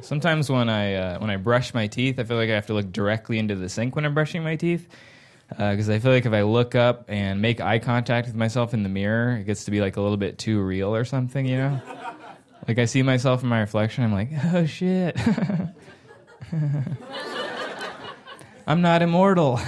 sometimes 0.00 0.50
when 0.50 0.68
I 0.68 0.94
uh, 0.94 1.18
when 1.18 1.30
I 1.30 1.36
brush 1.36 1.72
my 1.74 1.86
teeth, 1.86 2.18
I 2.18 2.24
feel 2.24 2.36
like 2.36 2.50
I 2.50 2.54
have 2.54 2.66
to 2.66 2.74
look 2.74 2.92
directly 2.92 3.38
into 3.38 3.54
the 3.54 3.68
sink 3.68 3.94
when 3.96 4.04
I'm 4.04 4.14
brushing 4.14 4.42
my 4.42 4.56
teeth 4.56 4.88
because 5.48 5.88
uh, 5.88 5.94
I 5.94 5.98
feel 5.98 6.12
like 6.12 6.26
if 6.26 6.32
I 6.32 6.42
look 6.42 6.74
up 6.74 7.04
and 7.08 7.40
make 7.40 7.60
eye 7.60 7.78
contact 7.78 8.26
with 8.26 8.36
myself 8.36 8.74
in 8.74 8.82
the 8.82 8.88
mirror, 8.88 9.36
it 9.36 9.44
gets 9.44 9.64
to 9.64 9.70
be 9.70 9.80
like 9.80 9.96
a 9.96 10.00
little 10.00 10.16
bit 10.16 10.38
too 10.38 10.60
real 10.60 10.94
or 10.94 11.04
something, 11.04 11.46
you 11.46 11.58
know. 11.58 11.80
like 12.66 12.78
I 12.78 12.86
see 12.86 13.02
myself 13.02 13.42
in 13.42 13.48
my 13.48 13.60
reflection, 13.60 14.04
I'm 14.04 14.12
like, 14.12 14.30
oh 14.52 14.66
shit. 14.66 15.16
I'm 18.66 18.82
not 18.82 19.02
immortal. 19.02 19.60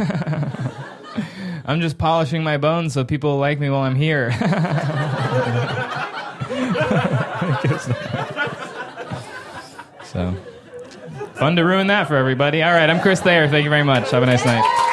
I'm 1.66 1.80
just 1.80 1.99
polishing 1.99 2.45
my 2.45 2.59
bones 2.59 2.93
so 2.93 3.05
people 3.05 3.39
like 3.39 3.59
me 3.59 3.70
while 3.70 3.82
I'm 3.82 3.95
here. 3.95 4.32
so, 10.05 10.35
fun 11.35 11.57
to 11.57 11.64
ruin 11.64 11.87
that 11.87 12.07
for 12.07 12.16
everybody. 12.16 12.62
All 12.62 12.72
right, 12.72 12.91
I'm 12.91 13.01
Chris 13.01 13.20
Thayer. 13.20 13.49
Thank 13.49 13.64
you 13.64 13.70
very 13.70 13.85
much. 13.85 14.11
Have 14.11 14.22
a 14.22 14.26
nice 14.26 14.45
night. 14.45 14.84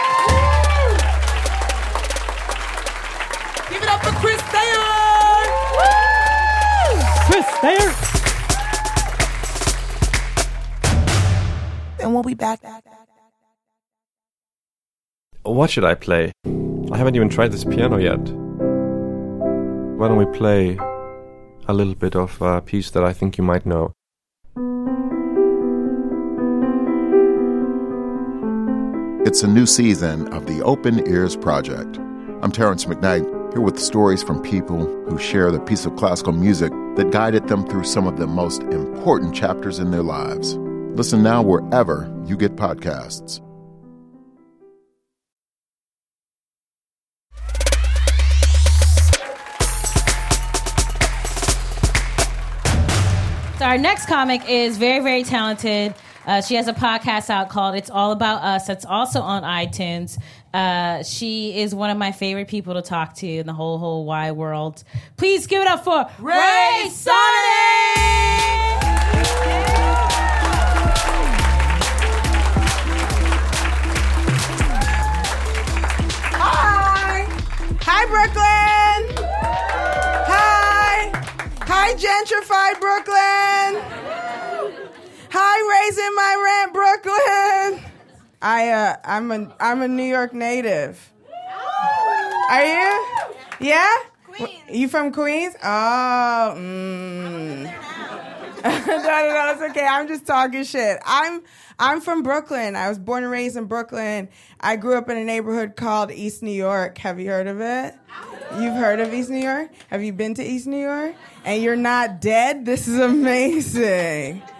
We'll 12.22 12.30
be 12.30 12.36
back. 12.36 12.59
What 15.43 15.72
should 15.72 15.84
I 15.84 15.95
play? 15.95 16.32
I 16.45 16.97
haven't 16.97 17.15
even 17.15 17.30
tried 17.30 17.51
this 17.51 17.63
piano 17.63 17.97
yet. 17.97 18.22
Why 19.97 20.07
don't 20.07 20.17
we 20.17 20.26
play 20.38 20.78
a 21.67 21.74
little 21.74 21.95
bit 21.95 22.15
of 22.15 22.39
a 22.41 22.61
piece 22.61 22.91
that 22.91 23.03
I 23.03 23.13
think 23.13 23.38
you 23.38 23.43
might 23.43 23.65
know? 23.65 23.93
It's 29.26 29.43
a 29.43 29.47
new 29.47 29.65
season 29.65 30.32
of 30.34 30.45
the 30.45 30.61
Open 30.63 31.07
Ears 31.07 31.36
Project. 31.36 31.97
I'm 32.41 32.51
Terrence 32.51 32.86
McKnight, 32.86 33.53
here 33.53 33.61
with 33.61 33.80
stories 33.80 34.22
from 34.22 34.41
people 34.41 34.86
who 35.07 35.17
share 35.17 35.51
the 35.51 35.59
piece 35.59 35.86
of 35.86 35.95
classical 35.95 36.34
music 36.34 36.72
that 36.97 37.11
guided 37.11 37.47
them 37.47 37.65
through 37.65 37.86
some 37.86 38.05
of 38.05 38.17
the 38.17 38.28
most 38.28 38.61
important 38.63 39.34
chapters 39.34 39.80
in 39.80 39.91
their 39.91 40.03
lives. 40.03 40.57
Listen 40.96 41.24
now 41.24 41.42
wherever 41.42 42.12
you 42.26 42.36
get 42.36 42.56
podcasts. 42.58 43.42
So 53.58 53.66
our 53.68 53.78
next 53.78 54.08
comic 54.08 54.42
is 54.50 54.78
very, 54.78 55.04
very 55.04 55.24
talented. 55.24 55.94
Uh, 56.26 56.42
she 56.42 56.56
has 56.56 56.68
a 56.68 56.74
podcast 56.74 57.30
out 57.30 57.50
called 57.50 57.76
"It's 57.76 57.89
All 57.89 58.12
About 58.12 58.42
Us." 58.42 58.68
That's 58.68 58.86
also 58.86 59.22
on 59.22 59.44
iTunes. 59.44 60.18
Uh, 60.54 61.04
she 61.04 61.58
is 61.58 61.74
one 61.74 61.89
of 61.89 61.98
my 61.98 62.12
favorite 62.12 62.48
people 62.48 62.74
to 62.74 62.82
talk 62.82 63.14
to 63.18 63.28
in 63.28 63.46
the 63.46 63.54
whole 63.54 63.78
whole 63.78 64.04
wide 64.06 64.32
world. 64.34 64.84
Please 65.16 65.48
give 65.48 65.62
it 65.62 65.68
up 65.68 65.84
for 65.84 66.06
Rae 66.20 66.34
Hi. 66.36 66.89
Hi, 78.04 78.08
Brooklyn. 78.10 79.28
Hi. 80.26 81.12
Hi, 81.68 81.93
gentrified 81.93 82.80
Brooklyn. 82.82 83.78
Hi, 85.30 85.86
raising 85.86 86.16
my 86.16 86.34
rent, 86.43 86.74
Brooklyn. 86.74 87.91
I 88.41 88.70
uh, 88.70 88.95
I'm 89.06 89.32
a 89.32 89.56
I'm 89.60 89.84
a 89.84 89.88
New 89.88 90.02
York 90.02 90.34
native. 90.34 91.12
Are 92.49 92.66
you? 92.66 93.06
Yeah. 93.60 93.95
Queens. 94.26 94.49
You 94.68 94.88
from 94.88 95.12
Queens? 95.14 95.56
Oh. 95.64 96.56
Mm. 96.58 97.91
no, 98.64 98.70
no, 98.70 99.03
no, 99.03 99.51
it's 99.53 99.62
okay. 99.72 99.86
I'm 99.86 100.07
just 100.07 100.26
talking 100.26 100.64
shit. 100.64 100.99
I'm 101.05 101.41
I'm 101.80 102.01
from 102.01 102.22
Brooklyn. 102.22 102.76
I 102.76 102.89
was 102.89 102.99
born 102.99 103.24
and 103.24 103.32
raised 103.32 103.57
in 103.57 103.66
Brooklyn. 103.66 104.30
I 104.59 104.76
grew 104.76 104.97
up 104.97 105.09
in 105.09 105.18
a 105.18 105.24
neighborhood 105.24 105.76
called 105.76 106.12
East 106.12 106.43
New 106.43 106.51
York. 106.51 106.97
Have 106.99 107.20
you 107.20 107.30
heard 107.30 107.47
of 107.47 107.59
it? 107.59 107.95
You've 108.59 108.76
heard 108.76 108.99
of 108.99 109.14
East 109.14 109.30
New 109.30 109.41
York? 109.41 109.72
Have 109.89 110.03
you 110.03 110.14
been 110.14 110.36
to 110.36 110.43
East 110.43 110.68
New 110.68 110.82
York? 110.82 111.16
And 111.43 111.64
you're 111.64 111.76
not 111.76 112.22
dead? 112.22 112.66
This 112.66 112.88
is 112.88 112.99
amazing. 112.99 114.43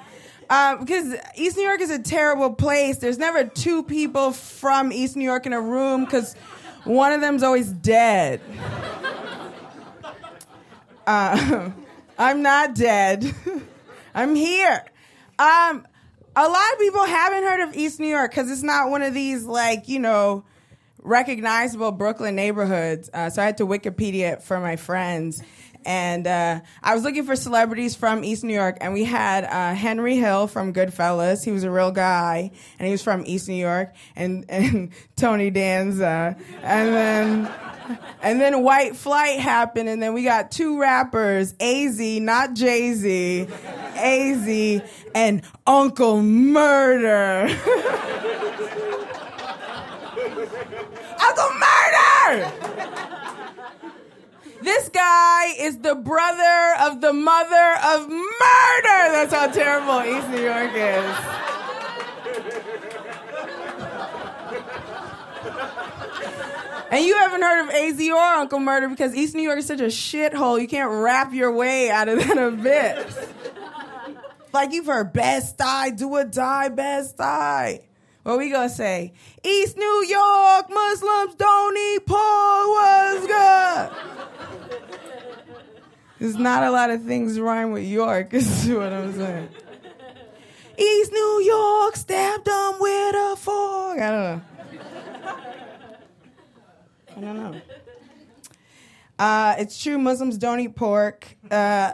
Um, 0.52 0.80
because 0.80 1.16
East 1.36 1.56
New 1.56 1.64
York 1.64 1.80
is 1.80 1.92
a 1.92 2.00
terrible 2.00 2.54
place. 2.54 2.98
There's 2.98 3.18
never 3.18 3.46
two 3.46 3.84
people 3.84 4.34
from 4.34 4.92
East 4.92 5.16
New 5.16 5.24
York 5.24 5.46
in 5.46 5.54
a 5.54 5.62
room 5.62 6.04
because 6.04 6.34
one 6.84 7.14
of 7.14 7.22
them's 7.22 7.42
always 7.42 7.72
dead. 7.72 8.42
Uh, 11.08 11.72
I'm 12.18 12.44
not 12.44 12.76
dead. 12.76 13.34
I'm 14.14 14.36
here. 14.36 14.86
Um, 15.40 15.88
a 16.36 16.48
lot 16.48 16.74
of 16.74 16.80
people 16.80 17.06
haven't 17.06 17.44
heard 17.44 17.70
of 17.70 17.76
East 17.76 18.00
New 18.00 18.08
York 18.08 18.32
because 18.32 18.50
it's 18.50 18.64
not 18.64 18.90
one 18.90 19.02
of 19.02 19.14
these 19.14 19.44
like 19.44 19.88
you 19.90 20.00
know 20.00 20.44
recognizable 21.02 21.92
Brooklyn 21.92 22.36
neighborhoods. 22.36 23.10
Uh, 23.14 23.30
so 23.30 23.42
I 23.42 23.46
had 23.46 23.58
to 23.58 23.66
Wikipedia 23.66 24.34
it 24.34 24.44
for 24.44 24.60
my 24.60 24.76
friends. 24.76 25.42
And 25.84 26.28
uh, 26.28 26.60
I 26.84 26.94
was 26.94 27.04
looking 27.04 27.26
for 27.26 27.36
celebrities 27.36 27.96
from 27.96 28.24
East 28.24 28.44
New 28.44 28.54
York, 28.54 28.78
and 28.82 28.94
we 28.94 29.04
had 29.04 29.46
uh, 29.46 29.74
Henry 29.74 30.16
Hill 30.16 30.46
from 30.46 30.74
Goodfellas. 30.74 31.44
He 31.44 31.52
was 31.52 31.64
a 31.64 31.72
real 31.72 31.92
guy, 31.92 32.52
and 32.78 32.86
he 32.86 32.92
was 32.92 33.02
from 33.02 33.24
East 33.26 33.48
New 33.48 33.56
York. 33.56 33.94
And 34.16 34.46
and 34.50 34.92
Tony 35.16 35.50
Danza, 35.50 36.36
and 36.62 36.94
then 36.94 37.52
and 38.22 38.40
then 38.42 38.64
White 38.64 38.96
Flight 38.96 39.40
happened, 39.40 39.90
and 39.90 40.02
then 40.02 40.14
we 40.14 40.24
got 40.24 40.52
two 40.52 40.80
rappers, 40.80 41.54
Az, 41.60 42.00
not 42.00 42.54
Jay 42.54 42.94
Z, 42.94 43.48
Az, 43.96 44.82
and 45.16 45.42
Uncle 45.66 46.22
Murder. 46.22 47.48
Uncle 51.20 51.52
Murder! 51.60 52.52
This 54.62 54.90
guy 54.90 55.54
is 55.60 55.80
the 55.80 55.96
brother 55.96 56.76
of 56.82 57.02
the 57.02 57.14
mother 57.14 57.76
of 57.84 58.08
murder. 58.08 59.12
That's 59.12 59.34
how 59.34 59.48
terrible 59.48 60.04
East 60.04 60.30
New 60.30 60.44
York 60.44 60.72
is. 60.76 61.61
And 66.92 67.06
you 67.06 67.16
haven't 67.16 67.42
heard 67.42 67.62
of 67.64 67.70
AZ 67.70 68.10
or 68.10 68.18
Uncle 68.18 68.60
Murder 68.60 68.90
because 68.90 69.16
East 69.16 69.34
New 69.34 69.44
York 69.44 69.60
is 69.60 69.66
such 69.66 69.80
a 69.80 69.86
shithole. 69.86 70.62
You 70.62 70.68
can't 70.68 70.92
rap 70.92 71.34
your 71.34 71.52
way 71.54 71.90
out 71.90 72.10
of 72.10 72.20
that 72.20 72.38
abyss. 72.38 73.18
like 74.52 74.74
you've 74.74 74.88
heard 74.88 75.14
Best 75.14 75.58
Die, 75.58 75.90
Do 75.92 76.10
or 76.10 76.26
Die, 76.26 76.70
Best 76.70 77.16
Die. 77.18 77.80
What 78.24 78.38
we 78.38 78.52
gonna 78.52 78.70
say? 78.70 79.14
East 79.44 79.78
New 79.78 80.06
York 80.08 80.70
Muslims 80.70 81.36
don't 81.36 81.78
eat 81.78 82.06
pork. 82.06 82.20
What's 82.20 83.26
good? 83.26 83.90
There's 86.20 86.38
not 86.38 86.64
a 86.64 86.72
lot 86.72 86.92
of 86.92 87.04
things 87.04 87.40
rhyme 87.40 87.72
with 87.72 87.86
York. 87.86 88.34
Is 88.34 88.68
what 88.68 88.94
I'm 88.94 89.14
saying. 89.16 89.50
East 90.78 91.12
New 91.12 91.42
York 91.46 91.96
stabbed 91.96 92.46
them 92.46 92.74
with 92.80 93.16
a 93.16 93.36
fork. 93.38 94.00
I 94.00 94.12
don't 94.12 94.24
know. 94.24 94.42
I 97.16 97.20
don't 97.20 97.38
know. 97.38 97.62
Uh, 99.20 99.56
it's 99.60 99.82
true. 99.82 99.98
Muslims 99.98 100.38
don't 100.38 100.60
eat 100.60 100.76
pork. 100.76 101.38
Uh, 101.50 101.94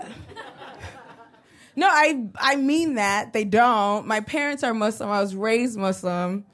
no, 1.75 1.87
I 1.89 2.27
I 2.35 2.55
mean 2.55 2.95
that 2.95 3.33
they 3.33 3.43
don't. 3.43 4.07
My 4.07 4.21
parents 4.21 4.63
are 4.63 4.73
Muslim. 4.73 5.09
I 5.09 5.21
was 5.21 5.35
raised 5.35 5.77
Muslim, 5.77 6.45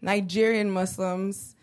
Nigerian 0.00 0.70
Muslims, 0.70 1.54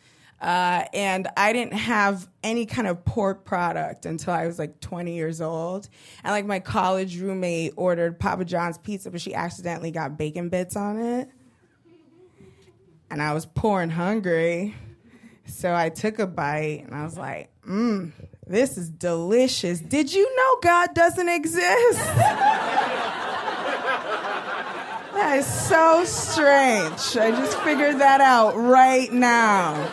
uh, 0.41 0.85
and 0.93 1.27
I 1.37 1.53
didn't 1.53 1.73
have 1.73 2.27
any 2.43 2.65
kind 2.65 2.87
of 2.87 3.03
pork 3.03 3.45
product 3.45 4.05
until 4.05 4.33
I 4.33 4.45
was 4.45 4.59
like 4.59 4.79
20 4.79 5.15
years 5.15 5.41
old. 5.41 5.89
And 6.23 6.31
like 6.31 6.45
my 6.45 6.59
college 6.59 7.19
roommate 7.19 7.73
ordered 7.77 8.19
Papa 8.19 8.45
John's 8.45 8.77
pizza, 8.77 9.09
but 9.09 9.21
she 9.21 9.33
accidentally 9.33 9.91
got 9.91 10.17
bacon 10.17 10.49
bits 10.49 10.75
on 10.75 10.99
it, 10.99 11.29
and 13.09 13.21
I 13.21 13.33
was 13.33 13.45
poor 13.45 13.81
and 13.81 13.91
hungry, 13.91 14.75
so 15.45 15.73
I 15.73 15.89
took 15.89 16.19
a 16.19 16.27
bite 16.27 16.83
and 16.85 16.95
I 16.95 17.03
was 17.03 17.17
like, 17.17 17.49
mmm. 17.67 18.11
This 18.47 18.77
is 18.77 18.89
delicious. 18.89 19.79
Did 19.79 20.13
you 20.13 20.35
know 20.35 20.57
God 20.61 20.93
doesn't 20.93 21.29
exist? 21.29 22.01
That 25.13 25.37
is 25.39 25.45
so 25.45 26.03
strange. 26.05 27.17
I 27.17 27.31
just 27.31 27.57
figured 27.59 27.99
that 27.99 28.21
out 28.21 28.55
right 28.55 29.11
now. 29.11 29.91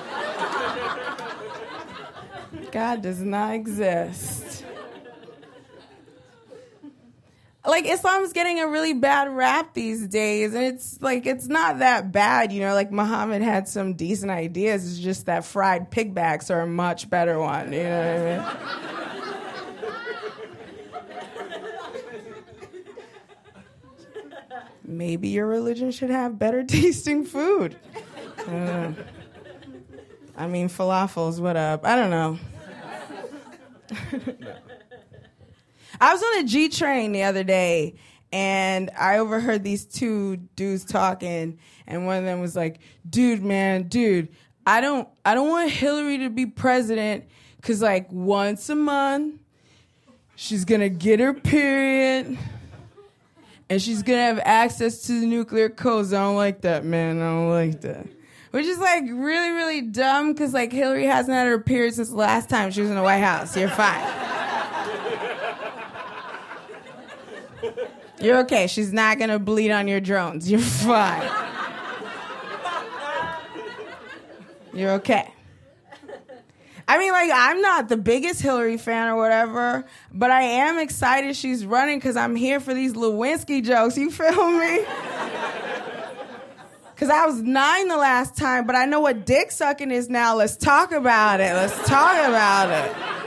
God 2.70 3.02
does 3.02 3.20
not 3.20 3.52
exist. 3.54 4.64
Like 7.68 7.84
Islam's 7.84 8.32
getting 8.32 8.60
a 8.60 8.66
really 8.66 8.94
bad 8.94 9.28
rap 9.28 9.74
these 9.74 10.08
days, 10.08 10.54
and 10.54 10.64
it's 10.64 11.02
like 11.02 11.26
it's 11.26 11.48
not 11.48 11.80
that 11.80 12.10
bad, 12.10 12.50
you 12.50 12.60
know. 12.62 12.72
Like 12.72 12.90
Muhammad 12.90 13.42
had 13.42 13.68
some 13.68 13.92
decent 13.92 14.30
ideas. 14.30 14.90
It's 14.90 14.98
just 14.98 15.26
that 15.26 15.44
fried 15.44 15.90
pigbacks 15.90 16.50
are 16.50 16.62
a 16.62 16.66
much 16.66 17.10
better 17.10 17.38
one. 17.38 17.74
You 17.74 17.82
know 17.82 18.40
what 18.40 18.56
I 18.56 18.78
mean? 18.78 18.98
maybe 24.84 25.28
your 25.28 25.46
religion 25.46 25.90
should 25.90 26.08
have 26.08 26.38
better 26.38 26.64
tasting 26.64 27.26
food. 27.26 27.76
Uh, 28.46 28.92
I 30.38 30.46
mean, 30.46 30.70
falafels, 30.70 31.38
what 31.38 31.58
up? 31.58 31.84
I 31.84 31.96
don't 31.96 32.10
know. 32.10 32.38
I 36.00 36.12
was 36.12 36.22
on 36.22 36.38
a 36.38 36.44
G 36.44 36.68
train 36.68 37.12
the 37.12 37.24
other 37.24 37.44
day 37.44 37.94
and 38.32 38.90
I 38.98 39.18
overheard 39.18 39.64
these 39.64 39.84
two 39.84 40.36
dudes 40.56 40.84
talking 40.84 41.58
and 41.86 42.06
one 42.06 42.18
of 42.18 42.24
them 42.24 42.40
was 42.40 42.54
like, 42.54 42.80
"Dude, 43.08 43.42
man, 43.42 43.84
dude, 43.88 44.28
I 44.66 44.80
don't 44.80 45.08
I 45.24 45.34
don't 45.34 45.48
want 45.48 45.70
Hillary 45.70 46.18
to 46.18 46.30
be 46.30 46.46
president 46.46 47.24
cuz 47.62 47.82
like 47.82 48.10
once 48.12 48.68
a 48.68 48.74
month 48.74 49.40
she's 50.36 50.64
to 50.64 50.88
get 50.88 51.18
her 51.18 51.34
period 51.34 52.38
and 53.70 53.82
she's 53.82 54.02
gonna 54.02 54.18
have 54.18 54.40
access 54.44 55.02
to 55.02 55.20
the 55.20 55.26
nuclear 55.26 55.68
codes. 55.68 56.12
I 56.12 56.18
don't 56.20 56.36
like 56.36 56.62
that, 56.62 56.84
man. 56.84 57.20
I 57.20 57.26
don't 57.26 57.50
like 57.50 57.80
that. 57.82 58.06
Which 58.50 58.64
is 58.66 58.78
like 58.78 59.04
really, 59.04 59.50
really 59.50 59.82
dumb 59.82 60.32
because 60.32 60.54
like 60.54 60.72
Hillary 60.72 61.04
hasn't 61.04 61.34
had 61.34 61.46
her 61.46 61.58
period 61.58 61.94
since 61.94 62.08
the 62.08 62.16
last 62.16 62.48
time 62.48 62.70
she 62.70 62.80
was 62.80 62.88
in 62.88 62.96
the 62.96 63.02
White 63.02 63.18
House. 63.18 63.56
You're 63.56 63.68
fine. 63.68 64.47
You're 68.20 68.38
okay. 68.40 68.66
She's 68.66 68.92
not 68.92 69.18
gonna 69.18 69.38
bleed 69.38 69.70
on 69.70 69.88
your 69.88 70.00
drones. 70.00 70.50
You're 70.50 70.60
fine. 70.60 71.30
You're 74.72 74.92
okay. 74.92 75.32
I 76.86 76.98
mean, 76.98 77.12
like, 77.12 77.30
I'm 77.32 77.60
not 77.60 77.90
the 77.90 77.98
biggest 77.98 78.40
Hillary 78.40 78.78
fan 78.78 79.08
or 79.08 79.16
whatever, 79.16 79.84
but 80.10 80.30
I 80.30 80.40
am 80.40 80.78
excited 80.78 81.36
she's 81.36 81.66
running 81.66 81.98
because 81.98 82.16
I'm 82.16 82.34
here 82.34 82.60
for 82.60 82.72
these 82.72 82.94
Lewinsky 82.94 83.62
jokes. 83.62 83.98
You 83.98 84.10
feel 84.10 84.50
me? 84.52 84.86
Because 86.94 87.10
I 87.10 87.26
was 87.26 87.42
nine 87.42 87.88
the 87.88 87.96
last 87.96 88.36
time, 88.36 88.66
but 88.66 88.74
I 88.74 88.86
know 88.86 89.00
what 89.00 89.26
dick 89.26 89.50
sucking 89.52 89.90
is 89.90 90.08
now. 90.08 90.34
Let's 90.34 90.56
talk 90.56 90.92
about 90.92 91.40
it. 91.40 91.52
Let's 91.52 91.76
talk 91.86 92.16
about 92.26 92.70
it. 92.70 93.17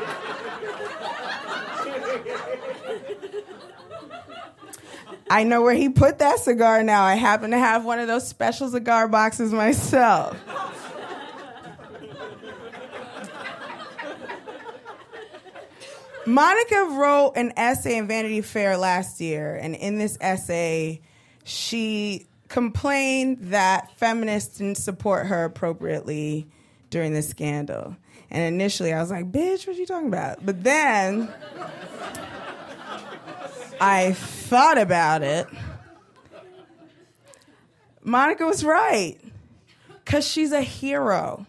I 5.32 5.46
know 5.46 5.62
where 5.62 5.74
he 5.74 5.88
put 5.88 6.20
that 6.20 6.40
cigar 6.40 6.84
now. 6.84 7.04
I 7.04 7.16
happen 7.16 7.52
to 7.52 7.58
have 7.58 7.86
one 7.86 8.00
of 8.00 8.08
those 8.10 8.28
special 8.28 8.68
cigar 8.68 9.08
boxes 9.08 9.54
myself. 9.54 10.38
Monica 16.26 16.84
wrote 16.92 17.32
an 17.38 17.54
essay 17.56 17.98
in 17.98 18.08
Vanity 18.08 18.42
Fair 18.42 18.76
last 18.76 19.22
year, 19.22 19.56
and 19.56 19.74
in 19.74 19.98
this 19.98 20.18
essay, 20.20 21.00
she 21.46 22.28
complained 22.50 23.38
that 23.52 23.90
feminists 23.98 24.58
didn't 24.58 24.80
support 24.80 25.28
her 25.28 25.46
appropriately 25.46 26.46
during 26.90 27.14
the 27.14 27.22
scandal. 27.22 27.96
And 28.30 28.44
initially, 28.54 28.92
I 28.92 29.00
was 29.00 29.10
like, 29.10 29.32
bitch, 29.32 29.66
what 29.66 29.78
are 29.78 29.80
you 29.80 29.86
talking 29.86 30.10
about? 30.10 30.46
But 30.46 30.62
then 30.62 31.34
I 33.82 34.14
thought 34.14 34.78
about 34.78 35.24
it. 35.24 35.48
Monica 38.04 38.46
was 38.46 38.64
right. 38.64 39.18
Because 40.06 40.28
she's 40.28 40.52
a 40.52 40.62
hero. 40.62 41.48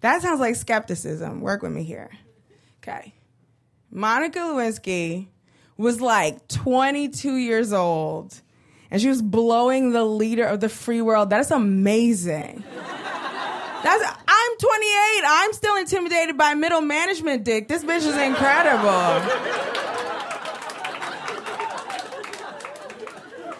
That 0.00 0.22
sounds 0.22 0.38
like 0.38 0.54
skepticism. 0.54 1.40
Work 1.40 1.62
with 1.62 1.72
me 1.72 1.82
here. 1.82 2.10
Okay. 2.78 3.12
Monica 3.90 4.38
Lewinsky 4.38 5.26
was 5.76 6.00
like 6.00 6.46
22 6.46 7.34
years 7.34 7.72
old 7.72 8.40
and 8.92 9.00
she 9.00 9.08
was 9.08 9.22
blowing 9.22 9.90
the 9.90 10.04
leader 10.04 10.44
of 10.44 10.60
the 10.60 10.68
free 10.68 11.00
world. 11.00 11.30
That 11.30 11.40
is 11.40 11.50
amazing. 11.50 12.62
That's 13.82 14.04
I'm 14.28 14.58
28. 14.58 15.22
I'm 15.26 15.52
still 15.52 15.76
intimidated 15.76 16.38
by 16.38 16.54
middle 16.54 16.80
management 16.80 17.42
dick. 17.42 17.66
This 17.66 17.82
bitch 17.82 18.06
is 18.06 18.16
incredible. 18.16 19.73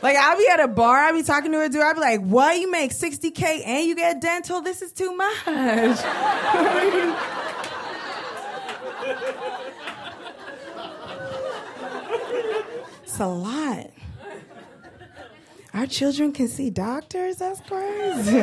Like 0.05 0.17
I'll 0.19 0.37
be 0.37 0.47
at 0.53 0.61
a 0.61 0.69
bar, 0.69 0.99
I'll 0.99 1.15
be 1.15 1.23
talking 1.23 1.51
to 1.53 1.63
a 1.63 1.69
dude, 1.71 1.81
I'll 1.81 1.95
be 1.95 2.01
like, 2.01 2.21
what? 2.21 2.61
You 2.61 2.71
make 2.71 2.91
60K 2.91 3.67
and 3.67 3.87
you 3.87 3.97
get 3.97 4.21
dental? 4.21 4.61
This 4.61 4.83
is 4.83 4.93
too 4.93 5.17
much. 5.17 5.35
it's 13.03 13.19
a 13.19 13.27
lot. 13.27 13.91
Our 15.73 15.87
children 15.87 16.33
can 16.33 16.49
see 16.49 16.69
doctors? 16.69 17.37
That's 17.37 17.61
crazy. 17.63 18.41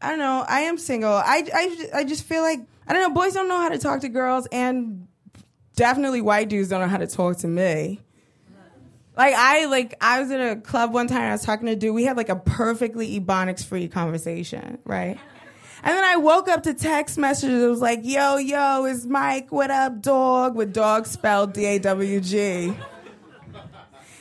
I 0.00 0.10
don't 0.10 0.20
know. 0.20 0.44
I 0.46 0.60
am 0.60 0.78
single. 0.78 1.10
I, 1.12 1.42
I, 1.52 1.88
I 1.94 2.04
just 2.04 2.22
feel 2.22 2.42
like, 2.42 2.60
I 2.86 2.92
don't 2.92 3.02
know, 3.02 3.12
boys 3.12 3.34
don't 3.34 3.48
know 3.48 3.58
how 3.58 3.70
to 3.70 3.78
talk 3.78 4.02
to 4.02 4.08
girls, 4.08 4.46
and 4.52 5.08
definitely 5.76 6.20
white 6.20 6.48
dudes 6.48 6.68
don't 6.68 6.80
know 6.80 6.88
how 6.88 6.98
to 6.98 7.06
talk 7.06 7.38
to 7.38 7.48
me. 7.48 8.00
Like 9.16 9.34
I 9.36 9.66
like 9.66 9.94
I 10.00 10.20
was 10.20 10.30
at 10.32 10.40
a 10.40 10.60
club 10.60 10.92
one 10.92 11.06
time 11.06 11.22
I 11.22 11.32
was 11.32 11.42
talking 11.42 11.66
to 11.66 11.72
a 11.72 11.76
dude. 11.76 11.94
We 11.94 12.04
had 12.04 12.16
like 12.16 12.28
a 12.28 12.36
perfectly 12.36 13.20
ebonics 13.20 13.64
free 13.64 13.86
conversation, 13.86 14.78
right? 14.84 15.18
And 15.84 15.96
then 15.96 16.02
I 16.02 16.16
woke 16.16 16.48
up 16.48 16.62
to 16.64 16.74
text 16.74 17.18
messages. 17.18 17.62
It 17.62 17.68
was 17.68 17.80
like, 17.80 18.00
"Yo, 18.02 18.38
yo, 18.38 18.86
is 18.86 19.06
Mike? 19.06 19.52
What 19.52 19.70
up, 19.70 20.02
dog?" 20.02 20.56
With 20.56 20.72
dog 20.72 21.06
spelled 21.06 21.52
D 21.52 21.64
A 21.66 21.78
W 21.78 22.20
G. 22.20 22.74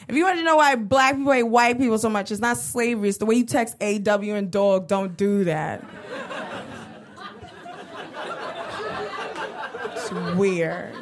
If 0.07 0.15
you 0.15 0.25
want 0.25 0.37
to 0.37 0.43
know 0.43 0.57
why 0.57 0.75
black 0.75 1.15
people 1.15 1.31
hate 1.31 1.43
white 1.43 1.79
people 1.79 1.97
so 1.97 2.09
much, 2.09 2.29
it's 2.29 2.41
not 2.41 2.57
slavery. 2.57 3.09
It's 3.09 3.17
the 3.17 3.25
way 3.25 3.35
you 3.35 3.45
text 3.45 3.75
A 3.81 3.97
W 3.99 4.35
and 4.35 4.51
dog. 4.51 4.87
Don't 4.87 5.15
do 5.15 5.45
that. 5.45 5.83
Weird. 10.37 10.95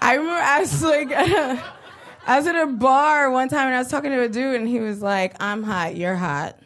I 0.00 0.14
remember 0.14 0.40
I 0.40 0.60
was 0.60 0.82
like, 0.82 1.12
I 2.26 2.36
was 2.36 2.46
at 2.46 2.54
a 2.56 2.66
bar 2.66 3.30
one 3.30 3.48
time 3.48 3.66
and 3.66 3.74
I 3.74 3.78
was 3.78 3.88
talking 3.88 4.10
to 4.10 4.22
a 4.22 4.28
dude 4.28 4.60
and 4.60 4.68
he 4.68 4.80
was 4.80 5.02
like, 5.02 5.42
I'm 5.42 5.62
hot, 5.62 5.96
you're 5.96 6.16
hot. 6.16 6.58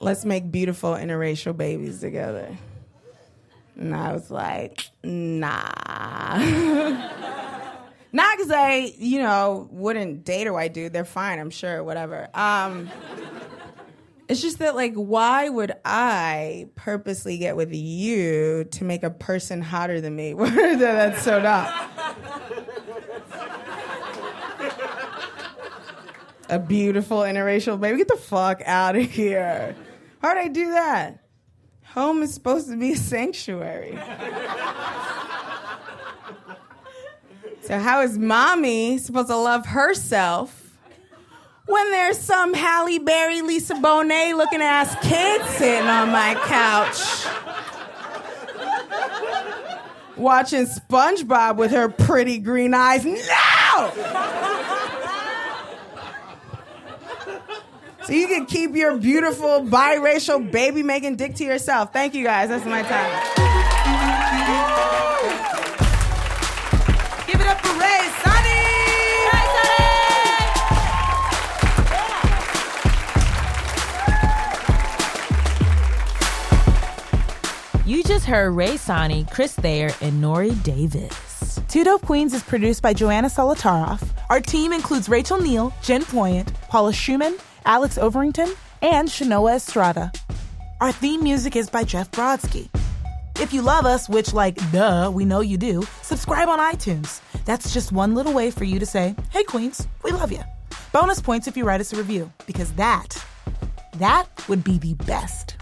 Let's 0.00 0.24
make 0.24 0.50
beautiful 0.50 0.92
interracial 0.92 1.56
babies 1.56 2.00
together. 2.00 2.56
And 3.76 3.94
I 3.94 4.12
was 4.12 4.30
like, 4.30 4.88
nah. 5.02 6.38
Not 8.12 8.36
because 8.36 8.52
I, 8.52 8.92
you 8.96 9.20
know, 9.20 9.68
wouldn't 9.72 10.24
date 10.24 10.46
a 10.46 10.52
white 10.52 10.72
dude. 10.72 10.92
They're 10.92 11.04
fine, 11.04 11.40
I'm 11.40 11.50
sure, 11.50 11.82
whatever. 11.82 12.28
Um, 12.32 12.88
it's 14.28 14.40
just 14.40 14.58
that, 14.58 14.74
like, 14.74 14.94
why 14.94 15.48
would 15.48 15.72
I 15.84 16.68
purposely 16.76 17.38
get 17.38 17.56
with 17.56 17.74
you 17.74 18.64
to 18.64 18.84
make 18.84 19.02
a 19.02 19.10
person 19.10 19.60
hotter 19.60 20.00
than 20.00 20.16
me? 20.16 20.32
That's 20.38 21.22
so 21.22 21.40
dumb. 21.40 21.68
a 26.48 26.58
beautiful 26.58 27.18
interracial 27.20 27.80
baby. 27.80 27.98
Get 27.98 28.08
the 28.08 28.16
fuck 28.16 28.62
out 28.64 28.96
of 28.96 29.10
here. 29.10 29.76
How'd 30.22 30.38
I 30.38 30.48
do 30.48 30.70
that? 30.70 31.20
Home 31.94 32.22
is 32.22 32.32
supposed 32.34 32.68
to 32.68 32.76
be 32.76 32.92
a 32.92 32.96
sanctuary. 32.96 33.98
so, 37.62 37.78
how 37.78 38.00
is 38.00 38.18
mommy 38.18 38.98
supposed 38.98 39.28
to 39.28 39.36
love 39.36 39.66
herself? 39.66 40.63
When 41.66 41.90
there's 41.90 42.18
some 42.18 42.52
Halle 42.52 42.98
Berry, 42.98 43.40
Lisa 43.40 43.74
Bonet 43.74 44.36
looking 44.36 44.60
ass 44.60 44.94
kid 45.02 45.42
sitting 45.56 45.88
on 45.88 46.10
my 46.10 46.34
couch. 46.44 47.26
Watching 50.16 50.66
SpongeBob 50.66 51.56
with 51.56 51.70
her 51.70 51.88
pretty 51.88 52.38
green 52.38 52.74
eyes. 52.74 53.04
No! 53.04 53.90
So 58.04 58.12
you 58.12 58.28
can 58.28 58.44
keep 58.44 58.76
your 58.76 58.98
beautiful 58.98 59.62
biracial 59.62 60.50
baby 60.52 60.82
making 60.82 61.16
dick 61.16 61.34
to 61.36 61.44
yourself. 61.44 61.92
Thank 61.94 62.14
you 62.14 62.22
guys. 62.22 62.50
That's 62.50 62.66
my 62.66 62.82
time. 62.82 63.10
Give 67.26 67.40
it 67.40 67.46
up 67.46 67.58
for 67.64 67.80
Rae 67.80 68.10
You 77.86 78.02
just 78.02 78.24
heard 78.24 78.52
Rae 78.52 78.78
Sanni, 78.78 79.26
Chris 79.30 79.52
Thayer, 79.52 79.90
and 80.00 80.18
Nore 80.18 80.48
Davis. 80.62 81.60
Two 81.68 81.84
Dope 81.84 82.00
Queens 82.00 82.32
is 82.32 82.42
produced 82.42 82.80
by 82.80 82.94
Joanna 82.94 83.28
Solotaroff. 83.28 84.08
Our 84.30 84.40
team 84.40 84.72
includes 84.72 85.10
Rachel 85.10 85.38
Neal, 85.38 85.70
Jen 85.82 86.00
Poyant, 86.00 86.54
Paula 86.68 86.92
Szuchman, 86.92 87.38
Alex 87.66 87.98
Overington, 87.98 88.56
and 88.80 89.06
Shanoa 89.06 89.56
Estrada. 89.56 90.10
Our 90.80 90.92
theme 90.92 91.22
music 91.22 91.56
is 91.56 91.68
by 91.68 91.84
Jeff 91.84 92.10
Brodsky. 92.10 92.70
If 93.38 93.52
you 93.52 93.60
love 93.60 93.84
us, 93.84 94.08
which, 94.08 94.32
like, 94.32 94.56
duh, 94.72 95.10
we 95.12 95.26
know 95.26 95.40
you 95.40 95.58
do, 95.58 95.86
subscribe 96.00 96.48
on 96.48 96.60
iTunes. 96.60 97.20
That's 97.44 97.74
just 97.74 97.92
one 97.92 98.14
little 98.14 98.32
way 98.32 98.50
for 98.50 98.64
you 98.64 98.78
to 98.78 98.86
say, 98.86 99.14
hey, 99.28 99.44
Queens, 99.44 99.86
we 100.02 100.10
love 100.10 100.32
you. 100.32 100.42
Bonus 100.94 101.20
points 101.20 101.48
if 101.48 101.54
you 101.54 101.64
write 101.64 101.82
us 101.82 101.92
a 101.92 101.96
review, 101.96 102.32
because 102.46 102.72
that, 102.72 103.22
that 103.98 104.26
would 104.48 104.64
be 104.64 104.78
the 104.78 104.94
best. 104.94 105.56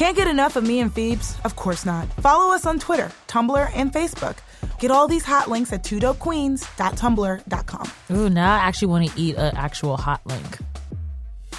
Can't 0.00 0.16
get 0.16 0.26
enough 0.28 0.56
of 0.56 0.64
me 0.64 0.80
and 0.80 0.90
Phoebes? 0.90 1.36
Of 1.44 1.56
course 1.56 1.84
not. 1.84 2.10
Follow 2.22 2.54
us 2.54 2.64
on 2.64 2.78
Twitter, 2.78 3.12
Tumblr, 3.28 3.70
and 3.74 3.92
Facebook. 3.92 4.38
Get 4.78 4.90
all 4.90 5.06
these 5.06 5.24
hot 5.24 5.50
links 5.50 5.74
at 5.74 5.84
twodopequeens.tumblr.com. 5.84 7.92
Ooh, 8.12 8.30
now 8.30 8.54
I 8.54 8.60
actually 8.60 8.88
want 8.88 9.10
to 9.10 9.20
eat 9.20 9.36
an 9.36 9.54
actual 9.54 9.98
hot 9.98 10.22
link. 10.24 10.56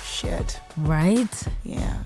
Shit. 0.04 0.60
Right? 0.76 1.48
Yeah. 1.64 2.00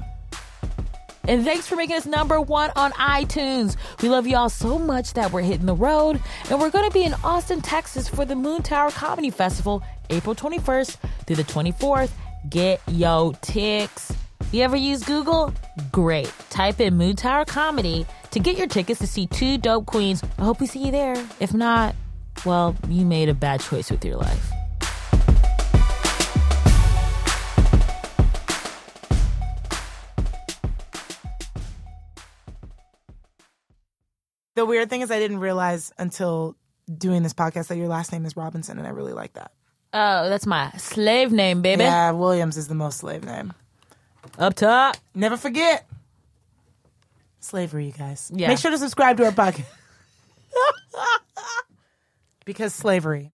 And 1.23 1.45
thanks 1.45 1.67
for 1.67 1.77
making 1.77 1.95
us 1.95 2.05
number 2.05 2.41
one 2.41 2.69
on 2.75 2.91
iTunes. 2.91 3.77
We 4.01 4.09
love 4.09 4.27
y'all 4.27 4.49
so 4.49 4.77
much 4.77 5.13
that 5.13 5.31
we're 5.31 5.41
hitting 5.41 5.67
the 5.67 5.73
road. 5.73 6.21
And 6.49 6.59
we're 6.59 6.69
going 6.69 6.85
to 6.85 6.93
be 6.93 7.05
in 7.05 7.13
Austin, 7.23 7.61
Texas 7.61 8.09
for 8.09 8.25
the 8.25 8.35
Moontower 8.35 8.93
Comedy 8.93 9.29
Festival, 9.29 9.81
April 10.09 10.35
21st 10.35 10.97
through 11.27 11.37
the 11.37 11.45
24th. 11.45 12.11
Get 12.49 12.81
yo 12.89 13.33
ticks 13.41 14.11
You 14.51 14.61
ever 14.63 14.75
use 14.77 15.03
Google? 15.03 15.53
Great. 15.91 16.31
Type 16.49 16.79
in 16.79 16.97
Moontower 16.97 17.45
Comedy 17.45 18.05
to 18.31 18.39
get 18.39 18.57
your 18.57 18.67
tickets 18.67 18.99
to 19.01 19.07
see 19.07 19.27
two 19.27 19.57
dope 19.57 19.85
queens. 19.85 20.23
I 20.37 20.43
hope 20.43 20.61
we 20.61 20.67
see 20.67 20.85
you 20.85 20.91
there. 20.91 21.15
If 21.39 21.53
not, 21.53 21.93
well, 22.45 22.75
you 22.87 23.05
made 23.05 23.27
a 23.27 23.33
bad 23.33 23.59
choice 23.59 23.91
with 23.91 24.05
your 24.05 24.15
life. 24.15 24.51
The 34.55 34.65
weird 34.65 34.89
thing 34.89 35.01
is, 35.01 35.11
I 35.11 35.19
didn't 35.19 35.39
realize 35.39 35.91
until 35.97 36.55
doing 36.97 37.23
this 37.23 37.33
podcast 37.33 37.67
that 37.67 37.77
your 37.77 37.89
last 37.89 38.13
name 38.13 38.25
is 38.25 38.37
Robinson, 38.37 38.77
and 38.77 38.87
I 38.87 38.91
really 38.91 39.11
like 39.11 39.33
that. 39.33 39.51
Oh, 39.91 40.29
that's 40.29 40.45
my 40.45 40.71
slave 40.77 41.31
name, 41.33 41.61
baby. 41.61 41.83
Yeah, 41.83 42.11
Williams 42.11 42.55
is 42.55 42.69
the 42.69 42.75
most 42.75 42.99
slave 42.99 43.25
name. 43.25 43.53
Up 44.37 44.53
top. 44.55 44.97
Never 45.13 45.37
forget 45.37 45.85
slavery, 47.39 47.85
you 47.85 47.91
guys. 47.91 48.31
Yeah. 48.33 48.49
Make 48.49 48.57
sure 48.57 48.71
to 48.71 48.77
subscribe 48.77 49.17
to 49.17 49.25
our 49.25 49.31
podcast 49.31 49.65
because 52.45 52.73
slavery. 52.73 53.31